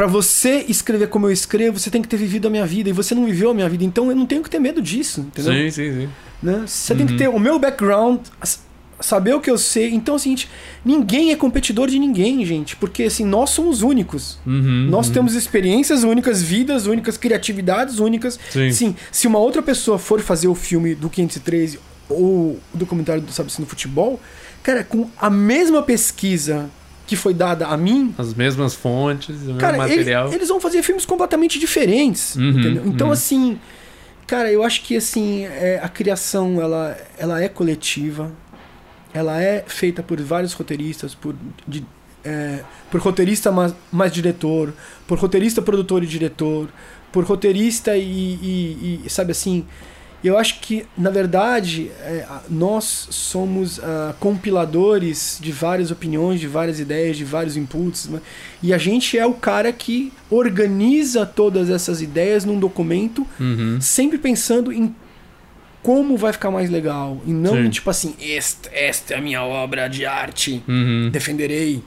para 0.00 0.06
você 0.06 0.64
escrever 0.66 1.08
como 1.08 1.26
eu 1.26 1.30
escrevo, 1.30 1.78
você 1.78 1.90
tem 1.90 2.00
que 2.00 2.08
ter 2.08 2.16
vivido 2.16 2.48
a 2.48 2.50
minha 2.50 2.64
vida. 2.64 2.88
E 2.88 2.92
você 2.92 3.14
não 3.14 3.26
viveu 3.26 3.50
a 3.50 3.54
minha 3.54 3.68
vida. 3.68 3.84
Então 3.84 4.08
eu 4.08 4.16
não 4.16 4.24
tenho 4.24 4.42
que 4.42 4.48
ter 4.48 4.58
medo 4.58 4.80
disso, 4.80 5.20
entendeu? 5.20 5.52
Sim, 5.52 5.70
sim, 5.70 5.92
sim. 5.92 6.08
Né? 6.42 6.64
Você 6.66 6.94
uhum. 6.94 6.96
tem 6.96 7.06
que 7.06 7.12
uhum. 7.12 7.18
ter 7.18 7.28
o 7.28 7.38
meu 7.38 7.58
background, 7.58 8.18
saber 8.98 9.34
o 9.34 9.42
que 9.42 9.50
eu 9.50 9.58
sei. 9.58 9.92
Então 9.92 10.14
é 10.14 10.16
o 10.16 10.18
seguinte: 10.18 10.48
ninguém 10.82 11.32
é 11.32 11.36
competidor 11.36 11.86
de 11.86 11.98
ninguém, 11.98 12.42
gente. 12.46 12.76
Porque 12.76 13.02
assim, 13.02 13.26
nós 13.26 13.50
somos 13.50 13.82
únicos. 13.82 14.38
Uhum, 14.46 14.86
nós 14.88 15.08
uhum. 15.08 15.12
temos 15.12 15.34
experiências 15.34 16.02
únicas, 16.02 16.40
vidas 16.40 16.86
únicas, 16.86 17.18
criatividades 17.18 17.98
únicas. 17.98 18.40
Sim. 18.48 18.72
Sim. 18.72 18.96
Se 19.12 19.26
uma 19.26 19.38
outra 19.38 19.60
pessoa 19.60 19.98
for 19.98 20.22
fazer 20.22 20.48
o 20.48 20.54
filme 20.54 20.94
do 20.94 21.10
513 21.10 21.78
ou 22.08 22.58
o 22.72 22.78
documentário 22.78 23.20
do 23.20 23.30
Sabe 23.32 23.52
no 23.58 23.66
Futebol, 23.66 24.18
cara, 24.62 24.82
com 24.82 25.10
a 25.18 25.28
mesma 25.28 25.82
pesquisa 25.82 26.70
que 27.10 27.16
foi 27.16 27.34
dada 27.34 27.66
a 27.66 27.76
mim. 27.76 28.14
As 28.16 28.32
mesmas 28.32 28.72
fontes, 28.72 29.34
o 29.48 29.56
cara, 29.56 29.76
mesmo 29.76 29.96
material. 29.96 30.26
Eles, 30.26 30.36
eles, 30.36 30.48
vão 30.48 30.60
fazer 30.60 30.80
filmes 30.80 31.04
completamente 31.04 31.58
diferentes. 31.58 32.36
Uhum, 32.36 32.50
entendeu? 32.50 32.86
Então, 32.86 33.08
uhum. 33.08 33.12
assim, 33.12 33.58
cara, 34.28 34.48
eu 34.52 34.62
acho 34.62 34.82
que 34.82 34.96
assim, 34.96 35.44
é, 35.44 35.80
a 35.82 35.88
criação 35.88 36.62
ela, 36.62 36.96
ela 37.18 37.42
é 37.42 37.48
coletiva. 37.48 38.30
Ela 39.12 39.42
é 39.42 39.64
feita 39.66 40.04
por 40.04 40.20
vários 40.20 40.52
roteiristas, 40.52 41.12
por, 41.12 41.34
de, 41.66 41.84
é, 42.24 42.60
por 42.92 43.00
roteirista 43.00 43.50
mais, 43.50 43.74
mais 43.90 44.12
diretor, 44.12 44.72
por 45.04 45.18
roteirista, 45.18 45.60
produtor 45.60 46.04
e 46.04 46.06
diretor, 46.06 46.68
por 47.10 47.24
roteirista 47.24 47.96
e, 47.96 48.04
e, 48.04 49.00
e 49.04 49.10
sabe 49.10 49.32
assim, 49.32 49.66
eu 50.22 50.36
acho 50.36 50.60
que, 50.60 50.84
na 50.96 51.08
verdade, 51.08 51.90
é, 52.00 52.26
nós 52.48 53.08
somos 53.10 53.78
uh, 53.78 54.14
compiladores 54.18 55.38
de 55.40 55.50
várias 55.50 55.90
opiniões, 55.90 56.40
de 56.40 56.46
várias 56.46 56.78
ideias, 56.78 57.16
de 57.16 57.24
vários 57.24 57.56
inputs, 57.56 58.08
né? 58.08 58.20
e 58.62 58.74
a 58.74 58.78
gente 58.78 59.18
é 59.18 59.24
o 59.24 59.32
cara 59.32 59.72
que 59.72 60.12
organiza 60.30 61.24
todas 61.24 61.70
essas 61.70 62.02
ideias 62.02 62.44
num 62.44 62.58
documento, 62.58 63.26
uhum. 63.38 63.78
sempre 63.80 64.18
pensando 64.18 64.70
em 64.72 64.94
como 65.82 66.18
vai 66.18 66.32
ficar 66.32 66.50
mais 66.50 66.68
legal, 66.68 67.22
e 67.26 67.32
não 67.32 67.54
Sim. 67.54 67.70
tipo 67.70 67.88
assim, 67.88 68.14
esta, 68.20 68.68
esta 68.74 69.14
é 69.14 69.16
a 69.16 69.20
minha 69.22 69.42
obra 69.42 69.88
de 69.88 70.04
arte, 70.04 70.62
uhum. 70.68 71.08
defenderei 71.10 71.82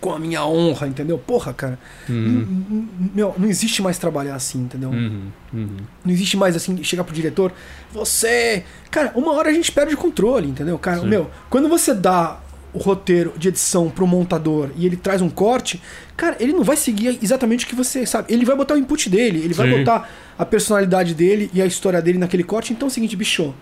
com 0.00 0.12
a 0.12 0.18
minha 0.18 0.44
honra, 0.44 0.86
entendeu? 0.86 1.18
Porra, 1.18 1.52
cara. 1.52 1.78
Uhum. 2.08 2.88
Meu, 3.14 3.34
não 3.36 3.48
existe 3.48 3.82
mais 3.82 3.98
trabalhar 3.98 4.34
assim, 4.34 4.60
entendeu? 4.60 4.90
Uhum. 4.90 5.26
Uhum. 5.52 5.76
Não 6.04 6.12
existe 6.12 6.36
mais 6.36 6.54
assim, 6.54 6.82
chegar 6.84 7.04
pro 7.04 7.14
diretor, 7.14 7.52
você. 7.92 8.64
Cara, 8.90 9.12
uma 9.14 9.32
hora 9.32 9.50
a 9.50 9.52
gente 9.52 9.72
perde 9.72 9.94
o 9.94 9.98
controle, 9.98 10.48
entendeu? 10.48 10.78
Cara, 10.78 11.00
Sim. 11.00 11.08
meu, 11.08 11.30
quando 11.50 11.68
você 11.68 11.92
dá 11.94 12.38
o 12.72 12.78
roteiro 12.78 13.32
de 13.36 13.48
edição 13.48 13.88
pro 13.88 14.06
montador 14.06 14.70
e 14.76 14.84
ele 14.84 14.96
traz 14.96 15.22
um 15.22 15.30
corte, 15.30 15.82
cara, 16.16 16.36
ele 16.38 16.52
não 16.52 16.62
vai 16.62 16.76
seguir 16.76 17.18
exatamente 17.22 17.64
o 17.64 17.68
que 17.68 17.74
você 17.74 18.04
sabe. 18.06 18.32
Ele 18.32 18.44
vai 18.44 18.54
botar 18.54 18.74
o 18.74 18.78
input 18.78 19.08
dele, 19.08 19.38
ele 19.38 19.54
Sim. 19.54 19.62
vai 19.62 19.78
botar 19.78 20.08
a 20.38 20.44
personalidade 20.44 21.14
dele 21.14 21.50
e 21.52 21.60
a 21.60 21.66
história 21.66 22.00
dele 22.00 22.18
naquele 22.18 22.44
corte. 22.44 22.72
Então 22.72 22.86
é 22.86 22.90
o 22.90 22.92
seguinte, 22.92 23.16
bicho 23.16 23.54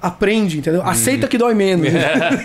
aprende, 0.00 0.58
entendeu? 0.58 0.80
Uhum. 0.80 0.88
Aceita 0.88 1.26
que 1.28 1.38
dói 1.38 1.54
menos. 1.54 1.88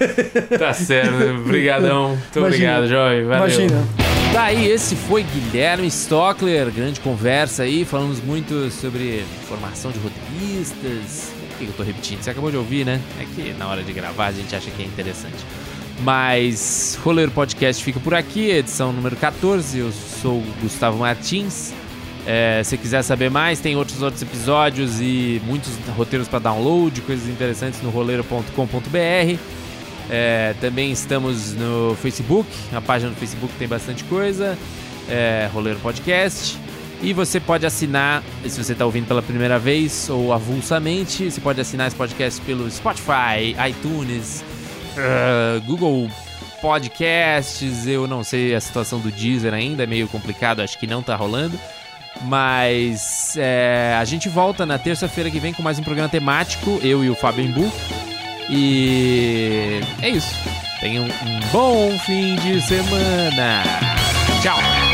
tá 0.58 0.74
certo. 0.74 1.14
Obrigadão. 1.42 2.10
Muito 2.10 2.40
Imagina. 2.40 2.78
obrigado, 2.78 2.88
Joy. 2.88 3.24
Valeu. 3.24 3.38
Imagina. 3.38 3.88
Daí, 4.34 4.72
esse 4.72 4.96
foi 4.96 5.24
Guilherme 5.24 5.88
Stockler. 5.88 6.72
Grande 6.72 7.00
conversa 7.00 7.64
aí. 7.64 7.84
Falamos 7.84 8.22
muito 8.24 8.70
sobre 8.72 9.26
formação 9.48 9.92
de 9.92 10.00
roteiristas. 10.00 11.34
O 11.54 11.58
que 11.58 11.66
eu 11.66 11.74
tô 11.74 11.84
repetindo? 11.84 12.22
Você 12.22 12.30
acabou 12.30 12.50
de 12.50 12.58
ouvir, 12.58 12.86
né? 12.86 13.00
É 13.20 13.26
que 13.26 13.54
na 13.54 13.68
hora 13.68 13.84
de 13.84 13.92
gravar 13.92 14.28
a 14.28 14.32
gente 14.32 14.56
acha 14.56 14.72
que 14.72 14.82
é 14.82 14.86
interessante. 14.86 15.46
Mas 16.00 16.98
Roleiro 17.04 17.32
Podcast 17.32 17.84
fica 17.84 18.00
por 18.00 18.16
aqui, 18.16 18.50
edição 18.50 18.92
número 18.92 19.16
14. 19.16 19.78
Eu 19.78 19.92
sou 19.92 20.38
o 20.38 20.54
Gustavo 20.62 20.98
Martins. 20.98 21.74
É, 22.26 22.62
se 22.64 22.78
quiser 22.78 23.02
saber 23.02 23.32
mais, 23.32 23.60
tem 23.60 23.76
outros 23.76 24.02
outros 24.02 24.22
episódios 24.22 25.02
e 25.02 25.42
muitos 25.46 25.72
roteiros 25.98 26.28
para 26.28 26.40
download, 26.40 27.02
coisas 27.02 27.28
interessantes 27.28 27.82
no 27.82 27.90
roleiro.com.br. 27.90 29.40
É, 30.10 30.54
também 30.60 30.92
estamos 30.92 31.54
no 31.56 31.96
Facebook, 32.02 32.48
a 32.74 32.82
página 32.82 33.12
do 33.12 33.18
Facebook 33.18 33.54
tem 33.58 33.68
bastante 33.68 34.04
coisa, 34.04 34.58
é, 35.10 35.50
Roleiro 35.54 35.80
Podcast. 35.80 36.60
E 37.04 37.14
você 37.14 37.40
pode 37.40 37.66
assinar, 37.66 38.22
se 38.48 38.64
você 38.64 38.74
está 38.74 38.86
ouvindo 38.86 39.08
pela 39.08 39.24
primeira 39.24 39.58
vez 39.58 40.08
ou 40.08 40.32
avulsamente, 40.32 41.32
você 41.32 41.42
pode 41.42 41.60
assinar 41.60 41.88
esse 41.88 41.96
podcast 41.96 42.40
pelo 42.42 42.70
Spotify, 42.70 43.56
iTunes, 43.70 44.44
uh, 44.96 45.60
Google 45.66 46.08
Podcasts. 46.62 47.88
Eu 47.88 48.06
não 48.06 48.24
sei 48.24 48.54
a 48.54 48.62
situação 48.62 49.00
do 49.00 49.10
Deezer 49.10 49.52
ainda, 49.52 49.84
é 49.84 49.88
meio 49.88 50.08
complicado, 50.08 50.62
acho 50.62 50.78
que 50.78 50.86
não 50.86 51.00
está 51.00 51.16
rolando. 51.16 51.58
Mas 52.24 53.36
é, 53.38 53.96
a 54.00 54.06
gente 54.06 54.30
volta 54.30 54.66
na 54.66 54.78
terça-feira 54.78 55.30
que 55.32 55.40
vem 55.40 55.54
com 55.54 55.64
mais 55.64 55.80
um 55.80 55.84
programa 55.84 56.10
temático, 56.10 56.80
eu 56.84 57.04
e 57.04 57.10
o 57.10 57.16
Fábio 57.16 57.46
Embu. 57.46 57.72
E 58.50 59.82
é 60.02 60.10
isso. 60.10 60.36
Tenham 60.80 61.06
um 61.06 61.40
bom 61.52 61.98
fim 62.00 62.36
de 62.36 62.62
semana. 62.62 63.64
Tchau! 64.42 64.91